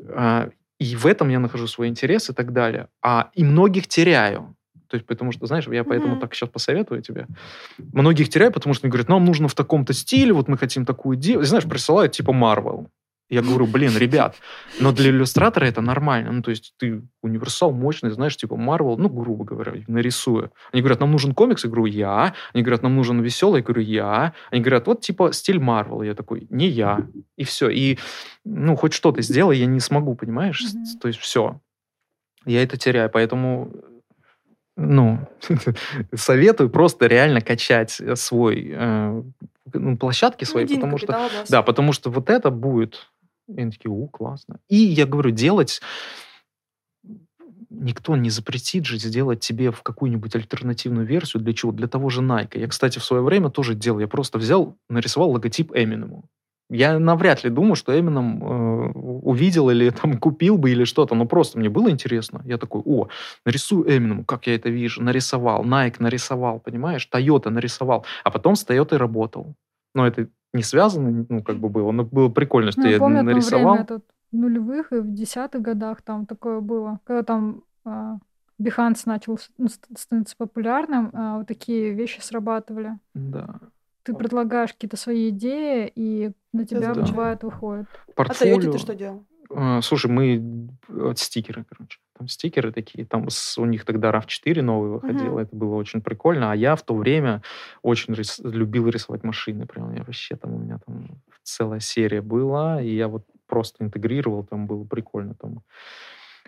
А, 0.08 0.50
и 0.80 0.96
в 0.96 1.06
этом 1.06 1.28
я 1.28 1.38
нахожу 1.38 1.68
свой 1.68 1.86
интерес 1.86 2.30
и 2.30 2.32
так 2.32 2.52
далее. 2.52 2.88
А 3.00 3.30
и 3.32 3.44
многих 3.44 3.86
теряю. 3.86 4.56
То 4.88 4.96
есть, 4.96 5.06
потому 5.06 5.30
что, 5.30 5.46
знаешь, 5.46 5.68
я 5.68 5.84
поэтому 5.84 6.14
Мгм. 6.14 6.20
так 6.20 6.34
сейчас 6.34 6.48
посоветую 6.48 7.00
тебе. 7.02 7.28
Многих 7.92 8.30
теряю, 8.30 8.50
потому 8.50 8.74
что 8.74 8.86
они 8.86 8.90
говорят, 8.90 9.08
нам 9.08 9.24
нужно 9.24 9.46
в 9.46 9.54
таком-то 9.54 9.92
стиле, 9.92 10.32
вот 10.32 10.48
мы 10.48 10.58
хотим 10.58 10.84
такую 10.84 11.16
делать. 11.16 11.46
Знаешь, 11.46 11.64
присылают 11.64 12.10
типа 12.10 12.32
Marvel. 12.32 12.88
Я 13.30 13.42
говорю, 13.42 13.66
блин, 13.66 13.92
ребят, 13.98 14.36
но 14.80 14.92
для 14.92 15.10
иллюстратора 15.10 15.64
это 15.64 15.80
нормально. 15.80 16.32
Ну, 16.32 16.42
то 16.42 16.50
есть 16.50 16.74
ты 16.78 17.02
универсал 17.22 17.72
мощный, 17.72 18.10
знаешь, 18.10 18.36
типа 18.36 18.54
Marvel, 18.54 18.96
ну, 18.98 19.08
грубо 19.08 19.44
говоря, 19.44 19.74
нарисую. 19.86 20.52
Они 20.72 20.82
говорят, 20.82 21.00
нам 21.00 21.10
нужен 21.10 21.34
комикс, 21.34 21.64
я 21.64 21.70
говорю, 21.70 21.86
я. 21.86 22.34
Они 22.52 22.62
говорят, 22.62 22.82
нам 22.82 22.94
нужен 22.94 23.20
веселый, 23.20 23.60
я 23.60 23.64
говорю, 23.64 23.82
я. 23.82 24.34
Они 24.50 24.60
говорят, 24.60 24.86
вот 24.86 25.00
типа 25.00 25.32
стиль 25.32 25.58
Marvel. 25.58 26.04
Я 26.04 26.14
такой, 26.14 26.46
не 26.50 26.68
я. 26.68 27.06
И 27.36 27.44
все. 27.44 27.68
И, 27.68 27.98
ну, 28.44 28.76
хоть 28.76 28.92
что-то 28.92 29.22
сделай, 29.22 29.58
я 29.58 29.66
не 29.66 29.80
смогу, 29.80 30.14
понимаешь? 30.14 30.62
Мгм. 30.62 30.84
То 31.00 31.08
есть 31.08 31.20
все. 31.20 31.60
Я 32.46 32.62
это 32.62 32.76
теряю, 32.76 33.10
поэтому 33.10 33.72
ну, 34.76 35.18
советую 36.14 36.70
просто 36.70 37.06
реально 37.06 37.40
качать 37.40 38.00
э, 38.00 38.16
свой, 38.16 38.72
э, 38.74 39.22
ну, 39.72 39.96
площадки 39.96 40.44
свои, 40.44 40.64
Медийный 40.64 40.80
потому 40.80 40.98
что, 40.98 41.06
да, 41.06 41.30
да, 41.48 41.62
потому 41.62 41.92
что 41.92 42.10
вот 42.10 42.28
это 42.28 42.50
будет, 42.50 43.10
и 43.48 43.60
они 43.60 43.70
такие, 43.70 43.92
о, 43.92 44.06
классно. 44.08 44.60
И 44.68 44.76
я 44.76 45.06
говорю, 45.06 45.30
делать, 45.30 45.80
никто 47.70 48.16
не 48.16 48.30
запретит 48.30 48.86
же 48.86 48.98
сделать 48.98 49.40
тебе 49.40 49.70
в 49.70 49.82
какую-нибудь 49.82 50.34
альтернативную 50.34 51.06
версию, 51.06 51.42
для 51.42 51.52
чего? 51.52 51.72
Для 51.72 51.88
того 51.88 52.10
же 52.10 52.22
Nike. 52.22 52.58
Я, 52.58 52.68
кстати, 52.68 52.98
в 52.98 53.04
свое 53.04 53.22
время 53.22 53.50
тоже 53.50 53.74
делал, 53.74 54.00
я 54.00 54.08
просто 54.08 54.38
взял, 54.38 54.76
нарисовал 54.88 55.30
логотип 55.30 55.72
Эминему. 55.74 56.24
Я 56.70 56.98
навряд 56.98 57.44
ли 57.44 57.50
думаю, 57.50 57.74
что 57.74 57.98
Эмином 57.98 58.42
э, 58.42 58.92
увидел 58.94 59.68
или 59.68 59.90
там 59.90 60.18
купил 60.18 60.56
бы 60.56 60.70
или 60.70 60.84
что-то, 60.84 61.14
но 61.14 61.26
просто 61.26 61.58
мне 61.58 61.68
было 61.68 61.90
интересно. 61.90 62.40
Я 62.46 62.56
такой, 62.56 62.80
о, 62.84 63.08
нарисую 63.44 63.86
Эминему, 63.86 64.24
как 64.24 64.46
я 64.46 64.54
это 64.54 64.70
вижу, 64.70 65.02
нарисовал, 65.02 65.64
Nike 65.64 65.96
нарисовал, 65.98 66.60
понимаешь, 66.60 67.08
Toyota 67.12 67.50
нарисовал, 67.50 68.06
а 68.24 68.30
потом 68.30 68.56
с 68.56 68.66
Toyota 68.66 68.96
работал. 68.96 69.54
Но 69.94 70.06
это 70.06 70.28
не 70.54 70.62
связано, 70.62 71.26
ну, 71.28 71.42
как 71.42 71.56
бы 71.58 71.68
было, 71.68 71.90
но 71.92 72.04
было 72.04 72.28
прикольно, 72.28 72.70
что 72.72 72.80
Ну, 72.80 72.86
я 72.86 72.92
я 72.94 72.98
помню, 72.98 73.18
одно 73.20 73.32
нарисовал. 73.32 73.72
время 73.74 73.84
это 73.84 74.00
в 74.32 74.36
нулевых 74.36 74.92
и 74.92 75.00
в 75.00 75.12
десятых 75.12 75.60
годах 75.62 76.02
там 76.02 76.26
такое 76.26 76.60
было, 76.60 77.00
когда 77.04 77.22
там 77.22 77.64
а, 77.84 78.16
Behance 78.60 79.02
начал 79.06 79.38
ну, 79.58 79.68
ст- 79.68 79.86
становиться 79.98 80.36
популярным, 80.38 81.10
а, 81.12 81.38
вот 81.38 81.46
такие 81.48 81.92
вещи 81.92 82.20
срабатывали. 82.20 82.98
Да. 83.14 83.60
Ты 84.04 84.14
предлагаешь 84.14 84.72
какие-то 84.72 84.96
свои 84.96 85.30
идеи, 85.30 85.90
и 85.94 86.32
на 86.52 86.64
тебя 86.66 86.92
звучит. 86.94 87.14
бывает 87.14 87.42
выходит. 87.42 87.86
А 88.08 88.12
Портфолио. 88.12 88.56
Тойоте 88.56 88.72
ты 88.72 88.78
что 88.78 88.94
делал? 88.94 89.24
Э, 89.50 89.80
Слушай, 89.82 90.10
мы 90.10 90.68
э, 90.88 91.12
стикеры, 91.16 91.64
короче. 91.68 91.98
Там 92.16 92.28
стикеры 92.28 92.72
такие. 92.72 93.04
Там 93.04 93.28
с- 93.28 93.58
у 93.58 93.64
них 93.64 93.84
тогда 93.84 94.10
RAV4 94.10 94.62
новый 94.62 94.90
выходил. 94.90 95.32
Мгм. 95.32 95.38
Это 95.38 95.56
было 95.56 95.74
очень 95.74 96.00
прикольно. 96.00 96.52
А 96.52 96.56
я 96.56 96.74
в 96.76 96.82
то 96.82 96.94
время 96.94 97.42
очень 97.82 98.14
рис- 98.14 98.40
любил 98.44 98.88
рисовать 98.88 99.24
машины. 99.24 99.66
Прям 99.66 99.92
я 99.94 100.02
вообще 100.04 100.36
там 100.36 100.54
у 100.54 100.58
меня 100.58 100.78
там 100.86 101.20
целая 101.42 101.80
серия 101.80 102.20
была. 102.22 102.80
И 102.80 102.94
я 102.94 103.08
вот 103.08 103.24
просто 103.46 103.84
интегрировал. 103.84 104.44
Там 104.44 104.66
было 104.66 104.84
прикольно. 104.84 105.34
Там. 105.34 105.62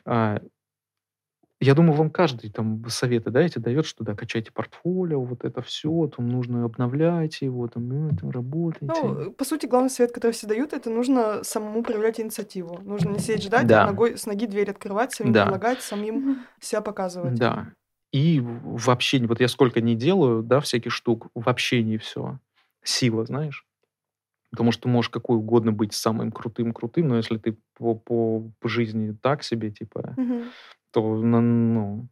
А, 0.05 0.41
я 1.61 1.75
думаю, 1.75 1.95
вам 1.95 2.11
каждый 2.11 2.51
там 2.51 2.85
советы, 2.89 3.31
да, 3.31 3.41
эти 3.41 3.59
дает, 3.59 3.87
что 3.87 4.05
да, 4.05 4.15
качайте 4.15 4.53
портфолио, 4.53 5.23
вот 5.23 5.45
это 5.45 5.63
все, 5.63 6.07
там 6.15 6.29
нужно 6.29 6.65
обновляйте 6.65 7.47
его, 7.47 7.67
там, 7.69 7.89
ну, 7.89 8.11
там 8.17 8.31
работайте. 8.31 8.87
Ну, 9.03 9.33
по 9.33 9.45
сути, 9.45 9.67
главный 9.67 9.89
совет, 9.89 10.13
который 10.13 10.33
все 10.33 10.47
дают, 10.47 10.73
это 10.75 10.91
нужно 10.91 11.43
самому 11.45 11.83
проявлять 11.83 12.21
инициативу. 12.21 12.79
Нужно 12.85 13.11
не 13.11 13.19
сидеть 13.19 13.43
ждать, 13.45 13.67
Да. 13.67 13.85
а 13.85 13.87
ногой, 13.87 14.19
с 14.19 14.27
ноги 14.27 14.47
дверь 14.47 14.71
открывать, 14.71 15.13
самим 15.13 15.33
Да. 15.33 15.45
предлагать, 15.45 15.83
самим 15.83 16.45
себя 16.61 16.83
показывать. 16.83 17.35
Да. 17.35 17.73
И 18.13 18.41
в 18.41 18.77
в 18.79 18.91
общении, 18.91 19.27
вот 19.27 19.41
я 19.41 19.49
сколько 19.49 19.81
не 19.81 19.95
делаю, 19.95 20.43
да, 20.43 20.61
всяких 20.61 20.93
штук, 20.93 21.29
в 21.35 21.49
общении 21.49 21.97
все. 21.97 22.39
Сила, 22.85 23.25
знаешь? 23.25 23.65
Потому 24.51 24.73
что 24.73 24.85
ты 24.85 24.89
можешь 24.89 25.11
какой 25.11 25.37
угодно 25.39 25.73
быть 25.73 25.93
самым 25.93 26.31
крутым-крутым, 26.33 27.09
но 27.09 27.17
если 27.17 27.37
ты 27.37 27.59
по, 27.75 27.95
по, 27.95 28.51
по 28.61 28.69
жизни 28.69 29.17
так 29.21 29.43
себе, 29.43 29.71
типа, 29.71 30.15
Мгм. 30.17 30.45
То, 30.97 31.03
ну, 31.03 32.09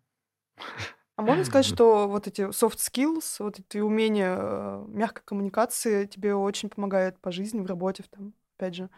А 1.16 1.22
можно 1.22 1.44
сказать, 1.44 1.64
что 1.64 2.06
вот 2.06 2.26
эти 2.26 2.42
soft 2.50 2.76
skills, 2.76 3.36
вот 3.38 3.58
эти 3.58 3.78
умения 3.78 4.36
э, 4.38 4.84
мягкой 4.88 5.22
коммуникации 5.24 6.04
тебе 6.04 6.34
очень 6.34 6.68
помогают 6.68 7.18
по 7.18 7.32
жизни, 7.32 7.60
в 7.60 7.66
работе, 7.66 8.04
там, 8.10 8.34
опять 8.58 8.74
же, 8.74 8.90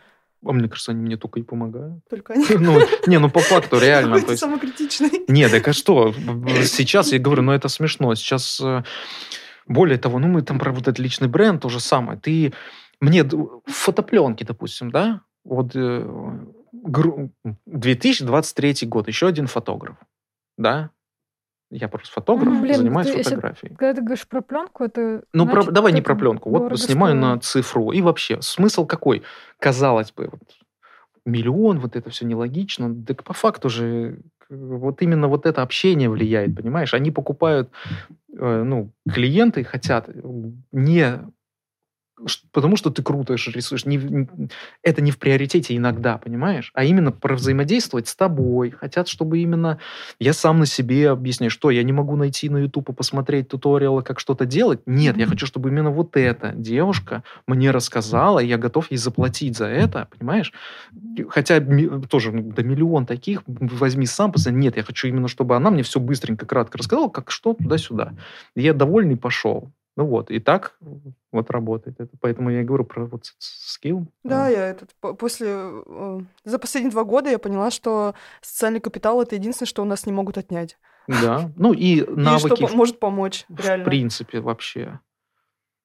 а 0.45 0.53
мне 0.53 0.69
кажется, 0.69 0.91
они 0.93 1.03
мне 1.03 1.17
только 1.17 1.39
и 1.41 1.43
помогают. 1.43 2.05
только 2.11 2.33
они. 2.35 2.45
Ну, 2.59 2.81
не, 3.07 3.19
ну 3.19 3.31
по 3.31 3.39
факту 3.41 3.79
реально. 3.81 4.17
Какой 4.17 4.21
то 4.23 4.27
ты 4.27 4.33
есть- 4.33 4.41
самокритичный. 4.43 5.25
Нет, 5.29 5.53
так 5.53 5.69
а 5.69 5.73
что? 5.73 6.13
Сейчас 6.65 7.13
я 7.13 7.19
говорю, 7.21 7.43
ну 7.43 7.53
это 7.53 7.69
смешно. 7.69 8.15
Сейчас, 8.17 8.61
э, 8.61 8.83
более 9.67 9.99
того, 9.99 10.19
ну 10.19 10.27
мы 10.27 10.43
там 10.43 10.59
про 10.59 10.73
вот 10.73 10.83
этот 10.83 10.99
личный 10.99 11.29
бренд, 11.29 11.63
то 11.63 11.69
же 11.69 11.79
самое. 11.81 12.19
Ты 12.19 12.53
мне 13.01 13.25
фотопленки, 13.67 14.43
допустим, 14.45 14.91
да? 14.91 15.23
Вот 15.45 15.75
э, 15.77 16.07
2023 17.67 18.87
год, 18.89 19.09
еще 19.09 19.27
один 19.27 19.47
фотограф, 19.47 19.97
да? 20.59 20.91
Я 21.71 21.89
просто 21.89 22.13
фотограф, 22.13 22.49
Мгм. 22.53 22.63
Блин, 22.63 22.77
занимаюсь 22.77 23.09
ты 23.11 23.17
если- 23.19 23.31
фотографией. 23.31 23.75
Когда 23.75 23.95
ты 23.95 24.01
говоришь 24.03 24.29
про 24.29 24.41
пленку, 24.41 24.85
это 24.85 25.23
Ну, 25.33 25.47
про- 25.47 25.63
значит, 25.63 25.73
давай 25.75 25.93
не 25.93 26.01
про 26.01 26.15
пленку. 26.15 26.51
Вот 26.51 26.79
снимаю 26.79 27.17
на 27.17 27.39
цифру. 27.41 27.91
И 27.91 28.01
вообще, 28.03 28.41
смысл 28.41 28.87
какой? 28.87 29.23
Казалось 29.59 30.13
бы, 30.13 30.29
вот, 30.31 30.43
миллион, 31.25 31.81
вот 31.81 31.97
это 31.97 32.09
все 32.11 32.25
нелогично. 32.25 32.95
Так 33.05 33.25
по 33.25 33.33
факту 33.33 33.69
же 33.69 34.21
вот 34.49 35.03
именно 35.03 35.27
вот 35.27 35.45
это 35.45 35.63
общение 35.63 36.09
влияет, 36.09 36.55
понимаешь? 36.55 36.95
Они 36.95 37.11
покупают, 37.11 37.69
э, 38.39 38.63
ну, 38.63 38.93
клиенты 39.13 39.65
хотят 39.65 40.09
не 40.71 41.19
потому 42.53 42.77
что 42.77 42.91
ты 42.91 43.03
круто 43.03 43.35
рисуешь. 43.35 43.85
Не 43.85 44.29
это 44.83 45.03
не 45.03 45.11
в 45.11 45.19
приоритете 45.19 45.77
иногда, 45.77 46.17
понимаешь? 46.19 46.71
А 46.75 46.85
именно 46.85 47.13
про 47.13 47.35
взаимодействовать 47.35 48.09
с 48.09 48.17
тобой. 48.17 48.71
Хотят, 48.71 49.09
чтобы 49.09 49.39
именно 49.39 49.79
я 50.19 50.33
сам 50.33 50.59
на 50.59 50.67
себе 50.67 51.11
объясняю, 51.11 51.51
что 51.51 51.71
я 51.71 51.83
не 51.83 51.93
могу 51.93 52.17
найти 52.17 52.49
на 52.49 52.59
YouTube 52.59 52.91
и 52.91 52.93
посмотреть 52.93 53.49
туториалы, 53.49 54.03
как 54.03 54.19
что-то 54.19 54.47
делать. 54.47 54.81
Нет, 54.87 55.17
я 55.19 55.27
хочу, 55.27 55.47
чтобы 55.47 55.69
именно 55.69 55.91
вот 55.91 56.17
эта 56.17 56.53
девушка 56.55 57.23
мне 57.47 57.71
рассказала, 57.71 58.39
и 58.39 58.47
я 58.47 58.57
готов 58.57 58.91
ей 58.91 58.97
заплатить 58.97 59.57
за 59.57 59.67
это, 59.67 60.09
понимаешь? 60.17 60.53
Хотя 61.29 61.61
тоже 62.09 62.33
ну, 62.33 62.53
да 62.53 62.63
миллион 62.63 63.05
таких, 63.05 63.43
возьми 63.47 64.07
сам, 64.07 64.33
посмотри. 64.33 64.59
Нет, 64.59 64.77
я 64.77 64.83
хочу 64.83 65.09
именно, 65.09 65.29
чтобы 65.29 65.55
она 65.55 65.71
мне 65.71 65.83
все 65.83 66.01
быстренько, 66.01 66.47
кратко 66.47 66.79
рассказала, 66.79 67.09
как 67.09 67.31
что, 67.31 67.53
туда-сюда. 67.53 68.15
Я 68.55 68.73
довольный 68.73 69.17
пошел. 69.17 69.71
Ну 69.97 70.05
вот, 70.07 70.31
и 70.31 70.39
так 70.41 70.79
вот 71.33 71.51
работает. 71.51 71.99
Это, 72.01 72.15
поэтому 72.21 72.51
я 72.51 72.61
и 72.61 72.65
говорю 72.65 72.85
про 72.85 73.07
вот 73.07 73.33
скилл. 73.39 74.07
Да, 74.23 74.47
А, 74.47 74.51
я 74.51 74.67
этот 74.69 74.95
по- 75.01 75.15
после 75.15 75.49
э, 75.51 76.21
за 76.45 76.59
последние 76.59 76.91
два 76.93 77.05
года 77.05 77.31
я 77.31 77.39
поняла, 77.39 77.71
что 77.71 78.15
социальный 78.43 78.81
капитал 78.81 79.23
это 79.23 79.37
единственное, 79.37 79.69
что 79.69 79.83
у 79.83 79.87
нас 79.87 80.05
не 80.05 80.13
могут 80.13 80.37
отнять. 80.37 80.79
Да. 81.09 81.51
Ну 81.57 81.73
и 81.73 81.97
И 82.01 82.03
что 82.03 82.15
навыки 82.15 82.61
по- 82.63 82.69
в, 82.69 82.75
может 82.75 83.01
помочь, 83.01 83.47
в 83.49 83.59
реально. 83.59 83.85
принципе 83.87 84.41
вообще. 84.41 85.01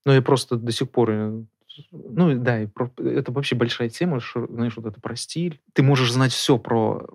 Ну 0.05 0.11
я 0.11 0.21
просто 0.21 0.57
до 0.57 0.71
сих 0.73 0.89
пор... 0.91 1.11
э, 1.11 1.43
Ну 1.91 2.31
и 2.31 2.35
да, 2.35 2.61
и 2.61 2.67
это 2.97 3.31
вообще 3.31 3.55
большая 3.55 3.87
тема, 3.87 4.19
что, 4.19 4.45
знаешь, 4.47 4.75
вот 4.75 4.87
это 4.87 4.99
про 4.99 5.15
стиль. 5.15 5.61
Ты 5.73 5.83
можешь 5.83 6.11
знать 6.11 6.33
все 6.33 6.57
про 6.57 7.07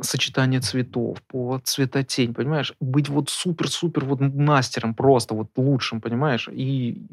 сочетание 0.00 0.60
цветов, 0.60 1.22
по 1.22 1.60
цветотень, 1.62 2.34
понимаешь? 2.34 2.74
Быть 2.80 3.08
вот 3.08 3.30
супер-супер 3.30 4.04
вот 4.04 4.20
мастером, 4.20 4.94
просто 4.94 5.34
вот 5.34 5.48
лучшим, 5.56 6.00
понимаешь? 6.00 6.48
И 6.50 7.06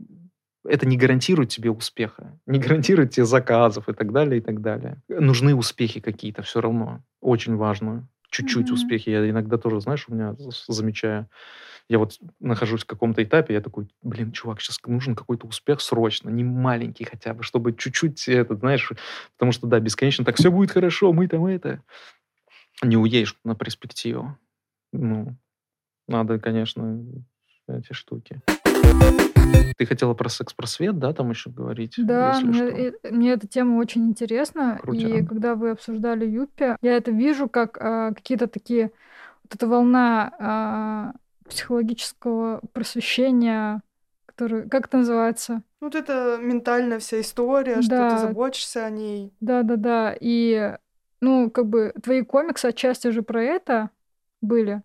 это 0.65 0.87
не 0.87 0.97
гарантирует 0.97 1.49
тебе 1.49 1.71
успеха, 1.71 2.39
не 2.45 2.59
гарантирует 2.59 3.11
тебе 3.11 3.25
заказов 3.25 3.89
и 3.89 3.93
так 3.93 4.11
далее, 4.11 4.39
и 4.39 4.41
так 4.43 4.61
далее. 4.61 5.01
Нужны 5.09 5.55
успехи 5.55 5.99
какие-то 5.99 6.41
все 6.43 6.61
равно, 6.61 7.03
очень 7.21 7.55
важно. 7.55 8.07
Чуть-чуть 8.29 8.67
Мгм. 8.67 8.75
успехи. 8.75 9.09
Я 9.09 9.29
иногда 9.29 9.57
тоже, 9.57 9.81
знаешь, 9.81 10.05
у 10.07 10.13
меня 10.13 10.35
замечаю, 10.67 11.27
я 11.89 11.99
вот 11.99 12.17
нахожусь 12.39 12.83
в 12.83 12.85
каком-то 12.85 13.23
этапе, 13.23 13.53
я 13.55 13.61
такой, 13.61 13.89
блин, 14.03 14.31
чувак, 14.31 14.61
сейчас 14.61 14.79
нужен 14.85 15.15
какой-то 15.15 15.47
успех 15.47 15.81
срочно, 15.81 16.29
не 16.29 16.43
маленький 16.43 17.03
хотя 17.03 17.33
бы, 17.33 17.43
чтобы 17.43 17.73
чуть-чуть 17.73 18.27
это, 18.29 18.55
знаешь, 18.55 18.91
потому 19.37 19.51
что, 19.51 19.67
да, 19.67 19.79
бесконечно 19.81 20.23
так 20.25 20.37
все 20.37 20.51
будет 20.51 20.71
хорошо, 20.71 21.11
мы 21.13 21.27
там 21.27 21.45
это. 21.45 21.83
Не 22.83 22.97
уедешь 22.97 23.37
на 23.43 23.55
перспективу. 23.55 24.37
Ну, 24.91 25.35
надо, 26.07 26.39
конечно, 26.39 27.03
эти 27.67 27.93
штуки. 27.93 28.41
Ты 29.77 29.85
хотела 29.85 30.13
про 30.13 30.29
секс-просвет, 30.29 30.99
да, 30.99 31.13
там 31.13 31.29
еще 31.31 31.49
говорить? 31.49 31.95
Да, 31.97 32.33
если 32.33 32.45
мне, 32.45 32.57
что? 32.57 33.07
э, 33.07 33.11
мне 33.11 33.31
эта 33.31 33.47
тема 33.47 33.77
очень 33.77 34.07
интересна. 34.07 34.77
И 34.77 34.81
Крутяк. 34.81 35.27
когда 35.27 35.55
вы 35.55 35.71
обсуждали 35.71 36.25
Юппи, 36.25 36.77
я 36.81 36.97
это 36.97 37.11
вижу 37.11 37.49
как 37.49 37.77
а, 37.79 38.13
какие-то 38.13 38.47
такие... 38.47 38.91
Вот 39.43 39.55
эта 39.55 39.67
волна 39.67 40.33
а, 40.39 41.13
психологического 41.49 42.61
просвещения, 42.73 43.81
который... 44.25 44.69
Как 44.69 44.87
это 44.87 44.97
называется? 44.97 45.63
Вот 45.79 45.95
это 45.95 46.37
ментальная 46.41 46.99
вся 46.99 47.19
история, 47.21 47.81
что 47.81 47.89
Да. 47.89 48.09
ты 48.11 48.27
заботишься 48.27 48.85
о 48.85 48.89
ней. 48.89 49.33
Да-да-да. 49.39 50.15
И, 50.19 50.75
ну, 51.21 51.49
как 51.51 51.67
бы 51.67 51.93
твои 52.03 52.23
комиксы 52.23 52.65
отчасти 52.67 53.09
же 53.11 53.21
про 53.21 53.41
это 53.43 53.89
были. 54.41 54.81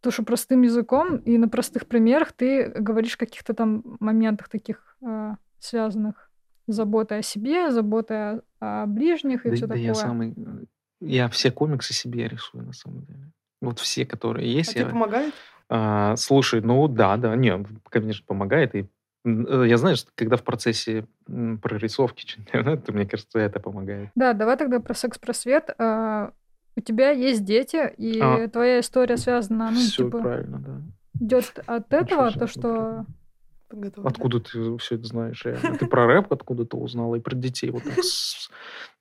То, 0.00 0.10
что 0.10 0.22
простым 0.22 0.62
языком 0.62 1.16
и 1.16 1.38
на 1.38 1.48
простых 1.48 1.86
примерах 1.86 2.32
ты 2.32 2.68
говоришь 2.68 3.14
о 3.16 3.18
каких-то 3.18 3.52
там 3.54 3.82
моментах 4.00 4.48
таких 4.48 4.96
а, 5.04 5.36
связанных 5.58 6.30
с 6.68 6.74
заботой 6.74 7.18
о 7.18 7.22
себе, 7.22 7.70
заботой 7.72 8.16
о, 8.16 8.42
о 8.60 8.86
ближних 8.86 9.44
и 9.46 9.50
Да, 9.50 9.56
все 9.56 9.66
да 9.66 9.74
такое. 9.74 9.86
я 9.86 9.94
самый... 9.94 10.34
э, 10.36 10.64
Я 11.00 11.28
все 11.28 11.50
комиксы 11.50 11.94
себе 11.94 12.28
рисую, 12.28 12.64
на 12.64 12.72
самом 12.72 13.04
деле. 13.06 13.32
Вот 13.60 13.80
все, 13.80 14.06
которые 14.06 14.44
А 14.46 14.56
есть, 14.58 14.70
тебе 14.72 14.82
я... 14.82 14.88
помогает? 14.88 15.34
А, 15.68 16.14
слушай, 16.16 16.60
ну 16.60 16.86
да, 16.88 17.16
да, 17.16 17.34
не, 17.34 17.64
конечно, 17.90 18.24
помогает. 18.26 18.74
И 18.76 18.80
э, 18.82 18.86
я, 19.66 19.76
знаешь, 19.76 20.04
когда 20.14 20.36
в 20.36 20.42
процессе 20.42 21.06
прорисовки 21.26 22.24
чемпионата, 22.24 22.92
мне 22.92 23.06
кажется, 23.06 23.38
это 23.38 23.60
помогает. 23.60 24.10
Да, 24.14 24.32
давай 24.32 24.56
тогда 24.56 24.80
про 24.80 24.94
секс-просвет. 24.94 25.70
А, 25.78 26.32
у 26.76 26.80
тебя 26.80 27.10
есть 27.10 27.44
дети, 27.44 27.92
и 27.96 28.20
А. 28.20 28.48
твоя 28.48 28.80
история 28.80 29.16
связана, 29.16 29.70
ну, 29.70 29.80
Все 29.80 30.04
типа, 30.04 30.18
правильно, 30.20 30.58
да. 30.58 31.24
идет 31.24 31.58
от 31.66 31.92
этого, 31.92 32.30
себе, 32.30 32.40
то, 32.40 32.46
что 32.46 33.06
Подготовлена. 33.68 34.08
Откуда 34.08 34.40
ты 34.40 34.78
все 34.78 34.94
это 34.94 35.04
знаешь? 35.04 35.44
реально? 35.44 35.76
Ты 35.76 35.86
про 35.86 36.06
рэп 36.06 36.32
откуда-то 36.32 36.78
узнала 36.78 37.16
и 37.16 37.20
про 37.20 37.34
детей 37.36 37.70
вот 37.70 37.82
так. 37.82 37.96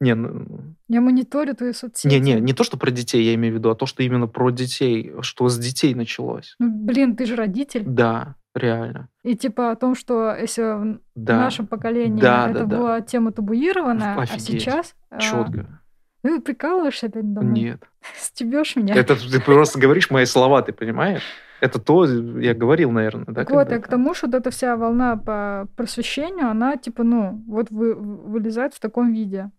Не, 0.02 0.14
ну, 0.14 0.76
я 0.90 1.00
мониторю 1.00 1.56
твои 1.56 1.72
соцсети. 1.72 2.14
не, 2.14 2.20
не, 2.20 2.42
не 2.42 2.52
то, 2.54 2.66
что 2.66 2.78
про 2.78 2.92
детей 2.92 3.24
я 3.24 3.34
имею 3.36 3.54
в 3.54 3.58
виду, 3.58 3.70
а 3.70 3.76
то, 3.76 3.86
что 3.86 4.04
именно 4.04 4.28
про 4.28 4.50
детей, 4.52 5.14
что 5.22 5.48
с 5.48 5.58
детей 5.58 5.96
началось. 5.96 6.56
Ну, 6.60 6.70
блин, 6.70 7.16
ты 7.16 7.26
же 7.26 7.38
родитель. 7.38 7.84
Да, 7.86 8.36
реально. 8.56 9.10
И 9.24 9.36
типа 9.36 9.72
о 9.72 9.76
том, 9.76 9.96
что 9.96 10.36
если 10.36 10.62
в 10.96 11.00
Да. 11.16 11.40
нашем 11.40 11.68
поколении 11.68 12.22
Да, 12.22 12.50
это 12.50 12.60
да, 12.62 12.66
да. 12.66 12.78
была 12.78 13.02
тема 13.02 13.32
табуированная, 13.32 14.16
а 14.16 14.22
Офигеть. 14.22 14.62
сейчас... 14.62 14.96
а, 15.10 15.20
Четко. 15.20 15.82
Ну, 16.24 16.42
прикалываешься 16.42 17.08
опять 17.08 17.24
мной? 17.24 17.46
Нет. 17.46 17.84
Стебешь 18.18 18.76
меня? 18.76 18.96
Это 18.96 19.16
ты 19.16 19.40
просто 19.40 19.80
говоришь 19.80 20.10
мои 20.10 20.26
слова, 20.26 20.62
ты 20.62 20.74
понимаешь? 20.74 21.22
Это 21.60 21.80
то, 21.80 22.06
я 22.06 22.54
говорил, 22.54 22.92
наверное, 22.92 23.26
да? 23.26 23.34
Так 23.34 23.50
вот, 23.50 23.68
когда-то? 23.68 23.82
к 23.84 23.88
тому, 23.90 24.14
что 24.14 24.28
вот 24.28 24.36
эта 24.36 24.52
вся 24.52 24.76
волна 24.78 25.18
по 25.18 25.68
просвещению, 25.76 26.50
она 26.50 26.78
типа, 26.78 27.04
ну, 27.04 27.44
вот 27.48 27.72
вы, 27.72 27.96
вылезает 27.96 28.74
в 28.76 28.80
таком 28.80 29.12
виде. 29.12 29.50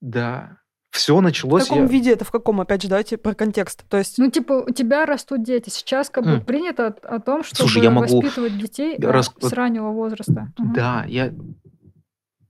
Да. 0.00 0.59
Все 0.90 1.16
В 1.16 1.22
началось... 1.22 1.64
каком 1.68 1.84
я- 1.84 1.88
виде 1.88 2.12
это 2.12 2.24
в 2.24 2.30
каком? 2.30 2.60
Опять 2.60 2.82
же, 2.82 2.88
давайте 2.88 3.16
про 3.16 3.34
контекст. 3.34 3.84
То 3.88 3.96
есть, 3.98 4.18
Ну, 4.18 4.30
типа, 4.30 4.64
у 4.68 4.70
тебя 4.72 5.06
растут 5.06 5.42
дети. 5.44 5.70
Сейчас 5.70 6.10
как 6.10 6.24
бы 6.24 6.30
М. 6.32 6.44
принято 6.44 6.88
о, 6.88 7.16
о 7.16 7.20
том, 7.20 7.44
чтобы 7.44 7.56
Слушай, 7.58 7.84
я 7.84 7.90
могу 7.90 8.20
воспитывать 8.20 8.58
детей 8.58 8.96
а, 8.96 9.12
рас- 9.12 9.32
с 9.40 9.52
раннего 9.52 9.90
возраста. 9.90 10.52
Мгм. 10.58 10.72
Да, 10.74 11.04
я 11.06 11.32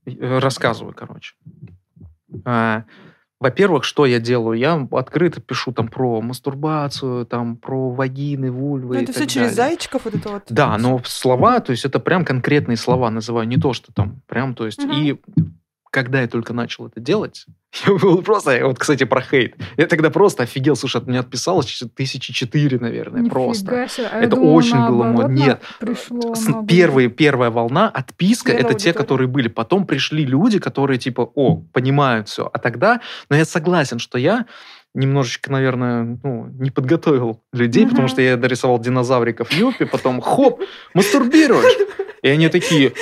э, 0.07 0.39
рассказываю, 0.39 0.95
короче. 0.95 1.35
А, 2.45 2.83
Во-первых, 3.39 3.83
что 3.83 4.05
я 4.05 4.19
делаю? 4.19 4.57
Я 4.57 4.87
открыто 4.91 5.41
пишу 5.41 5.71
там 5.71 5.87
про 5.87 6.21
мастурбацию, 6.21 7.25
там 7.25 7.57
про 7.57 7.89
вагины, 7.91 8.51
вульвы. 8.51 8.95
ну, 8.95 8.99
и 9.01 9.03
это 9.03 9.13
так 9.13 9.15
все 9.23 9.27
через 9.27 9.55
далее. 9.55 9.69
зайчиков, 9.71 10.05
вот 10.05 10.15
это 10.15 10.29
вот. 10.29 10.43
Да, 10.49 10.77
но 10.77 11.01
слова, 11.05 11.59
то 11.59 11.71
есть 11.71 11.83
это 11.85 11.99
прям 11.99 12.23
конкретные 12.25 12.77
слова 12.77 13.09
называю, 13.09 13.47
не 13.47 13.57
то, 13.57 13.73
что 13.73 13.91
там 13.93 14.21
прям, 14.27 14.53
то 14.55 14.65
есть 14.67 14.83
Мгм. 14.83 14.91
и 14.93 15.21
когда 15.91 16.21
я 16.21 16.27
только 16.27 16.53
начал 16.53 16.87
это 16.87 16.99
делать, 16.99 17.45
я 17.85 17.93
был 17.93 18.21
просто, 18.23 18.59
вот, 18.65 18.79
кстати, 18.79 19.03
про 19.03 19.21
хейт. 19.21 19.55
Я 19.77 19.87
тогда 19.87 20.09
просто 20.09 20.43
офигел, 20.43 20.75
слушай, 20.75 20.97
от 20.97 21.07
меня 21.07 21.19
отписалось 21.19 21.83
тысячи 21.95 22.33
четыре, 22.33 22.79
наверное, 22.79 23.21
Нифига 23.21 23.33
просто. 23.33 23.87
себе. 23.89 24.07
А 24.11 24.19
Это 24.21 24.35
думала, 24.35 24.51
очень 24.53 24.77
было 24.87 25.03
модно. 25.03 25.27
на- 25.27 25.31
Нет. 25.33 25.61
Пришло 25.79 26.33
Первые, 26.67 27.09
первая 27.09 27.49
волна, 27.51 27.89
отписка, 27.89 28.49
Наверное, 28.53 28.71
это 28.71 28.79
те, 28.79 28.89
аудитория. 28.89 29.03
которые 29.03 29.27
были. 29.27 29.47
Потом 29.47 29.85
пришли 29.85 30.25
люди, 30.25 30.59
которые 30.59 30.97
типа, 30.97 31.29
о, 31.35 31.57
понимают 31.73 32.27
все. 32.29 32.49
А 32.51 32.57
тогда, 32.57 33.01
но 33.29 33.35
я 33.35 33.45
согласен, 33.45 33.99
что 33.99 34.17
я 34.17 34.45
немножечко, 34.93 35.51
наверное, 35.51 36.17
ну, 36.23 36.47
не 36.59 36.69
подготовил 36.71 37.41
людей, 37.53 37.83
потому 37.85 38.03
Мгм. 38.03 38.09
что 38.09 38.21
я 38.21 38.37
дорисовал 38.37 38.79
динозавриков 38.79 39.51
Юпи, 39.51 39.85
потом 39.85 40.21
хоп, 40.21 40.61
мастурбируешь. 40.93 41.77
И 42.21 42.27
они 42.29 42.49
такие, 42.49 42.93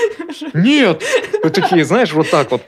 нет. 0.54 1.04
Вот 1.44 1.54
такие, 1.54 1.84
знаешь, 1.84 2.14
вот 2.14 2.30
так 2.30 2.52
вот. 2.52 2.62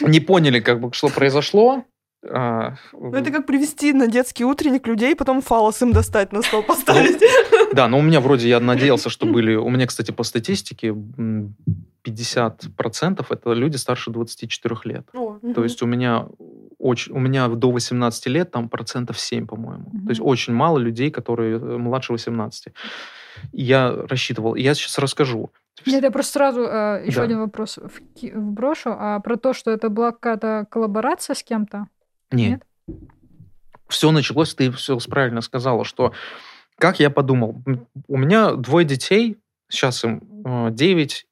Не 0.00 0.20
поняли, 0.20 0.60
как 0.60 0.80
бы, 0.80 0.92
что 0.92 1.08
произошло. 1.08 1.84
А, 2.30 2.76
Ну, 2.92 3.12
это 3.12 3.30
как 3.32 3.46
привести 3.46 3.92
на 3.92 4.06
детский 4.06 4.44
утренник 4.44 4.86
людей, 4.86 5.16
потом 5.16 5.42
фалос 5.42 5.82
им 5.82 5.92
достать, 5.92 6.32
на 6.32 6.40
стол 6.42 6.62
поставить. 6.62 7.20
Да, 7.74 7.88
но 7.88 7.98
у 7.98 8.02
меня 8.02 8.20
вроде 8.20 8.48
я 8.48 8.60
надеялся, 8.60 9.10
что 9.10 9.26
были... 9.26 9.56
У 9.56 9.68
меня, 9.70 9.86
кстати, 9.86 10.12
по 10.12 10.22
статистике 10.22 10.94
50% 12.04 13.26
это 13.30 13.52
люди 13.52 13.76
старше 13.76 14.10
24 14.10 14.76
лет. 14.84 15.08
О, 15.14 15.38
То 15.40 15.46
мгм. 15.46 15.62
есть 15.62 15.82
у 15.82 15.86
меня 15.86 16.26
очень, 16.78 17.12
у 17.12 17.18
меня 17.18 17.48
до 17.48 17.70
18 17.70 18.26
лет 18.26 18.50
там 18.50 18.68
процентов 18.68 19.18
7, 19.18 19.46
по-моему. 19.46 19.88
Мгм. 19.92 20.04
То 20.06 20.10
есть 20.10 20.20
очень 20.20 20.52
мало 20.52 20.78
людей, 20.78 21.10
которые 21.10 21.56
э, 21.58 21.76
младше 21.78 22.12
18. 22.12 22.68
И 23.52 23.62
Я 23.62 23.94
рассчитывал. 24.08 24.54
Я 24.56 24.74
сейчас 24.74 24.98
расскажу. 24.98 25.50
Нет, 25.86 26.02
я 26.02 26.10
просто 26.10 26.32
сразу 26.32 26.60
еще 26.60 27.16
Да. 27.16 27.22
один 27.22 27.38
вопрос 27.38 27.78
вброшу. 28.20 28.90
А 28.98 29.20
про 29.20 29.36
то, 29.36 29.52
что 29.52 29.70
это 29.70 29.88
была 29.88 30.12
какая-то 30.12 30.66
коллаборация 30.70 31.34
с 31.34 31.42
кем-то? 31.42 31.86
Не. 32.30 32.50
Нет? 32.50 32.62
Все 33.88 34.10
началось, 34.10 34.54
ты 34.54 34.70
все 34.72 34.98
правильно 35.08 35.40
сказала, 35.40 35.84
что 35.84 36.12
как 36.78 36.98
я 36.98 37.10
подумал, 37.10 37.62
у 38.08 38.16
меня 38.16 38.52
двое 38.54 38.84
детей, 38.86 39.38
сейчас 39.68 40.02
им 40.04 40.22
э, 40.44 40.70
9 40.72 41.26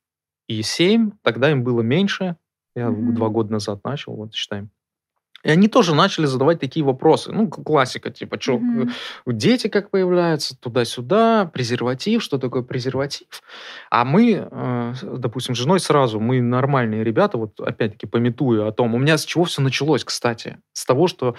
и 0.51 0.63
7, 0.63 1.13
тогда 1.23 1.51
им 1.51 1.63
было 1.63 1.81
меньше, 1.81 2.37
я 2.75 2.91
Мгм. 2.91 3.15
два 3.15 3.29
года 3.29 3.53
назад 3.53 3.81
начал, 3.85 4.17
вот 4.17 4.35
считаем. 4.35 4.71
И 5.43 5.51
они 5.51 5.69
тоже 5.69 5.95
начали 5.95 6.27
задавать 6.27 6.61
такие 6.61 6.85
вопросы. 6.85 7.33
Ну, 7.33 7.49
классика, 7.49 8.11
типа, 8.11 8.39
что, 8.41 8.59
Мгм. 8.59 8.91
дети 9.27 9.69
как 9.69 9.91
появляются, 9.91 10.55
туда-сюда, 10.59 11.47
презерватив, 11.47 12.23
что 12.23 12.39
такое 12.39 12.63
презерватив. 12.63 13.43
А 13.91 14.05
мы, 14.05 14.49
э, 14.51 14.95
допустим, 15.03 15.55
с 15.55 15.59
женой 15.59 15.81
сразу, 15.81 16.21
мы 16.21 16.43
нормальные 16.43 17.05
ребята, 17.05 17.39
вот 17.39 17.59
опять-таки 17.61 18.07
пометуя 18.07 18.69
о 18.69 18.73
том, 18.73 18.95
у 18.95 18.99
меня 18.99 19.17
с 19.17 19.25
чего 19.25 19.45
все 19.45 19.63
началось, 19.63 20.05
кстати? 20.05 20.59
С 20.73 20.85
того, 20.85 21.07
что 21.07 21.37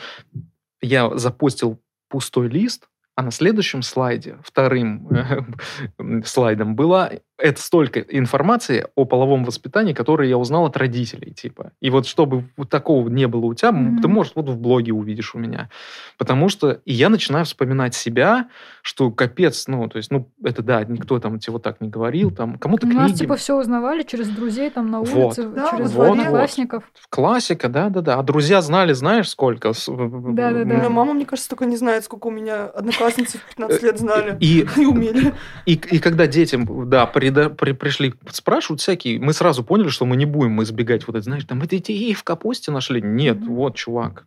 я 0.81 1.15
запостил 1.17 1.79
пустой 2.09 2.47
лист, 2.49 2.87
а 3.15 3.23
на 3.23 3.31
следующем 3.31 3.83
слайде, 3.83 4.37
вторым 4.43 5.07
э, 5.99 6.21
слайдом, 6.25 6.75
была 6.75 7.11
это 7.41 7.61
столько 7.61 7.99
информации 8.01 8.85
о 8.95 9.05
половом 9.05 9.43
воспитании, 9.43 9.93
которое 9.93 10.29
я 10.29 10.37
узнал 10.37 10.65
от 10.65 10.77
родителей, 10.77 11.31
типа. 11.31 11.71
И 11.81 11.89
вот 11.89 12.05
чтобы 12.07 12.45
вот 12.57 12.69
такого 12.69 13.09
не 13.09 13.27
было 13.27 13.45
у 13.45 13.53
тебя, 13.53 13.69
м, 13.69 13.99
ты, 14.01 14.07
может, 14.07 14.35
вот 14.35 14.47
в 14.49 14.57
блоге 14.57 14.93
увидишь 14.93 15.35
у 15.35 15.39
меня. 15.39 15.69
Потому 16.17 16.49
что 16.49 16.79
и 16.85 16.93
я 16.93 17.09
начинаю 17.09 17.45
вспоминать 17.45 17.95
себя, 17.95 18.47
что 18.83 19.11
капец, 19.11 19.67
ну, 19.67 19.87
то 19.89 19.97
есть, 19.97 20.11
ну, 20.11 20.29
это 20.43 20.61
да, 20.61 20.83
никто 20.83 21.19
там 21.19 21.39
тебе 21.39 21.53
вот 21.53 21.63
так 21.63 21.81
не 21.81 21.89
говорил, 21.89 22.31
там, 22.31 22.57
кому-то 22.57 22.85
У 22.87 22.89
нас 22.89 23.05
книги, 23.07 23.17
типа 23.19 23.35
все 23.35 23.57
узнавали 23.59 24.03
через 24.03 24.29
друзей 24.29 24.69
там 24.69 24.89
на 24.91 24.99
Вот. 24.99 25.13
улице, 25.37 25.47
Да, 25.49 25.71
через 25.71 25.91
вот, 25.93 26.09
одноклассников. 26.11 26.83
классика, 27.09 27.69
да-да-да. 27.69 28.19
А 28.19 28.23
друзья 28.23 28.61
знали, 28.61 28.93
знаешь, 28.93 29.29
сколько? 29.29 29.73
Да-да-да. 29.87 30.61
У 30.75 30.77
меня 30.77 30.89
мама, 30.89 31.13
мне 31.13 31.25
кажется, 31.25 31.49
только 31.49 31.65
не 31.65 31.77
знает, 31.77 32.03
сколько 32.03 32.27
у 32.27 32.31
меня 32.31 32.65
одноклассницы 32.65 33.37
в 33.37 33.43
15 33.55 33.83
лет 33.83 33.97
знали. 33.99 34.37
И, 34.39 34.65
И 34.77 34.85
умели. 34.85 35.33
И, 35.65 35.73
и 35.73 35.99
когда 35.99 36.27
детям, 36.27 36.89
да, 36.89 37.05
прида- 37.31 37.49
при- 37.49 37.71
пришли, 37.73 38.13
спрашивают 38.29 38.81
всякие, 38.81 39.19
мы 39.19 39.33
сразу 39.33 39.63
поняли, 39.63 39.89
что 39.89 40.05
мы 40.05 40.15
не 40.15 40.25
будем 40.25 40.61
избегать 40.63 41.07
вот 41.07 41.15
это, 41.15 41.23
знаешь, 41.23 41.45
там, 41.45 41.61
это 41.61 41.75
и 41.75 42.13
в 42.13 42.23
капусте 42.23 42.71
нашли. 42.71 43.01
Нет, 43.01 43.39
Мгм. 43.39 43.55
вот, 43.55 43.75
чувак, 43.75 44.25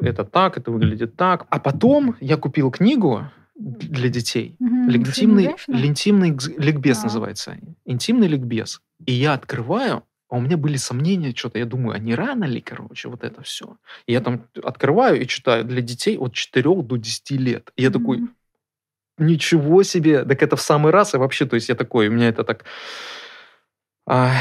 это 0.00 0.24
так, 0.24 0.58
это 0.58 0.70
выглядит 0.70 1.16
так. 1.16 1.46
А 1.50 1.58
потом 1.58 2.16
я 2.20 2.36
купил 2.36 2.70
книгу 2.70 3.24
для 3.56 4.08
детей. 4.08 4.56
Женщина? 5.46 5.86
интимный 5.86 6.30
гз- 6.30 6.52
ликбез 6.58 7.00
А. 7.00 7.04
называется. 7.04 7.56
Интимный 7.84 8.28
ликбез. 8.28 8.80
И 9.06 9.12
я 9.12 9.34
открываю, 9.34 10.02
а 10.30 10.36
у 10.36 10.40
меня 10.40 10.56
были 10.56 10.76
сомнения, 10.76 11.32
что-то. 11.34 11.58
Я 11.58 11.64
думаю, 11.66 11.96
а 11.96 11.98
не 11.98 12.14
рано 12.14 12.44
ли, 12.44 12.60
короче, 12.60 13.08
вот 13.08 13.24
это 13.24 13.42
все? 13.42 13.76
И 14.06 14.12
я 14.12 14.20
там 14.20 14.42
открываю 14.62 15.20
и 15.20 15.26
читаю 15.26 15.64
для 15.64 15.80
детей 15.80 16.16
от 16.18 16.34
4 16.34 16.82
до 16.82 16.96
10 16.96 17.36
лет. 17.36 17.70
И 17.76 17.82
я 17.82 17.90
такой, 17.90 18.18
Мгм. 18.18 18.30
Ничего 19.18 19.82
себе! 19.82 20.24
Так 20.24 20.42
это 20.42 20.56
в 20.56 20.60
самый 20.60 20.92
раз, 20.92 21.14
и 21.14 21.18
вообще, 21.18 21.46
то 21.46 21.54
есть 21.54 21.68
я 21.68 21.74
такой, 21.74 22.08
у 22.08 22.12
меня 22.12 22.28
это 22.28 22.44
так... 22.44 22.64
А, 24.06 24.32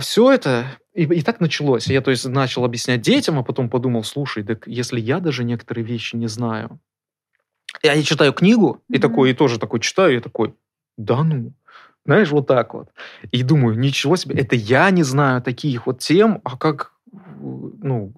все 0.00 0.32
это... 0.32 0.66
И, 0.94 1.02
и 1.04 1.22
так 1.22 1.40
началось. 1.40 1.86
Я, 1.88 2.00
то 2.00 2.10
есть, 2.10 2.26
начал 2.26 2.64
объяснять 2.64 3.02
детям, 3.02 3.38
а 3.38 3.42
потом 3.42 3.68
подумал, 3.70 4.04
слушай, 4.04 4.42
так 4.42 4.66
если 4.66 5.00
я 5.00 5.20
даже 5.20 5.44
некоторые 5.44 5.84
вещи 5.84 6.16
не 6.16 6.26
знаю... 6.28 6.80
Я, 7.82 8.02
читаю 8.02 8.32
книгу, 8.32 8.82
и 8.88 8.94
Мгм. 8.94 9.02
такой, 9.02 9.30
и 9.30 9.34
тоже 9.34 9.58
такой 9.58 9.80
читаю, 9.80 10.16
и 10.16 10.20
такой, 10.20 10.54
да 10.96 11.22
ну, 11.22 11.52
знаешь, 12.06 12.30
вот 12.30 12.46
так 12.46 12.72
вот. 12.74 12.88
И 13.32 13.42
думаю, 13.42 13.78
ничего 13.78 14.16
себе, 14.16 14.34
это 14.40 14.56
я 14.56 14.90
не 14.90 15.02
знаю 15.02 15.42
таких 15.42 15.86
вот 15.86 15.98
тем, 15.98 16.40
а 16.44 16.56
как, 16.56 16.92
ну, 17.12 18.14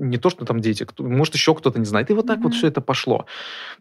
не 0.00 0.18
то, 0.18 0.30
что 0.30 0.44
там 0.44 0.60
дети, 0.60 0.84
кто- 0.84 1.04
может, 1.04 1.34
еще 1.34 1.54
кто-то 1.54 1.78
не 1.78 1.84
знает. 1.84 2.10
И 2.10 2.14
вот 2.14 2.26
так 2.26 2.38
вот 2.38 2.50
Мгм. 2.50 2.52
все 2.58 2.66
это 2.68 2.80
пошло. 2.80 3.26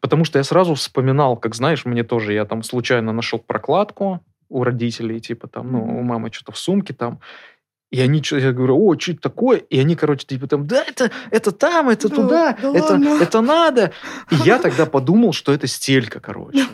Потому 0.02 0.26
что 0.26 0.40
я 0.40 0.44
сразу 0.44 0.74
вспоминал, 0.76 1.38
как, 1.38 1.56
знаешь, 1.56 1.86
мне 1.86 2.04
тоже, 2.04 2.34
я 2.34 2.46
там 2.46 2.64
случайно 2.64 3.12
нашел 3.14 3.40
прокладку 3.40 4.20
у 4.50 4.64
родителей, 4.64 5.20
типа 5.22 5.48
там, 5.48 5.72
ну, 5.72 6.00
у 6.00 6.02
мамы 6.04 6.30
что-то 6.32 6.52
в 6.52 6.58
сумке 6.58 6.94
там, 6.94 7.20
и 7.92 8.00
они, 8.00 8.24
я 8.32 8.54
говорю, 8.54 8.78
о, 8.88 8.98
что 8.98 9.12
это 9.12 9.22
такое? 9.22 9.58
И 9.58 9.78
они, 9.78 9.96
короче, 9.98 10.26
типа 10.26 10.48
там, 10.48 10.66
да, 10.66 10.82
это, 10.88 11.12
это 11.30 11.52
там, 11.52 11.90
это 11.90 12.08
Да, 12.08 12.16
туда, 12.16 12.58
да 12.62 12.70
это, 12.74 12.94
ладно?» 12.94 13.18
это 13.22 13.42
надо. 13.42 13.92
И 14.32 14.36
я 14.46 14.60
тогда 14.60 14.86
подумал, 14.86 15.34
что 15.34 15.52
это 15.52 15.68
стелька, 15.68 16.22
короче. 16.22 16.66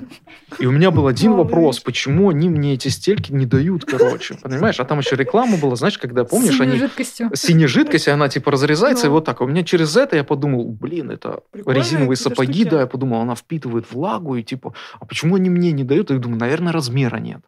И 0.59 0.67
у 0.67 0.71
меня 0.71 0.91
был 0.91 1.07
один 1.07 1.31
Малыш. 1.31 1.45
вопрос, 1.45 1.79
почему 1.79 2.29
они 2.29 2.49
мне 2.49 2.75
эти 2.75 2.89
стельки 2.89 3.31
не 3.31 3.47
дают, 3.47 3.83
короче, 3.83 4.35
понимаешь? 4.41 4.79
А 4.79 4.85
там 4.85 4.99
еще 4.99 5.15
реклама 5.15 5.57
была, 5.57 5.75
знаешь, 5.75 5.97
когда, 5.97 6.23
помнишь, 6.23 6.53
Синей 6.53 6.69
они 6.69 6.79
жидкостью. 6.79 7.31
синяя 7.33 7.67
жидкость, 7.67 8.07
и 8.07 8.11
она 8.11 8.29
типа 8.29 8.51
разрезается, 8.51 9.07
и 9.07 9.09
вот 9.09 9.25
так. 9.25 9.41
У 9.41 9.47
меня 9.47 9.63
через 9.63 9.97
это 9.97 10.15
я 10.15 10.23
подумал, 10.23 10.65
блин, 10.65 11.09
это 11.09 11.41
резиновые 11.53 12.15
сапоги, 12.15 12.61
штуки. 12.61 12.69
да, 12.69 12.79
я 12.81 12.87
подумал, 12.87 13.21
она 13.21 13.33
впитывает 13.33 13.91
влагу, 13.91 14.35
и 14.35 14.43
типа, 14.43 14.73
а 14.99 15.05
почему 15.05 15.35
они 15.35 15.49
мне 15.49 15.71
не 15.71 15.83
дают? 15.83 16.11
И 16.11 16.13
я 16.13 16.19
думаю, 16.19 16.39
наверное, 16.39 16.71
размера 16.71 17.17
нет. 17.17 17.41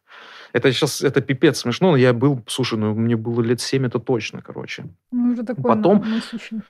Это 0.53 0.71
сейчас, 0.71 1.01
это 1.01 1.21
пипец 1.21 1.59
смешно, 1.59 1.91
но 1.91 1.97
я 1.97 2.13
был, 2.13 2.41
слушай, 2.47 2.77
ну, 2.77 2.93
мне 2.93 3.15
было 3.15 3.41
лет 3.41 3.61
7, 3.61 3.85
это 3.85 3.99
точно, 3.99 4.41
короче. 4.41 4.85
Ну, 5.11 5.33
уже 5.33 5.43
такой 5.43 5.63
Потом-. 5.63 6.05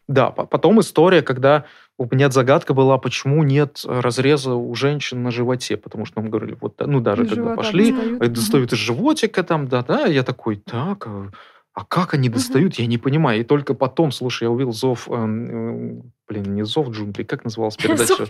Да, 0.07 0.31
по- 0.31 0.45
потом 0.45 0.79
история, 0.79 1.21
когда 1.21 1.65
у 1.97 2.05
меня 2.05 2.29
загадка 2.29 2.73
была, 2.73 2.97
почему 2.97 3.43
нет 3.43 3.81
разреза 3.85 4.53
у 4.55 4.73
женщин 4.75 5.23
на 5.23 5.31
животе, 5.31 5.77
потому 5.77 6.05
что 6.05 6.21
нам 6.21 6.29
говорили, 6.29 6.57
вот, 6.59 6.75
ну, 6.85 6.99
даже 6.99 7.23
Из 7.23 7.29
когда 7.29 7.55
пошли, 7.55 7.91
достают. 7.91 8.21
э, 8.23 8.27
достают 8.27 8.73
из 8.73 8.77
животика 8.79 9.43
там, 9.43 9.67
да-да, 9.67 10.05
я 10.05 10.23
такой, 10.23 10.57
так, 10.57 11.07
а, 11.79 11.85
как 11.87 12.13
они 12.13 12.27
достают, 12.27 12.75
я 12.75 12.87
не 12.87 12.97
понимаю. 12.97 13.39
И 13.39 13.43
только 13.45 13.73
потом, 13.73 14.11
слушай, 14.11 14.43
я 14.43 14.51
увидел 14.51 14.73
зов, 14.73 15.07
эм, 15.09 15.99
э, 15.99 16.01
блин, 16.27 16.53
не 16.53 16.65
зов 16.65 16.89
джунглей, 16.89 17.25
как 17.25 17.45
называлась 17.45 17.77
передача? 17.77 18.27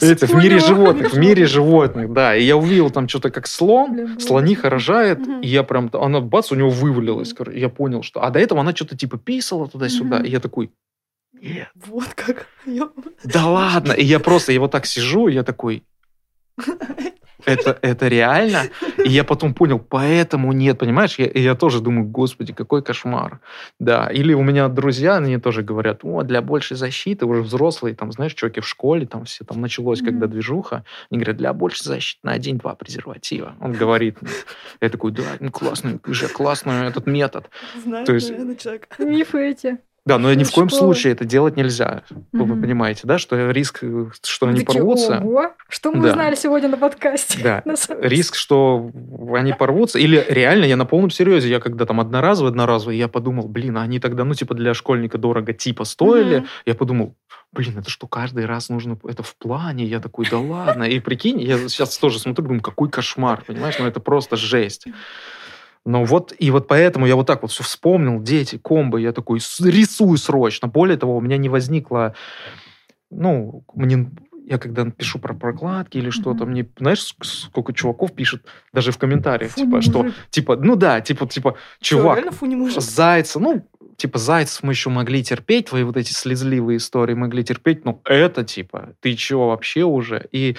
Это 0.00 0.26
в 0.26 0.34
мире 0.34 0.60
животных, 0.60 1.12
в 1.12 1.18
мире 1.18 1.46
животных, 1.46 2.12
да. 2.12 2.36
И 2.36 2.44
я 2.44 2.56
увидел 2.56 2.90
там 2.90 3.08
что-то 3.08 3.30
как 3.30 3.48
слон, 3.48 4.20
слониха 4.20 4.70
рожает, 4.70 5.18
и 5.42 5.48
я 5.48 5.64
прям, 5.64 5.90
она 5.92 6.20
бац, 6.20 6.52
у 6.52 6.54
него 6.54 6.70
вывалилась. 6.70 7.34
Я 7.52 7.68
понял, 7.68 8.04
что... 8.04 8.22
А 8.22 8.30
до 8.30 8.38
этого 8.38 8.60
она 8.60 8.72
что-то 8.74 8.96
типа 8.96 9.18
писала 9.18 9.66
туда-сюда. 9.66 10.20
И 10.20 10.30
я 10.30 10.38
такой, 10.38 10.70
нет, 11.32 11.68
Вот 11.86 12.14
как. 12.14 12.46
Да 13.24 13.46
ладно. 13.46 13.92
И 13.92 14.04
я 14.04 14.20
просто, 14.20 14.52
я 14.52 14.60
вот 14.60 14.70
так 14.70 14.86
сижу, 14.86 15.26
и 15.26 15.34
я 15.34 15.42
такой, 15.42 15.82
это, 17.48 17.78
это 17.82 18.08
реально? 18.08 18.62
И 19.04 19.08
я 19.08 19.24
потом 19.24 19.54
понял, 19.54 19.78
поэтому 19.78 20.52
нет, 20.52 20.78
понимаешь? 20.78 21.18
Я, 21.18 21.30
я 21.34 21.54
тоже 21.54 21.80
думаю, 21.80 22.06
господи, 22.06 22.52
какой 22.52 22.82
кошмар. 22.82 23.40
Да, 23.78 24.08
или 24.12 24.34
у 24.34 24.42
меня 24.42 24.68
друзья, 24.68 25.16
они 25.16 25.38
тоже 25.38 25.62
говорят, 25.62 26.00
о, 26.02 26.22
для 26.22 26.42
большей 26.42 26.76
защиты, 26.76 27.26
уже 27.26 27.42
взрослые, 27.42 27.94
там, 27.94 28.12
знаешь, 28.12 28.34
чуваки 28.34 28.60
в 28.60 28.66
школе, 28.68 29.06
там 29.06 29.24
все, 29.24 29.44
там 29.44 29.60
началось, 29.60 30.00
когда 30.00 30.26
Мгм. 30.26 30.30
движуха, 30.32 30.84
они 31.10 31.18
говорят, 31.20 31.36
для 31.36 31.52
большей 31.52 31.84
защиты 31.84 32.20
на 32.22 32.32
один-два 32.32 32.74
презерватива. 32.74 33.54
Он 33.60 33.72
говорит, 33.72 34.18
я 34.80 34.88
такой, 34.88 35.12
да, 35.12 35.22
ну 35.40 35.50
классный, 35.50 35.98
же 36.06 36.28
классный 36.28 36.86
этот 36.86 37.06
метод. 37.06 37.48
Знает, 37.82 38.06
То 38.06 38.14
есть- 38.14 38.30
наверное, 38.30 38.56
человек. 38.56 38.88
Мифы 38.98 39.50
эти. 39.50 39.78
Да, 40.08 40.16
но 40.18 40.32
ни 40.32 40.42
в 40.42 40.50
коем 40.50 40.70
случае 40.70 41.12
это 41.12 41.26
делать 41.26 41.56
нельзя. 41.58 42.02
Вы 42.32 42.46
Мгм. 42.46 42.62
понимаете, 42.62 43.02
да, 43.04 43.18
что 43.18 43.50
риск, 43.50 43.82
что 44.24 44.46
они 44.46 44.60
Такие, 44.60 44.78
порвутся. 44.80 45.18
Ого, 45.22 45.52
что 45.68 45.92
мы 45.92 46.02
Да. 46.02 46.08
узнали 46.08 46.34
сегодня 46.34 46.70
на 46.70 46.78
подкасте? 46.78 47.38
Да, 47.42 47.62
На 47.66 47.74
риск, 48.00 48.34
что 48.34 48.90
они 49.34 49.52
порвутся. 49.52 49.98
Или 49.98 50.24
реально, 50.26 50.64
я 50.64 50.76
на 50.76 50.86
полном 50.86 51.10
серьезе, 51.10 51.50
я 51.50 51.60
когда 51.60 51.84
там 51.84 52.00
одноразовый, 52.00 52.50
одноразовый, 52.50 52.96
я 52.96 53.06
подумал, 53.08 53.48
блин, 53.48 53.76
а 53.76 53.82
они 53.82 54.00
тогда, 54.00 54.24
ну, 54.24 54.32
типа, 54.32 54.54
для 54.54 54.72
школьника 54.72 55.18
дорого 55.18 55.52
типа 55.52 55.84
стоили. 55.84 56.38
Мгм. 56.38 56.46
Я 56.64 56.74
подумал, 56.74 57.14
блин, 57.52 57.74
это 57.78 57.90
что, 57.90 58.06
каждый 58.06 58.46
раз 58.46 58.70
нужно, 58.70 58.98
это 59.06 59.22
в 59.22 59.36
плане? 59.36 59.84
Я 59.84 60.00
такой, 60.00 60.26
да 60.30 60.38
ладно. 60.38 60.84
И 60.84 61.00
прикинь, 61.00 61.38
я 61.42 61.58
сейчас 61.68 61.98
тоже 61.98 62.18
смотрю, 62.18 62.44
думаю, 62.44 62.62
какой 62.62 62.88
кошмар, 62.88 63.42
понимаешь? 63.46 63.76
Ну, 63.78 63.86
это 63.86 64.00
просто 64.00 64.36
жесть. 64.36 64.86
Но 65.88 66.04
вот, 66.04 66.34
и 66.38 66.50
вот 66.50 66.68
поэтому 66.68 67.06
я 67.06 67.16
вот 67.16 67.26
так 67.26 67.42
вот 67.42 67.50
все 67.50 67.64
вспомнил, 67.64 68.20
дети, 68.22 68.58
комбо, 68.58 68.98
я 68.98 69.12
такой, 69.12 69.40
«С- 69.40 69.60
рисую 69.60 70.18
срочно. 70.18 70.68
Более 70.68 70.96
того, 70.98 71.16
у 71.16 71.20
меня 71.20 71.38
не 71.38 71.48
возникло, 71.48 72.14
ну, 73.10 73.64
мне, 73.74 74.10
я 74.46 74.58
когда 74.58 74.84
пишу 74.84 75.18
про 75.18 75.32
прокладки 75.34 75.96
или 75.98 76.10
что-то, 76.10 76.44
Мгм. 76.44 76.50
мне, 76.52 76.66
знаешь, 76.78 76.98
ск- 77.00 77.24
сколько 77.24 77.72
чуваков 77.72 78.12
пишет 78.12 78.44
даже 78.72 78.92
в 78.92 78.98
комментариях, 78.98 79.52
Фу, 79.52 79.62
типа, 79.62 79.80
что, 79.80 80.06
типа, 80.30 80.56
ну 80.56 80.76
да, 80.76 81.00
типа, 81.00 81.26
типа, 81.26 81.56
чувак, 81.80 82.18
может? 82.40 82.82
Зайца, 82.82 83.40
ну, 83.40 83.66
типа, 83.96 84.18
Зайцев 84.18 84.62
мы 84.62 84.72
еще 84.74 84.90
могли 84.90 85.24
терпеть, 85.24 85.66
твои 85.66 85.84
вот 85.84 85.96
эти 85.96 86.12
слезливые 86.12 86.76
истории 86.76 87.14
могли 87.14 87.42
терпеть, 87.44 87.86
но 87.86 88.00
это, 88.04 88.44
типа, 88.44 88.90
ты 89.00 89.14
чего 89.14 89.48
вообще 89.48 89.84
уже? 89.84 90.28
И 90.32 90.56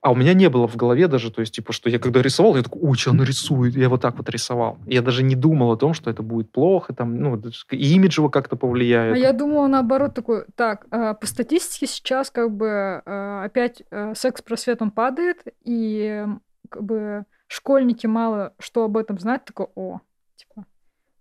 а 0.00 0.10
у 0.10 0.14
меня 0.14 0.34
не 0.34 0.48
было 0.48 0.66
в 0.66 0.76
голове 0.76 1.06
даже, 1.08 1.30
то 1.30 1.40
есть, 1.40 1.54
типа, 1.54 1.72
что 1.72 1.88
я 1.88 1.98
когда 1.98 2.22
рисовал, 2.22 2.56
я 2.56 2.62
такой, 2.62 2.82
ой, 2.82 2.96
что 2.96 3.10
она 3.10 3.24
рисует? 3.24 3.76
Я 3.76 3.88
вот 3.88 4.00
так 4.00 4.16
вот 4.16 4.28
рисовал. 4.28 4.78
Я 4.86 5.02
даже 5.02 5.22
не 5.22 5.34
думал 5.34 5.70
о 5.72 5.76
том, 5.76 5.94
что 5.94 6.10
это 6.10 6.22
будет 6.22 6.50
плохо, 6.50 6.92
там, 6.92 7.16
ну, 7.18 7.40
и 7.70 7.94
имиджево 7.94 8.28
как-то 8.28 8.56
повлияет. 8.56 9.14
А 9.14 9.18
я 9.18 9.32
думала, 9.32 9.66
наоборот, 9.68 10.14
такой, 10.14 10.44
так, 10.56 10.86
а, 10.90 11.14
по 11.14 11.26
статистике 11.26 11.86
сейчас 11.86 12.30
как 12.30 12.50
бы 12.50 13.02
а, 13.04 13.44
опять 13.44 13.82
а, 13.90 14.14
секс-просвет 14.14 14.82
он 14.82 14.90
падает, 14.90 15.38
и 15.64 16.26
как 16.68 16.82
бы 16.82 17.24
школьники 17.46 18.06
мало 18.06 18.54
что 18.58 18.84
об 18.84 18.96
этом 18.96 19.18
знают, 19.18 19.44
такой, 19.44 19.66
о, 19.74 20.00
типа, 20.36 20.66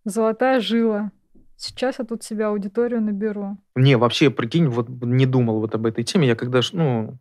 золотая 0.06 0.60
жила. 0.60 1.12
Сейчас 1.56 2.00
я 2.00 2.06
тут 2.06 2.24
себе 2.24 2.46
аудиторию 2.46 3.02
наберу. 3.02 3.58
Не, 3.76 3.96
вообще, 3.96 4.32
прикинь, 4.32 4.68
вот 4.68 4.90
не 4.90 5.28
думал 5.28 5.60
вот 5.60 5.76
об 5.76 5.86
этой 5.86 6.04
теме. 6.04 6.28
Я 6.28 6.36
когда, 6.36 6.64
ж, 6.64 6.72
ну, 6.74 7.20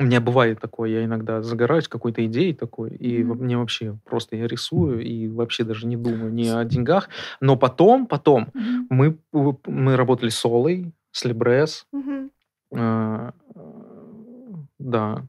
У 0.00 0.04
меня 0.04 0.20
бывает 0.22 0.58
такое, 0.60 0.88
я 0.88 1.04
иногда 1.04 1.42
загораюсь 1.42 1.86
какой-то 1.86 2.24
идеей 2.24 2.54
такой, 2.54 2.90
и 2.96 3.22
во- 3.22 3.34
мне 3.34 3.58
вообще 3.58 3.98
просто 4.06 4.34
я 4.34 4.46
рисую 4.46 5.02
и 5.04 5.28
вообще 5.28 5.62
даже 5.62 5.86
не 5.86 5.96
думаю 5.98 6.32
ни 6.32 6.46
о 6.48 6.64
деньгах. 6.64 7.10
Но 7.42 7.54
потом, 7.56 8.06
потом 8.06 8.48
Мгм. 8.54 8.86
мы, 8.88 9.18
мы 9.66 9.96
работали 9.96 10.30
с 10.30 10.42
Олой, 10.46 10.90
с 11.12 11.22
Либрес, 11.26 11.86
Мгм. 11.92 12.30
э, 12.72 13.30
э, 13.54 14.52
да, 14.78 15.16
Ну, 15.16 15.18
это- 15.18 15.28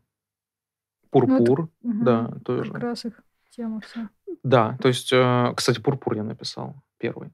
Пурпур, 1.10 1.70
Мгм. 1.84 2.06
да, 2.06 2.32
тоже. 2.46 2.72
Как 2.72 2.82
раз 2.84 3.04
их 3.04 3.22
тема 3.50 3.82
вся. 3.82 4.10
Да, 4.44 4.78
то 4.82 4.88
есть, 4.88 5.12
э, 5.12 5.54
кстати, 5.54 5.82
Пурпур 5.82 6.16
я 6.16 6.24
написал 6.24 6.76
первый. 6.98 7.32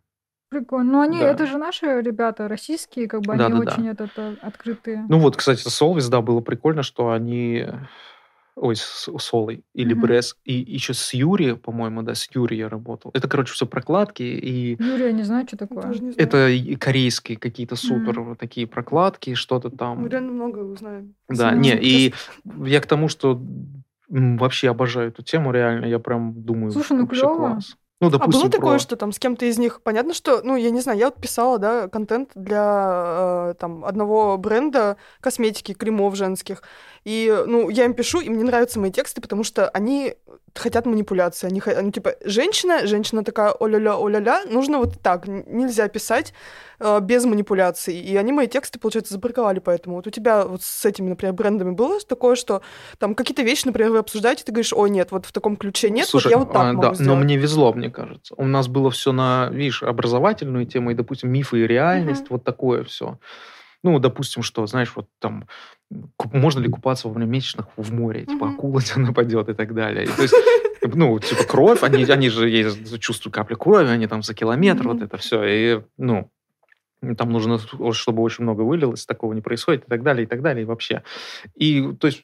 Прикольно. 0.50 0.92
Ну, 0.94 1.02
они, 1.02 1.20
Да. 1.20 1.28
это 1.30 1.46
же 1.46 1.58
наши 1.58 2.02
ребята, 2.02 2.48
российские, 2.48 3.08
как 3.08 3.22
бы 3.22 3.34
они 3.34 3.40
Да-да-да. 3.40 3.72
очень 3.74 3.88
этот, 3.90 4.12
э, 4.18 4.36
открытые. 4.42 5.06
Ну 5.10 5.20
вот, 5.20 5.36
кстати, 5.36 5.60
с 5.62 5.74
Солвис, 5.74 6.08
да, 6.10 6.22
было 6.22 6.40
прикольно, 6.42 6.84
что 6.84 7.12
они... 7.12 7.66
Ой, 8.60 8.76
с 8.76 9.08
Солой 9.20 9.64
или 9.76 9.94
Мгм. 9.94 10.02
Брес. 10.02 10.36
И 10.44 10.54
еще 10.54 10.96
с 10.96 11.14
Юри, 11.14 11.52
по-моему, 11.52 12.02
да, 12.02 12.16
с 12.16 12.28
Юри 12.34 12.56
я 12.56 12.70
работал. 12.70 13.12
Это, 13.14 13.28
короче, 13.30 13.54
все 13.54 13.68
прокладки, 13.68 14.24
и 14.24 14.76
Юрия, 14.82 15.12
не 15.14 15.22
знаю, 15.22 15.46
что 15.48 15.58
такое. 15.58 15.94
Знаю. 15.94 16.16
это 16.18 16.50
корейские 16.80 17.38
какие-то 17.38 17.76
супер 17.76 18.22
вот 18.22 18.40
такие 18.40 18.66
прокладки, 18.66 19.36
что-то 19.36 19.70
там. 19.70 20.00
Мы 20.02 20.10
реально 20.10 20.32
много 20.32 20.60
узнаем. 20.60 21.14
Да, 21.30 21.52
не, 21.52 21.78
и 21.78 22.14
я 22.66 22.82
к 22.82 22.88
тому, 22.88 23.10
что 23.10 23.40
вообще 24.10 24.70
обожаю 24.72 25.10
эту 25.10 25.22
тему, 25.22 25.52
реально, 25.52 25.86
я 25.86 26.00
прям 26.00 26.34
думаю, 26.42 26.72
Слушай, 26.72 26.94
ну 26.98 27.02
вообще 27.06 27.22
клёво. 27.22 27.38
класс. 27.38 27.78
Ну, 28.00 28.08
А 28.08 28.12
допустим, 28.12 28.42
было 28.44 28.52
такое, 28.52 28.72
про- 28.74 28.80
что 28.80 28.96
там 28.96 29.12
с 29.12 29.18
кем-то 29.18 29.46
из 29.46 29.58
них, 29.58 29.82
понятно, 29.82 30.14
что, 30.14 30.42
ну, 30.44 30.56
я 30.56 30.70
не 30.70 30.82
знаю, 30.82 31.00
я 31.00 31.06
вот 31.08 31.16
писала, 31.20 31.58
да, 31.58 31.88
контент 31.88 32.30
для 32.36 33.50
э, 33.52 33.54
там 33.60 33.84
одного 33.84 34.38
бренда 34.38 34.98
косметики, 35.20 35.74
кремов 35.74 36.16
женских, 36.16 36.62
и, 37.08 37.44
ну, 37.48 37.70
я 37.70 37.86
им 37.86 37.94
пишу, 37.94 38.20
им 38.20 38.38
не 38.38 38.44
нравятся 38.44 38.82
мои 38.82 38.92
тексты, 38.92 39.22
потому 39.22 39.46
что 39.46 39.70
они 39.70 40.16
хотят 40.54 40.86
манипуляции, 40.86 41.48
они, 41.48 41.62
они 41.66 41.94
типа, 41.94 42.16
женщина, 42.26 42.86
женщина 42.86 43.24
такая, 43.24 43.52
о-ля-ля, 43.52 43.96
о-ля-ля, 43.96 44.44
нужно 44.50 44.80
вот 44.80 45.00
так, 45.02 45.26
нельзя 45.26 45.88
писать 45.88 46.34
э, 46.80 47.00
без 47.00 47.24
манипуляций, 47.24 47.96
и 47.98 48.18
они 48.18 48.34
мои 48.34 48.48
тексты, 48.48 48.78
получается, 48.78 49.14
забраковали 49.14 49.60
поэтому. 49.60 49.96
Вот 49.96 50.08
у 50.08 50.10
тебя 50.10 50.44
вот 50.44 50.64
с 50.64 50.84
этими, 50.84 51.08
например, 51.08 51.34
брендами 51.34 51.72
было 51.72 51.98
такое, 52.02 52.36
что 52.36 52.62
там 52.98 53.16
какие-то 53.16 53.44
вещи, 53.44 53.68
например, 53.68 53.92
вы 53.92 54.00
обсуждаете, 54.00 54.44
ты 54.44 54.52
говоришь, 54.52 54.74
ой, 54.74 54.90
нет, 54.90 55.12
вот 55.12 55.26
в 55.26 55.32
таком 55.32 55.56
ключе 55.56 55.90
нет, 55.90 56.10
Слушай, 56.10 56.26
вот 56.26 56.32
я 56.32 56.38
вот 56.40 56.52
так 56.52 56.62
а, 56.62 56.74
могу 56.74 56.82
да, 56.82 56.90
но 56.90 56.96
сделать». 56.96 57.24
мне 57.24 57.38
везло, 57.38 57.72
мне 57.72 57.90
кажется. 57.90 58.34
У 58.36 58.46
нас 58.46 58.68
было 58.68 58.92
все 58.92 59.14
на, 59.14 59.50
видишь, 59.54 59.82
образовательную 59.82 60.66
тему 60.66 60.92
и, 60.92 60.94
допустим, 60.94 61.32
мифы 61.32 61.60
и 61.60 61.68
реальность, 61.68 62.24
Мгм. 62.24 62.32
вот 62.32 62.44
такое 62.44 62.84
все. 62.84 63.18
Ну, 63.88 64.00
допустим, 64.00 64.44
что, 64.44 64.68
знаешь, 64.68 64.92
вот 64.96 65.08
там, 65.20 65.48
можно 66.34 66.60
ли 66.60 66.68
купаться 66.70 67.08
во 67.08 67.14
время 67.14 67.30
месячных 67.30 67.68
в 67.78 67.94
море, 67.94 68.26
типа 68.26 68.48
Мгм. 68.48 68.56
акула 68.56 68.82
тебя 68.82 69.02
нападет 69.02 69.48
и 69.48 69.54
так 69.54 69.74
далее. 69.74 70.04
И 70.04 70.08
то 70.08 70.24
есть, 70.24 70.34
ну, 70.94 71.18
типа 71.20 71.44
кровь, 71.46 71.84
они, 71.84 72.04
они 72.04 72.30
же 72.30 72.50
есть, 72.50 73.00
чувствуют 73.00 73.34
капли 73.34 73.56
крови, 73.56 73.88
они 73.88 74.08
там 74.08 74.24
за 74.24 74.34
километр, 74.34 74.88
вот 74.88 74.98
Мгм. 74.98 75.06
это 75.06 75.16
все. 75.18 75.44
И, 75.46 75.82
ну, 75.98 76.30
там 77.18 77.30
нужно, 77.32 77.60
чтобы 77.94 78.22
очень 78.24 78.44
много 78.44 78.64
вылилось, 78.64 79.06
такого 79.06 79.32
не 79.32 79.42
происходит 79.42 79.86
и 79.86 79.88
так 79.88 80.04
далее, 80.04 80.26
и 80.26 80.28
так 80.28 80.42
далее, 80.42 80.64
и 80.64 80.66
вообще. 80.66 81.04
И, 81.56 81.94
то 81.98 82.08
есть, 82.08 82.24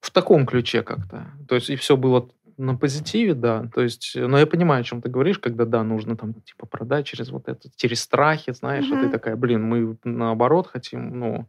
в 0.00 0.10
таком 0.10 0.46
ключе 0.46 0.82
как-то. 0.82 1.30
То 1.48 1.54
есть, 1.54 1.70
и 1.70 1.76
все 1.76 1.96
было 1.96 2.28
на 2.58 2.76
позитиве, 2.76 3.34
да. 3.34 3.70
То 3.74 3.82
есть, 3.82 4.16
э, 4.16 4.26
но 4.26 4.38
я 4.38 4.46
понимаю, 4.46 4.80
о 4.80 4.84
чем 4.84 5.00
ты 5.00 5.08
говоришь, 5.08 5.38
когда, 5.38 5.64
да, 5.64 5.82
нужно 5.84 6.16
там, 6.16 6.34
типа, 6.34 6.66
продать 6.66 7.06
через 7.06 7.30
вот 7.30 7.48
это, 7.48 7.70
через 7.76 8.00
страхи, 8.00 8.52
знаешь, 8.52 8.90
а 8.92 8.96
ты 8.96 9.08
такая, 9.08 9.36
блин, 9.36 9.62
мы 9.62 9.96
наоборот 10.04 10.66
хотим, 10.66 11.18
ну, 11.18 11.48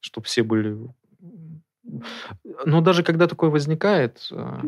чтобы 0.00 0.26
все 0.26 0.42
были... 0.42 0.76
Но 2.64 2.80
даже 2.80 3.02
когда 3.02 3.26
такое 3.26 3.50
возникает, 3.50 4.28
э, 4.30 4.60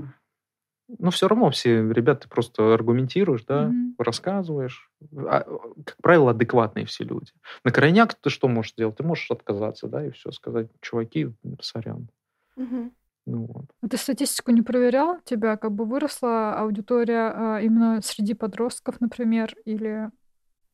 ну, 0.99 1.11
все 1.11 1.29
равно 1.29 1.51
все 1.51 1.93
ребята 1.93 2.29
просто 2.29 2.75
аргументируешь, 2.75 3.45
да, 3.45 3.67
Мгм. 3.69 3.95
рассказываешь. 3.99 4.91
А, 5.17 5.41
как 5.85 5.97
правило, 6.03 6.31
адекватные 6.31 6.87
все 6.87 7.05
люди. 7.05 7.33
На 7.63 7.71
крайняк 7.71 8.15
ты 8.15 8.31
что 8.31 8.49
можешь 8.49 8.73
сделать? 8.73 8.97
Ты 8.97 9.03
можешь 9.03 9.31
отказаться, 9.31 9.87
да, 9.87 10.07
и 10.07 10.11
все 10.11 10.33
сказать, 10.33 10.69
чуваки, 10.81 11.31
сорян. 11.61 12.09
Мгм. 12.57 12.93
Ну 13.27 13.47
вот. 13.47 13.67
А 13.83 13.89
ты 13.89 13.97
статистику 13.97 14.51
не 14.51 14.63
проверял? 14.63 15.19
Тебя 15.25 15.57
как 15.57 15.73
бы 15.73 15.85
выросла 15.85 16.55
аудитория 16.55 17.33
а, 17.35 17.61
именно 17.61 18.01
среди 18.03 18.35
подростков, 18.35 19.01
например, 19.01 19.55
или 19.65 20.11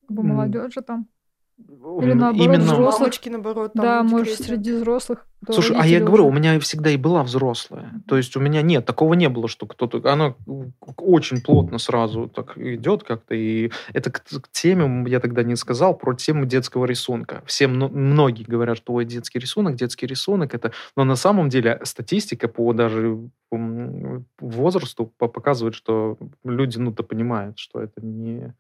как 0.07 0.17
бы 0.17 0.23
молодежи 0.23 0.83
там? 0.83 1.09
Или 2.03 2.13
наоборот, 2.13 2.47
Именно... 2.47 2.65
взрослых. 2.65 3.01
Мамочки, 3.01 3.29
наоборот, 3.29 3.73
там 3.75 3.83
да, 3.83 4.03
может, 4.03 4.29
декрете. 4.29 4.45
среди 4.45 4.73
взрослых. 4.73 5.27
Слушай, 5.49 5.73
а 5.73 5.79
я 5.79 5.83
родители 5.83 6.05
говорю, 6.05 6.25
уже. 6.25 6.33
у 6.33 6.39
меня 6.39 6.61
всегда 6.61 6.91
и 6.91 6.97
была 6.97 7.23
взрослая. 7.23 7.93
То 8.07 8.17
есть 8.17 8.37
у 8.37 8.41
меня 8.41 8.61
нет, 8.63 8.85
такого 8.85 9.15
не 9.15 9.29
было, 9.29 9.49
что 9.49 9.67
кто-то... 9.67 10.03
Она 10.11 10.35
очень 10.97 11.41
плотно 11.41 11.79
сразу 11.79 12.29
так 12.29 12.59
идет 12.59 13.05
как-то. 13.05 13.35
И 13.35 13.71
это 13.93 14.11
к, 14.11 14.23
к 14.23 14.49
теме, 14.53 15.09
я 15.11 15.21
тогда 15.21 15.43
не 15.43 15.57
сказал, 15.57 15.97
про 15.97 16.15
тему 16.15 16.45
детского 16.45 16.85
рисунка. 16.85 17.43
Все, 17.47 17.67
мно- 17.69 17.89
многие 17.89 18.45
говорят, 18.45 18.77
что 18.77 18.93
ой, 18.93 19.05
детский 19.05 19.39
рисунок, 19.39 19.77
детский 19.77 20.07
рисунок. 20.07 20.55
Это... 20.55 20.73
Но 20.97 21.05
на 21.05 21.17
самом 21.17 21.49
деле 21.49 21.81
статистика 21.85 22.47
по 22.49 22.73
даже 22.75 23.19
м, 23.53 24.27
возрасту 24.39 25.13
по- 25.17 25.29
показывает, 25.29 25.75
что 25.75 26.19
люди, 26.45 26.77
ну-то 26.79 27.03
понимают, 27.03 27.59
что 27.59 27.81
это 27.81 28.05
не... 28.05 28.55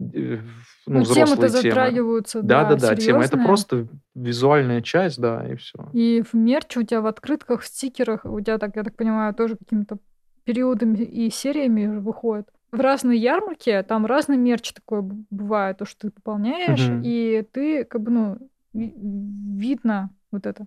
э, 0.00 0.38
Ну, 0.86 0.94
Ну, 0.98 1.00
взрослые 1.02 1.50
темы. 1.50 1.62
затрагиваются, 1.62 2.42
Да, 2.42 2.64
да, 2.64 2.76
да, 2.76 2.88
да, 2.90 2.96
тема. 2.96 3.24
Это 3.24 3.36
просто 3.38 3.86
визуальная 4.14 4.80
часть, 4.82 5.20
да, 5.20 5.46
и 5.46 5.56
все. 5.56 5.78
И 5.92 6.22
в 6.22 6.34
мерче 6.34 6.80
у 6.80 6.82
тебя 6.82 7.00
в 7.00 7.06
открытках, 7.06 7.62
в 7.62 7.66
стикерах, 7.66 8.24
у 8.24 8.40
тебя, 8.40 8.58
так, 8.58 8.76
я 8.76 8.82
так 8.82 8.96
понимаю, 8.96 9.34
тоже 9.34 9.56
какими-то 9.56 9.98
периодами 10.44 10.98
и 10.98 11.30
сериями 11.30 11.86
выходит. 11.98 12.48
В 12.70 12.80
разные 12.80 13.18
ярмарки 13.18 13.82
там 13.88 14.04
разный 14.04 14.36
мерч 14.36 14.72
такой 14.72 15.00
бывает, 15.30 15.78
то, 15.78 15.86
что 15.86 16.08
ты 16.08 16.10
пополняешь, 16.10 16.80
Мгм. 16.88 17.02
и 17.04 17.46
ты 17.52 17.84
как 17.84 18.02
бы, 18.02 18.10
ну, 18.10 18.38
ви- 18.72 18.94
видно 18.96 20.10
вот 20.32 20.44
это, 20.46 20.66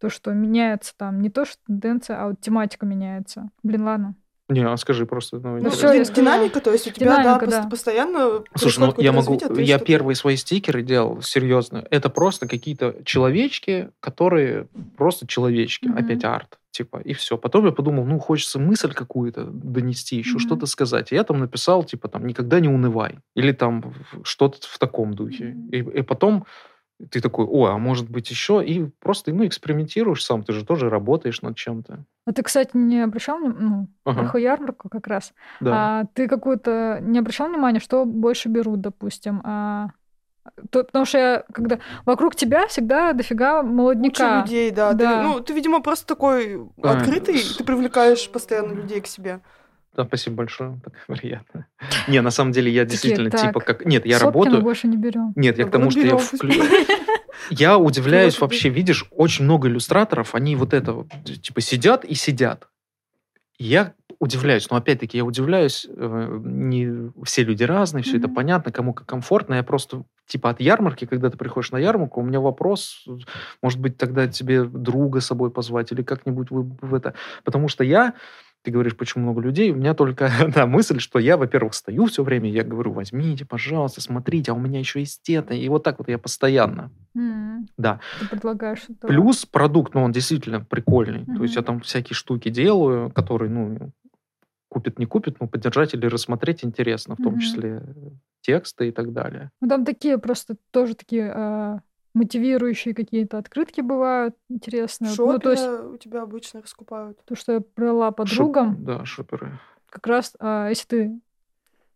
то, 0.00 0.08
что 0.08 0.32
меняется 0.32 0.94
там 0.96 1.20
не 1.20 1.28
то, 1.28 1.44
что 1.44 1.58
тенденция, 1.66 2.20
а 2.22 2.28
вот 2.28 2.40
тематика 2.40 2.86
меняется. 2.86 3.50
Блин, 3.62 3.84
ладно. 3.84 4.14
Не, 4.48 4.66
а 4.66 4.76
скажи 4.78 5.04
просто. 5.04 5.38
Ну, 5.40 5.58
Ну, 5.58 5.70
сказала. 5.70 6.02
динамика, 6.04 6.60
то 6.60 6.72
есть 6.72 6.86
у 6.86 6.90
тебя, 6.90 7.16
да, 7.16 7.22
Динамика, 7.22 7.46
пос- 7.46 7.50
да. 7.50 7.68
постоянно 7.68 8.42
Слушай, 8.56 8.78
ну 8.80 8.94
я 8.96 9.12
могу, 9.12 9.38
развитие, 9.38 9.64
я 9.66 9.78
первые 9.78 10.16
свои 10.16 10.36
стикеры 10.36 10.82
делал, 10.82 11.20
серьезно. 11.20 11.84
Это 11.90 12.08
просто 12.08 12.48
какие-то 12.48 12.96
человечки, 13.04 13.90
которые 14.00 14.68
просто 14.96 15.26
человечки, 15.26 15.88
Мгм. 15.88 15.98
опять 15.98 16.24
арт, 16.24 16.58
типа, 16.70 16.98
и 17.04 17.12
все. 17.12 17.36
Потом 17.36 17.66
я 17.66 17.72
подумал, 17.72 18.06
ну, 18.06 18.18
хочется 18.18 18.58
мысль 18.58 18.92
какую-то 18.94 19.44
донести, 19.44 20.16
еще 20.16 20.36
Мгм. 20.36 20.38
что-то 20.40 20.64
сказать. 20.66 21.12
И 21.12 21.14
я 21.14 21.24
там 21.24 21.40
написал, 21.40 21.84
типа, 21.84 22.08
там, 22.08 22.26
никогда 22.26 22.58
не 22.60 22.68
унывай. 22.68 23.18
Или 23.36 23.52
там 23.52 23.92
что-то 24.22 24.58
в 24.62 24.78
таком 24.78 25.12
духе. 25.12 25.44
Мгм. 25.44 25.68
И, 25.70 25.98
и 25.98 26.02
потом 26.02 26.46
ты 27.10 27.20
такой, 27.20 27.46
о, 27.46 27.66
а 27.66 27.78
может 27.78 28.10
быть 28.10 28.30
еще? 28.30 28.64
И 28.64 28.84
просто, 29.00 29.32
ну, 29.32 29.46
экспериментируешь 29.46 30.24
сам, 30.24 30.42
ты 30.42 30.52
же 30.52 30.64
тоже 30.64 30.90
работаешь 30.90 31.42
над 31.42 31.56
чем-то. 31.56 32.04
А 32.26 32.32
ты, 32.32 32.42
кстати, 32.42 32.70
не 32.74 33.00
обращал 33.02 33.38
внимания, 33.38 33.58
ну, 33.60 33.88
Ага. 34.04 34.28
про 34.30 34.40
ярмарку 34.40 34.88
как 34.88 35.06
раз, 35.06 35.32
Да. 35.60 35.72
А 36.00 36.04
ты 36.14 36.28
какую-то 36.28 36.98
не 37.00 37.18
обращал 37.20 37.48
внимания, 37.48 37.80
что 37.80 38.04
больше 38.04 38.48
берут, 38.48 38.80
допустим? 38.80 39.40
А, 39.44 39.88
то- 40.70 40.82
потому 40.84 41.04
что 41.04 41.18
я, 41.18 41.44
когда 41.52 41.78
вокруг 42.04 42.34
тебя 42.34 42.66
всегда 42.66 43.12
дофига 43.12 43.60
Куча 43.62 43.72
молодняка. 43.72 44.40
людей, 44.42 44.70
да. 44.70 44.92
Ты, 44.92 44.98
Да. 44.98 45.22
ну, 45.22 45.40
ты, 45.40 45.52
видимо, 45.54 45.80
просто 45.80 46.06
такой 46.06 46.68
А, 46.82 46.92
открытый, 46.98 47.38
с- 47.38 47.56
ты 47.56 47.64
привлекаешь 47.64 48.28
постоянно 48.30 48.72
людей 48.72 49.00
к 49.00 49.06
себе. 49.06 49.40
Да, 49.96 50.04
спасибо 50.04 50.36
большое, 50.36 50.80
так 50.84 50.94
приятно. 51.06 51.66
Не, 52.06 52.20
на 52.20 52.30
самом 52.30 52.52
деле 52.52 52.70
я 52.70 52.84
действительно 52.84 53.30
так, 53.30 53.40
типа 53.40 53.60
как... 53.60 53.84
Нет, 53.84 54.06
я 54.06 54.18
работаю... 54.18 54.62
больше 54.62 54.88
не 54.88 54.96
берем. 54.96 55.32
Нет, 55.36 55.58
я 55.58 55.64
к 55.64 55.72
Наоборот, 55.72 55.92
тому, 56.00 56.20
что 56.20 56.46
я 56.46 56.86
Я 57.50 57.78
удивляюсь 57.78 58.40
вообще, 58.40 58.68
видишь, 58.68 59.06
очень 59.10 59.44
много 59.44 59.68
иллюстраторов, 59.68 60.34
они 60.34 60.56
вот 60.56 60.74
это 60.74 61.06
типа, 61.24 61.60
сидят 61.60 62.04
и 62.04 62.14
сидят. 62.14 62.68
Я 63.58 63.94
удивляюсь, 64.20 64.68
но 64.70 64.76
опять-таки 64.76 65.16
я 65.16 65.24
удивляюсь, 65.24 65.86
э, 65.88 66.40
не 66.44 67.10
все 67.24 67.44
люди 67.44 67.64
разные, 67.64 68.02
все 68.02 68.18
это 68.18 68.28
понятно, 68.28 68.72
кому 68.72 68.92
как 68.92 69.06
комфортно. 69.06 69.54
Я 69.54 69.62
просто, 69.62 70.04
типа, 70.26 70.50
от 70.50 70.60
ярмарки, 70.60 71.06
когда 71.06 71.30
ты 71.30 71.36
приходишь 71.36 71.70
на 71.70 71.78
ярмарку, 71.78 72.20
у 72.20 72.24
меня 72.24 72.40
вопрос, 72.40 73.04
может 73.62 73.80
быть, 73.80 73.96
тогда 73.96 74.26
тебе 74.26 74.64
друга 74.64 75.20
с 75.20 75.26
собой 75.26 75.50
позвать 75.50 75.92
или 75.92 76.02
как-нибудь 76.02 76.50
вы 76.50 76.64
в 76.80 76.94
это... 76.94 77.14
Потому 77.44 77.68
что 77.68 77.84
я, 77.84 78.14
ты 78.62 78.70
говоришь, 78.70 78.96
почему 78.96 79.24
много 79.24 79.40
людей, 79.40 79.70
у 79.70 79.76
меня 79.76 79.94
только 79.94 80.30
да, 80.54 80.66
мысль, 80.66 80.98
что 80.98 81.18
я, 81.18 81.36
во-первых, 81.36 81.74
стою 81.74 82.06
все 82.06 82.22
время, 82.22 82.50
я 82.50 82.64
говорю, 82.64 82.92
возьмите, 82.92 83.44
пожалуйста, 83.44 84.00
смотрите, 84.00 84.52
а 84.52 84.54
у 84.54 84.58
меня 84.58 84.78
еще 84.78 85.00
есть 85.00 85.28
это. 85.30 85.54
И 85.54 85.68
вот 85.68 85.82
так 85.84 85.98
вот 85.98 86.08
я 86.08 86.18
постоянно. 86.18 86.90
Да. 87.76 88.00
Ты 88.20 88.28
предлагаешь 88.28 88.80
что-то. 88.80 89.08
Плюс 89.08 89.44
продукт, 89.44 89.94
ну, 89.94 90.02
он 90.02 90.12
действительно 90.12 90.60
прикольный. 90.60 91.24
То 91.24 91.42
есть 91.42 91.56
я 91.56 91.62
там 91.62 91.80
всякие 91.80 92.14
штуки 92.14 92.48
делаю, 92.48 93.10
которые, 93.10 93.50
ну, 93.50 93.92
купит, 94.68 94.98
не 94.98 95.06
купит, 95.06 95.40
но 95.40 95.48
поддержать 95.48 95.94
или 95.94 96.06
рассмотреть 96.06 96.64
интересно, 96.64 97.16
в 97.18 97.22
том 97.22 97.38
числе 97.38 97.82
тексты 98.42 98.88
и 98.88 98.92
так 98.92 99.12
далее. 99.12 99.50
Ну, 99.60 99.68
там 99.68 99.84
такие 99.84 100.18
просто 100.18 100.56
тоже 100.70 100.94
такие 100.94 101.32
а, 101.34 101.80
мотивирующие 102.18 102.94
какие-то 102.94 103.38
открытки 103.38 103.80
бывают 103.80 104.36
интересные. 104.48 105.12
Что 105.12 105.32
Ну, 105.32 105.38
то 105.38 105.50
есть 105.50 105.64
у 105.64 105.96
тебя 105.96 106.22
обычно 106.22 106.60
раскупают? 106.60 107.18
то, 107.24 107.34
что 107.36 107.52
я 107.54 107.62
брала 107.76 108.10
подругам, 108.10 108.74
Шоп- 108.76 108.84
Да, 108.84 109.04
шоперы. 109.04 109.58
как 109.88 110.06
раз, 110.06 110.34
а, 110.40 110.68
если 110.68 110.86
ты 110.86 111.20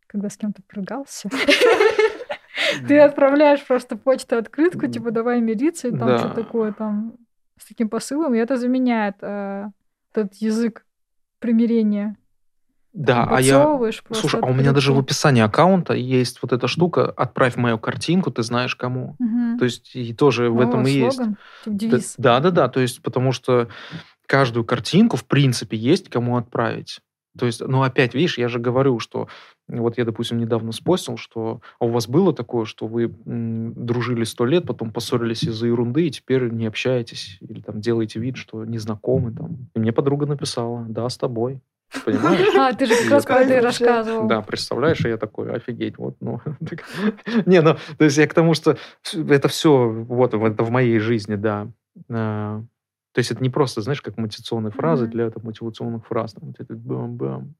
когда 0.07 0.29
с 0.29 0.37
кем-то 0.37 0.61
поругался, 0.69 1.31
ты 2.89 2.99
отправляешь 3.01 3.67
просто 3.67 3.97
почту 3.97 4.37
открытку, 4.37 4.87
типа 4.87 5.11
давай 5.11 5.41
мириться, 5.41 5.89
и 5.89 5.97
там 5.97 6.19
что 6.19 6.29
такое 6.35 6.73
там 6.73 7.17
с 7.59 7.65
таким 7.67 7.89
посылом, 7.89 8.35
и 8.35 8.39
это 8.39 8.57
заменяет 8.57 9.17
а, 9.23 9.71
этот 10.13 10.35
язык 10.35 10.85
примирения. 11.39 12.17
Да, 12.93 13.25
а 13.31 13.41
я... 13.41 13.65
Просто 13.65 14.03
Слушай, 14.15 14.41
а 14.43 14.47
у 14.47 14.53
меня 14.53 14.73
даже 14.73 14.93
в 14.93 14.99
описании 14.99 15.43
аккаунта 15.43 15.95
есть 15.95 16.39
вот 16.43 16.53
эта 16.53 16.69
штука 16.69 17.07
«Отправь 17.17 17.57
мою 17.57 17.79
картинку, 17.79 18.31
ты 18.31 18.43
знаешь 18.43 18.77
кому». 18.77 19.17
Мгм. 19.19 19.59
То 19.59 19.65
есть 19.65 19.97
и 19.97 20.13
тоже 20.13 20.51
в 20.51 20.59
О, 20.61 20.65
этом 20.65 20.87
и 20.87 20.91
есть. 20.93 21.19
типа 21.19 21.37
Да- 21.67 21.73
девиз. 21.73 22.15
Да, 22.19 22.41
да, 22.41 22.51
да. 22.51 22.69
То 22.69 22.81
есть 22.81 23.03
потому 23.03 23.33
что 23.33 23.69
каждую 24.27 24.65
картинку, 24.65 25.17
в 25.17 25.25
принципе, 25.25 25.77
есть 25.77 26.09
кому 26.11 26.37
отправить. 26.37 27.01
То 27.39 27.47
есть, 27.47 27.63
ну, 27.67 27.83
опять, 27.83 28.13
видишь, 28.13 28.37
я 28.37 28.49
же 28.49 28.59
говорю, 28.59 28.99
что 28.99 29.27
вот 29.67 29.97
я, 29.97 30.05
допустим, 30.05 30.37
недавно 30.37 30.71
спостил, 30.73 31.17
что 31.17 31.63
а 31.79 31.87
у 31.87 31.89
вас 31.89 32.07
было 32.07 32.35
такое, 32.35 32.67
что 32.67 32.87
вы 32.87 33.05
м, 33.25 33.73
дружили 33.75 34.25
сто 34.25 34.45
лет, 34.45 34.67
потом 34.67 34.91
поссорились 34.93 35.43
из-за 35.45 35.67
ерунды, 35.67 36.09
и 36.09 36.11
теперь 36.11 36.51
не 36.51 36.67
общаетесь, 36.67 37.39
или 37.41 37.63
там 37.63 37.81
делаете 37.81 38.21
вид, 38.21 38.37
что 38.37 38.67
не 38.67 38.77
знакомы 38.77 39.33
там. 39.33 39.69
И 39.75 39.79
мне 39.79 39.93
подруга 39.93 40.27
написала, 40.27 40.85
да, 40.87 41.09
с 41.09 41.17
тобой. 41.17 41.63
Понимаешь? 42.05 42.55
А, 42.57 42.73
ты 42.73 42.87
же 42.87 42.95
как 43.03 43.11
раз 43.11 43.25
про 43.25 43.41
это 43.41 43.55
и 43.55 43.61
рассказывал. 43.61 44.27
Да, 44.27 44.41
представляешь, 44.43 45.05
и 45.05 45.09
я 45.09 45.17
такой, 45.17 45.53
офигеть, 45.55 45.99
вот, 45.99 46.17
ну. 46.21 46.41
Не, 47.47 47.61
ну, 47.61 47.77
то 47.99 48.05
есть 48.05 48.17
я 48.17 48.27
к 48.27 48.35
тому, 48.35 48.55
что 48.55 48.77
это 49.15 49.49
все, 49.49 49.89
вот, 49.89 50.35
это 50.35 50.65
в 50.65 50.71
моей 50.71 50.99
жизни, 50.99 51.35
да. 51.37 51.69
А, 52.09 52.63
То 53.13 53.19
есть 53.19 53.31
это 53.31 53.43
не 53.43 53.51
просто, 53.51 53.83
знаешь, 53.83 54.01
как 54.01 54.17
мотивационные 54.17 54.71
фразы 54.73 55.07
для 55.07 55.31
там, 55.31 55.45
мотивационных 55.45 56.07
фраз. 56.07 56.33
Там, 56.33 56.49
вот 56.49 56.61
это 56.61 56.75
бам-бам. 56.75 57.55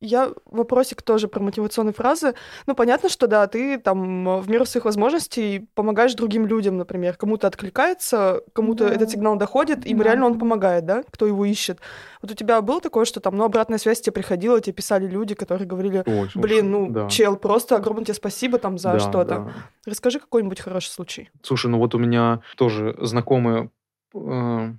Я 0.00 0.30
вопросик 0.46 1.02
тоже 1.02 1.26
про 1.26 1.40
мотивационные 1.40 1.92
фразы. 1.92 2.34
Ну, 2.66 2.74
понятно, 2.76 3.08
что 3.08 3.26
да, 3.26 3.46
ты 3.48 3.78
там 3.78 4.28
э, 4.28 4.40
в 4.40 4.48
меру 4.48 4.64
своих 4.64 4.84
возможностей 4.84 5.66
помогаешь 5.74 6.14
другим 6.14 6.46
людям, 6.46 6.76
например. 6.76 7.16
Кому-то 7.16 7.48
откликается, 7.48 8.42
кому-то 8.52 8.88
Да. 8.88 8.94
этот 8.94 9.10
сигнал 9.10 9.34
доходит, 9.36 9.86
им 9.86 9.98
Да. 9.98 10.04
реально 10.04 10.26
он 10.26 10.38
помогает, 10.38 10.84
да, 10.86 11.02
кто 11.10 11.26
его 11.26 11.44
ищет. 11.44 11.80
Вот 12.22 12.30
у 12.30 12.34
тебя 12.34 12.62
было 12.62 12.80
такое, 12.80 13.06
что 13.06 13.18
там, 13.18 13.36
ну, 13.36 13.42
обратная 13.44 13.78
связь 13.78 14.00
тебе 14.00 14.12
приходила, 14.12 14.60
тебе 14.60 14.72
писали 14.74 15.06
люди, 15.08 15.34
которые 15.34 15.66
говорили, 15.66 16.04
слушай, 16.04 16.38
блин, 16.38 16.70
ну, 16.70 16.90
да. 16.90 17.08
чел, 17.08 17.36
просто 17.36 17.74
огромное 17.74 18.04
тебе 18.04 18.14
спасибо 18.14 18.58
там 18.58 18.78
за 18.78 18.92
Да, 18.92 18.98
что-то. 19.00 19.34
да. 19.34 19.52
Расскажи 19.84 20.20
какой-нибудь 20.20 20.60
хороший 20.60 20.90
случай. 20.90 21.28
Слушай, 21.42 21.72
ну 21.72 21.78
вот 21.78 21.94
у 21.96 21.98
меня 21.98 22.40
тоже 22.56 22.96
знакомая, 23.00 23.70
э, 24.14 24.72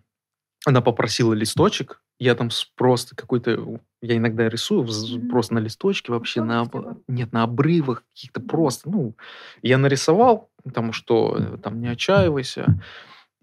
она 0.65 0.81
попросила 0.81 1.33
листочек, 1.33 2.01
я 2.19 2.35
там 2.35 2.49
просто 2.75 3.15
какой-то, 3.17 3.79
я 4.01 4.17
иногда 4.17 4.47
рисую 4.49 4.87
просто 5.29 5.53
на 5.55 5.59
листочке 5.59 6.11
вообще, 6.11 6.41
на, 6.41 6.61
об- 6.61 6.97
нет, 7.07 7.31
на 7.33 7.43
обрывах 7.43 8.03
каких-то 8.13 8.39
просто, 8.41 8.89
ну, 8.89 9.15
я 9.61 9.77
нарисовал, 9.77 10.49
там, 10.73 10.93
что 10.93 11.35
э, 11.37 11.57
там 11.57 11.79
не 11.81 11.87
отчаивайся, 11.87 12.79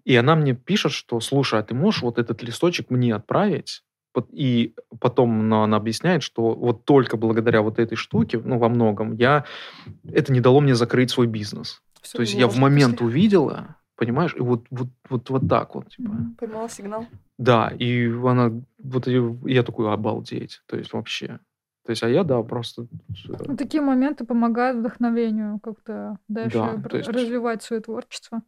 и 0.03 0.15
она 0.15 0.35
мне 0.35 0.53
пишет, 0.53 0.91
что, 0.93 1.19
слушай, 1.19 1.59
а 1.59 1.63
ты 1.63 1.75
можешь 1.75 2.01
вот 2.01 2.17
этот 2.17 2.41
листочек 2.43 2.89
мне 2.89 3.13
отправить? 3.13 3.83
И 4.31 4.73
потом 4.99 5.47
ну, 5.47 5.61
она 5.61 5.77
объясняет, 5.77 6.23
что 6.23 6.55
вот 6.55 6.85
только 6.85 7.17
благодаря 7.17 7.61
вот 7.61 7.77
этой 7.77 7.95
штуке, 7.95 8.41
ну, 8.43 8.57
во 8.57 8.67
многом, 8.67 9.13
я, 9.13 9.45
это 10.11 10.33
не 10.33 10.39
дало 10.41 10.59
мне 10.59 10.73
закрыть 10.73 11.11
свой 11.11 11.27
бизнес. 11.27 11.83
Всё, 12.01 12.17
То 12.17 12.21
есть 12.21 12.33
я 12.33 12.47
в 12.47 12.57
момент 12.57 12.93
после- 12.97 13.05
увидела, 13.07 13.75
понимаешь, 13.97 14.33
и 14.35 14.39
вот, 14.39 14.65
вот, 14.69 14.87
вот, 15.09 15.29
вот 15.29 15.49
так 15.49 15.75
вот, 15.75 15.89
типа. 15.89 16.11
Поймала 16.39 16.69
сигнал. 16.69 17.05
Да, 17.37 17.73
и 17.77 18.07
она, 18.07 18.51
вот 18.77 19.07
и 19.07 19.21
я 19.45 19.63
такой, 19.63 19.91
обалдеть, 19.91 20.61
то 20.67 20.77
есть 20.77 20.93
вообще. 20.93 21.39
То 21.85 21.91
есть, 21.91 22.03
а 22.03 22.09
я, 22.09 22.23
да, 22.23 22.41
просто... 22.43 22.83
э, 23.29 23.33
Ну, 23.47 23.55
такие 23.55 23.81
моменты 23.81 24.25
помогают 24.25 24.77
вдохновению 24.77 25.59
как-то 25.59 26.17
дальше 26.27 26.57
Да, 26.57 26.97
есть- 26.97 27.09
развивать 27.09 27.63
свое 27.63 27.81
творчество. 27.81 28.41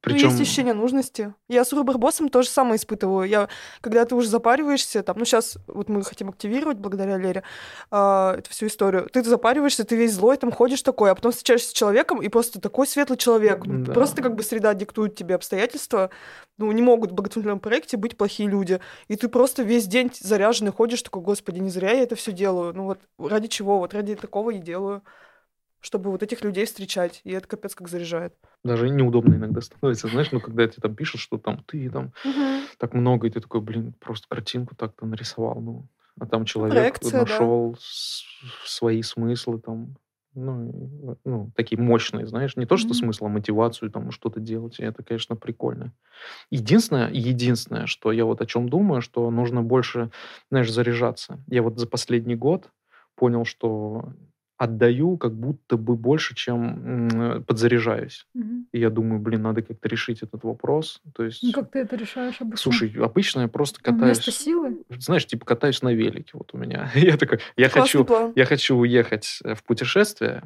Причем, 0.00 0.28
Ну, 0.28 0.32
есть 0.32 0.40
ощущение 0.40 0.74
нужности. 0.74 1.34
Я 1.48 1.64
с 1.64 1.72
Рубербоссом 1.72 2.28
тоже 2.28 2.48
самое 2.48 2.76
испытываю. 2.76 3.28
Я, 3.28 3.48
когда 3.80 4.04
ты 4.04 4.14
уже 4.14 4.28
запариваешься, 4.28 5.02
там, 5.02 5.16
ну, 5.18 5.24
сейчас 5.24 5.58
вот 5.66 5.88
мы 5.88 6.02
хотим 6.02 6.28
активировать 6.28 6.78
благодаря 6.78 7.16
Лере 7.16 7.42
а, 7.90 8.36
эту 8.36 8.50
всю 8.50 8.66
историю. 8.66 9.08
Ты 9.12 9.22
запариваешься, 9.22 9.84
ты 9.84 9.96
весь 9.96 10.12
злой, 10.14 10.36
там 10.36 10.52
ходишь 10.52 10.82
такой, 10.82 11.10
а 11.10 11.14
потом 11.14 11.32
встречаешься 11.32 11.70
с 11.70 11.72
человеком, 11.72 12.22
и 12.22 12.28
просто 12.28 12.60
такой 12.60 12.86
светлый 12.86 13.18
человек. 13.18 13.62
Да. 13.64 13.92
Просто 13.92 14.22
как 14.22 14.34
бы 14.34 14.42
среда 14.42 14.74
диктует 14.74 15.14
тебе 15.14 15.34
обстоятельства. 15.34 16.10
Ну, 16.58 16.72
не 16.72 16.82
могут 16.82 17.12
в 17.12 17.14
благотворительном 17.14 17.60
проекте 17.60 17.96
быть 17.96 18.16
плохие 18.16 18.48
люди. 18.48 18.80
И 19.08 19.16
ты 19.16 19.28
просто 19.28 19.62
весь 19.62 19.86
день 19.86 20.10
заряженный 20.18 20.72
ходишь, 20.72 21.02
такой, 21.02 21.22
господи, 21.22 21.58
не 21.58 21.70
зря 21.70 21.92
я 21.92 22.02
это 22.02 22.16
все 22.16 22.32
делаю. 22.32 22.74
Ну 22.74 22.84
вот 22.84 23.00
ради 23.18 23.48
чего? 23.48 23.78
Вот 23.78 23.94
ради 23.94 24.14
такого 24.16 24.50
и 24.50 24.58
делаю. 24.58 25.02
Чтобы 25.80 26.10
вот 26.10 26.22
этих 26.22 26.42
людей 26.42 26.66
встречать. 26.66 27.20
И 27.24 27.30
это 27.32 27.46
капец 27.48 27.74
как 27.74 27.88
заряжает. 27.88 28.34
даже 28.64 28.90
неудобно 28.90 29.34
иногда 29.34 29.60
становится, 29.60 30.08
знаешь, 30.08 30.32
ну, 30.32 30.40
когда 30.40 30.66
тебе 30.66 30.82
там 30.82 30.94
пишут, 30.94 31.20
что 31.20 31.38
там 31.38 31.62
ты 31.64 31.88
там 31.90 32.12
так 32.78 32.92
много, 32.94 33.26
и 33.26 33.30
ты 33.30 33.40
такой, 33.40 33.60
блин, 33.60 33.94
просто 33.98 34.26
картинку 34.28 34.74
так-то 34.76 35.06
нарисовал, 35.06 35.60
ну, 35.60 35.88
а 36.20 36.26
там 36.26 36.44
человек 36.44 36.74
проекция, 36.74 37.10
да. 37.10 37.22
нашел 37.22 37.76
с- 37.78 38.24
свои 38.64 39.02
смыслы 39.02 39.60
там, 39.60 39.96
ну, 40.34 41.18
ну, 41.24 41.50
такие 41.56 41.80
мощные, 41.80 42.26
знаешь, 42.26 42.56
не 42.56 42.66
то, 42.66 42.76
что 42.76 42.88
Мгм. 42.88 42.98
смысл, 42.98 43.26
а 43.26 43.28
мотивацию 43.28 43.90
там 43.90 44.10
что-то 44.10 44.40
делать, 44.40 44.78
и 44.80 44.84
это, 44.84 45.02
конечно, 45.02 45.36
прикольно. 45.36 45.92
Единственное, 46.50 47.10
единственное, 47.10 47.86
что 47.86 48.12
я 48.12 48.24
вот 48.24 48.40
о 48.40 48.46
чем 48.46 48.68
думаю, 48.68 49.02
что 49.02 49.30
нужно 49.30 49.62
больше, 49.62 50.10
знаешь, 50.50 50.70
заряжаться. 50.72 51.40
Я 51.48 51.62
вот 51.62 51.78
за 51.78 51.86
последний 51.88 52.36
год 52.36 52.70
понял, 53.16 53.44
что 53.44 54.12
отдаю 54.58 55.16
как 55.16 55.34
будто 55.34 55.76
бы 55.76 55.94
больше, 55.96 56.34
чем 56.34 57.44
подзаряжаюсь. 57.46 58.26
Мгм. 58.34 58.66
И 58.72 58.78
я 58.80 58.90
думаю, 58.90 59.20
блин, 59.20 59.42
надо 59.42 59.62
как-то 59.62 59.88
решить 59.88 60.22
этот 60.22 60.42
вопрос. 60.44 61.00
То 61.14 61.22
есть, 61.24 61.42
Ну, 61.42 61.52
как 61.52 61.70
ты 61.70 61.78
это 61.78 61.96
решаешь 61.96 62.40
обычно? 62.40 62.56
слушай, 62.58 62.92
обычно 63.00 63.42
я 63.42 63.48
просто 63.48 63.80
Ну, 63.86 63.92
катаюсь, 63.92 64.16
Вместо 64.18 64.32
силы? 64.32 64.78
знаешь, 64.98 65.26
типа 65.26 65.46
катаюсь 65.46 65.80
на 65.82 65.94
велике. 65.94 66.32
Вот 66.34 66.50
у 66.52 66.58
меня. 66.58 66.90
Я 66.94 67.16
такой, 67.16 67.38
я 67.56 67.68
Классный 67.68 67.82
хочу, 67.82 68.04
план. 68.04 68.32
я 68.34 68.44
хочу 68.44 68.76
уехать 68.76 69.38
э, 69.44 69.54
в 69.54 69.62
путешествие, 69.62 70.42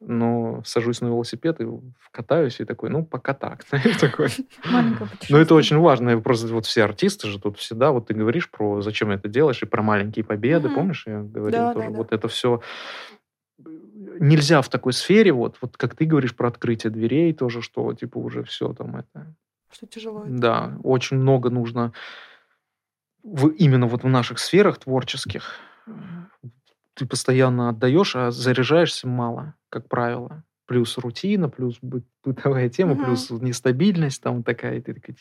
но 0.00 0.62
сажусь 0.64 1.00
на 1.00 1.08
велосипед 1.08 1.60
и 1.60 1.66
катаюсь, 2.12 2.60
и 2.60 2.64
такой, 2.64 2.88
ну, 2.90 3.04
пока 3.04 3.34
так. 3.34 3.64
такой. 4.00 4.28
Но 5.28 5.38
это 5.38 5.56
очень 5.56 5.78
важно. 5.78 6.20
Просто 6.20 6.46
вот 6.54 6.66
все 6.66 6.84
артисты 6.84 7.26
же 7.26 7.40
тут 7.40 7.58
всегда, 7.58 7.90
вот 7.90 8.06
ты 8.06 8.14
говоришь 8.14 8.48
про 8.48 8.80
зачем 8.80 9.10
это 9.10 9.26
делаешь, 9.28 9.60
и 9.62 9.66
про 9.66 9.82
маленькие 9.82 10.24
победы, 10.24 10.68
помнишь, 10.70 11.02
я 11.08 11.22
говорил 11.22 11.72
тоже. 11.72 11.88
Вот 11.90 12.12
это 12.12 12.28
все 12.28 12.60
нельзя 13.58 14.62
в 14.62 14.68
такой 14.68 14.92
сфере, 14.92 15.32
вот, 15.32 15.56
вот 15.60 15.76
как 15.76 15.94
ты 15.94 16.04
говоришь 16.04 16.36
про 16.36 16.48
открытие 16.48 16.90
дверей 16.90 17.32
тоже, 17.32 17.62
что 17.62 17.92
типа 17.94 18.18
уже 18.18 18.42
все 18.44 18.72
там 18.72 18.96
это. 18.96 19.34
Что 19.70 19.86
тяжело. 19.86 20.22
это. 20.24 20.30
Да, 20.30 20.78
очень 20.82 21.18
много 21.18 21.50
нужно 21.50 21.92
в, 23.22 23.48
именно 23.48 23.86
вот 23.86 24.02
в 24.02 24.08
наших 24.08 24.38
сферах 24.38 24.78
творческих. 24.78 25.54
Ты 26.94 27.06
постоянно 27.06 27.68
отдаешь, 27.68 28.16
а 28.16 28.30
заряжаешься 28.30 29.06
мало, 29.06 29.54
как 29.70 29.88
правило. 29.88 30.44
Плюс 30.68 30.98
рутина, 30.98 31.48
плюс 31.48 31.78
бы- 31.80 32.02
бытовая 32.22 32.68
тема, 32.68 32.94
Мгм. 32.94 33.04
плюс 33.06 33.30
нестабильность 33.30 34.22
там 34.22 34.42
такая. 34.42 34.76
и 34.76 34.80
ты 34.82 34.92
такой. 34.92 35.16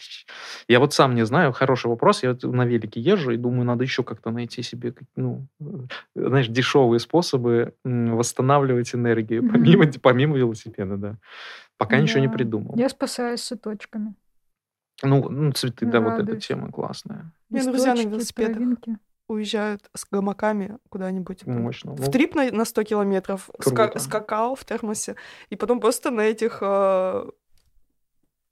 Я 0.67 0.79
вот 0.81 0.93
сам 0.93 1.15
не 1.15 1.25
знаю, 1.25 1.53
хороший 1.53 1.87
вопрос. 1.87 2.21
Я 2.23 2.33
вот 2.33 2.43
на 2.43 2.65
велике 2.65 2.99
езжу 2.99 3.31
и 3.31 3.37
думаю, 3.37 3.63
надо 3.63 3.83
еще 3.85 4.03
как-то 4.03 4.29
найти 4.31 4.61
себе, 4.61 4.93
ну, 5.15 5.47
э, 5.61 5.65
знаешь, 6.15 6.49
дешевые 6.49 6.99
способы 6.99 7.73
восстанавливать 7.85 8.93
энергию, 8.93 9.41
Мгм. 9.41 9.53
помимо, 9.53 9.85
помимо 10.01 10.37
велосипеда, 10.37 10.97
да. 10.97 11.15
Пока 11.77 11.97
ничего 11.99 12.19
не 12.19 12.27
Да. 12.27 12.33
придумал. 12.33 12.75
Я 12.75 12.89
спасаюсь 12.89 13.41
цветочками. 13.41 14.15
Ну, 15.03 15.29
ну, 15.29 15.51
цветы, 15.53 15.85
да, 15.85 16.01
вот 16.01 16.19
эта 16.19 16.35
тема 16.41 16.71
классная. 16.71 17.31
Друзья 17.49 17.93
на 17.95 18.01
велосипедах. 18.01 18.55
травинки. 18.57 18.97
Уезжают 19.27 19.89
с 19.93 20.05
гамаками 20.09 20.77
куда-нибудь. 20.89 21.41
там, 21.41 21.61
Мощно. 21.61 21.93
В 21.93 21.99
Ну, 22.05 22.11
трип 22.11 22.33
на, 22.35 22.49
на 22.51 22.63
100 22.65 22.83
километров, 22.83 23.49
с, 23.59 23.69
ка- 23.71 23.87
Круто. 23.87 23.99
с 23.99 24.07
какао 24.07 24.55
в 24.55 24.63
термосе, 24.63 25.15
и 25.49 25.55
потом 25.57 25.79
просто 25.81 26.11
на 26.11 26.21
этих 26.21 26.59
э, 26.61 27.25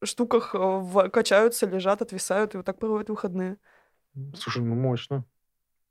штуках 0.03 0.53
э, 0.53 0.57
в- 0.57 1.09
качаются, 1.09 1.65
лежат, 1.65 2.01
отвисают, 2.01 2.53
и 2.53 2.57
вот 2.57 2.65
так 2.65 2.77
проводят 2.77 3.09
выходные. 3.09 3.57
Слушай, 4.35 4.63
ну 4.63 4.75
мощно. 4.75 5.23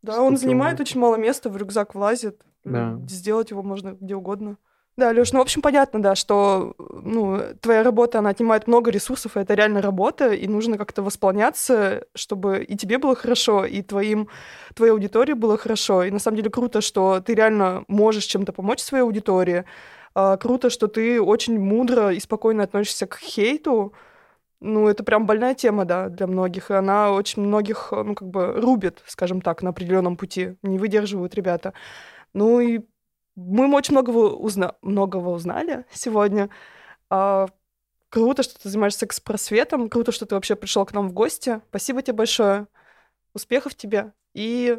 Да, 0.03 0.13
100 0.13 0.27
он 0.27 0.37
занимает 0.37 0.81
очень 0.81 1.01
мало 1.01 1.17
места, 1.17 1.49
в 1.49 1.57
рюкзак 1.57 1.95
влазит. 1.95 2.43
Да. 2.65 2.99
Сделать 3.09 3.51
его 3.51 3.63
можно 3.63 3.93
где 3.93 4.15
угодно. 4.15 4.59
Да, 4.97 5.11
Леш, 5.11 5.33
ну, 5.33 5.41
в 5.41 5.43
общем, 5.43 5.61
понятно, 5.61 6.01
да, 6.01 6.15
что 6.15 6.75
ну, 6.79 7.41
твоя 7.61 7.83
работа, 7.83 8.21
она 8.21 8.31
отнимает 8.31 8.69
много 8.69 8.93
ресурсов, 8.93 9.37
и 9.37 9.41
это 9.41 9.55
реально 9.55 9.83
работа, 9.83 10.33
и 10.33 10.47
нужно 10.47 10.79
как-то 10.79 11.03
восполняться, 11.03 12.05
чтобы 12.15 12.63
и 12.63 12.77
тебе 12.77 12.99
было 12.99 13.17
хорошо, 13.17 13.65
и 13.65 13.83
твоим, 13.83 14.29
твоей 14.77 14.93
аудитории 14.93 15.33
было 15.33 15.59
хорошо. 15.59 16.05
И 16.05 16.13
на 16.13 16.21
самом 16.21 16.37
деле 16.37 16.51
круто, 16.51 16.81
что 16.81 17.21
ты 17.21 17.35
реально 17.35 17.85
можешь 17.89 18.25
чем-то 18.25 18.53
помочь 18.53 18.81
своей 18.81 19.03
аудитории, 19.03 19.65
А, 20.15 20.37
круто, 20.37 20.71
что 20.71 20.87
ты 20.89 21.21
очень 21.21 21.59
мудро 21.59 22.13
и 22.13 22.21
спокойно 22.21 22.63
относишься 22.63 23.07
к 23.09 23.19
хейту. 23.19 23.95
Ну, 24.61 24.89
это 24.89 25.05
прям 25.05 25.27
больная 25.27 25.55
тема, 25.55 25.85
да, 25.85 26.09
для 26.09 26.27
многих. 26.27 26.71
И 26.71 26.75
она 26.75 27.13
очень 27.13 27.43
многих, 27.43 27.93
ну, 27.93 28.15
как 28.15 28.29
бы 28.29 28.53
рубит, 28.61 29.03
скажем 29.07 29.41
так, 29.43 29.63
на 29.63 29.71
определенном 29.71 30.17
пути. 30.17 30.57
Не 30.63 30.79
выдерживают 30.79 31.35
ребята. 31.35 31.75
Ну 32.35 32.61
и 32.61 32.81
мы 33.37 33.73
очень 33.75 33.93
многого, 33.93 34.35
узна... 34.35 34.75
многого 34.83 35.29
узнали 35.29 35.85
сегодня. 35.93 36.51
А, 37.11 37.49
круто, 38.09 38.43
что 38.43 38.61
ты 38.61 38.69
занимаешься 38.69 39.01
секс-просветом. 39.01 39.89
Круто, 39.89 40.13
что 40.13 40.27
ты 40.27 40.35
вообще 40.35 40.57
пришел 40.57 40.85
к 40.87 40.93
нам 40.93 41.09
в 41.09 41.13
гости. 41.13 41.61
Спасибо 41.69 42.03
тебе 42.03 42.17
большое. 42.17 42.67
Успехов 43.33 43.75
тебе 43.75 44.13
и 44.35 44.79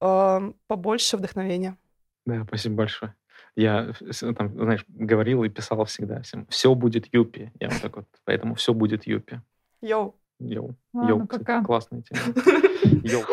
э, 0.00 0.52
побольше 0.66 1.16
вдохновения. 1.16 1.76
Да, 2.24 2.44
спасибо 2.46 2.76
большое. 2.76 3.14
Я, 3.56 3.92
там, 4.36 4.54
знаешь, 4.54 4.84
говорил 4.88 5.44
и 5.44 5.48
писал 5.48 5.84
всегда 5.84 6.22
всем, 6.22 6.46
все 6.46 6.74
будет 6.74 7.12
юпи. 7.12 7.52
Я 7.60 7.68
вот 7.68 7.82
так 7.82 7.96
вот, 7.96 8.06
поэтому 8.24 8.54
все 8.54 8.72
будет 8.72 9.06
юпи. 9.06 9.40
Yo. 9.82 10.14
Yo. 10.38 10.74
Ладно, 10.94 11.08
yo, 11.08 11.26
пока. 11.26 11.62
классная 11.64 12.02
тема. 12.02 12.22
Yo. 13.04 13.24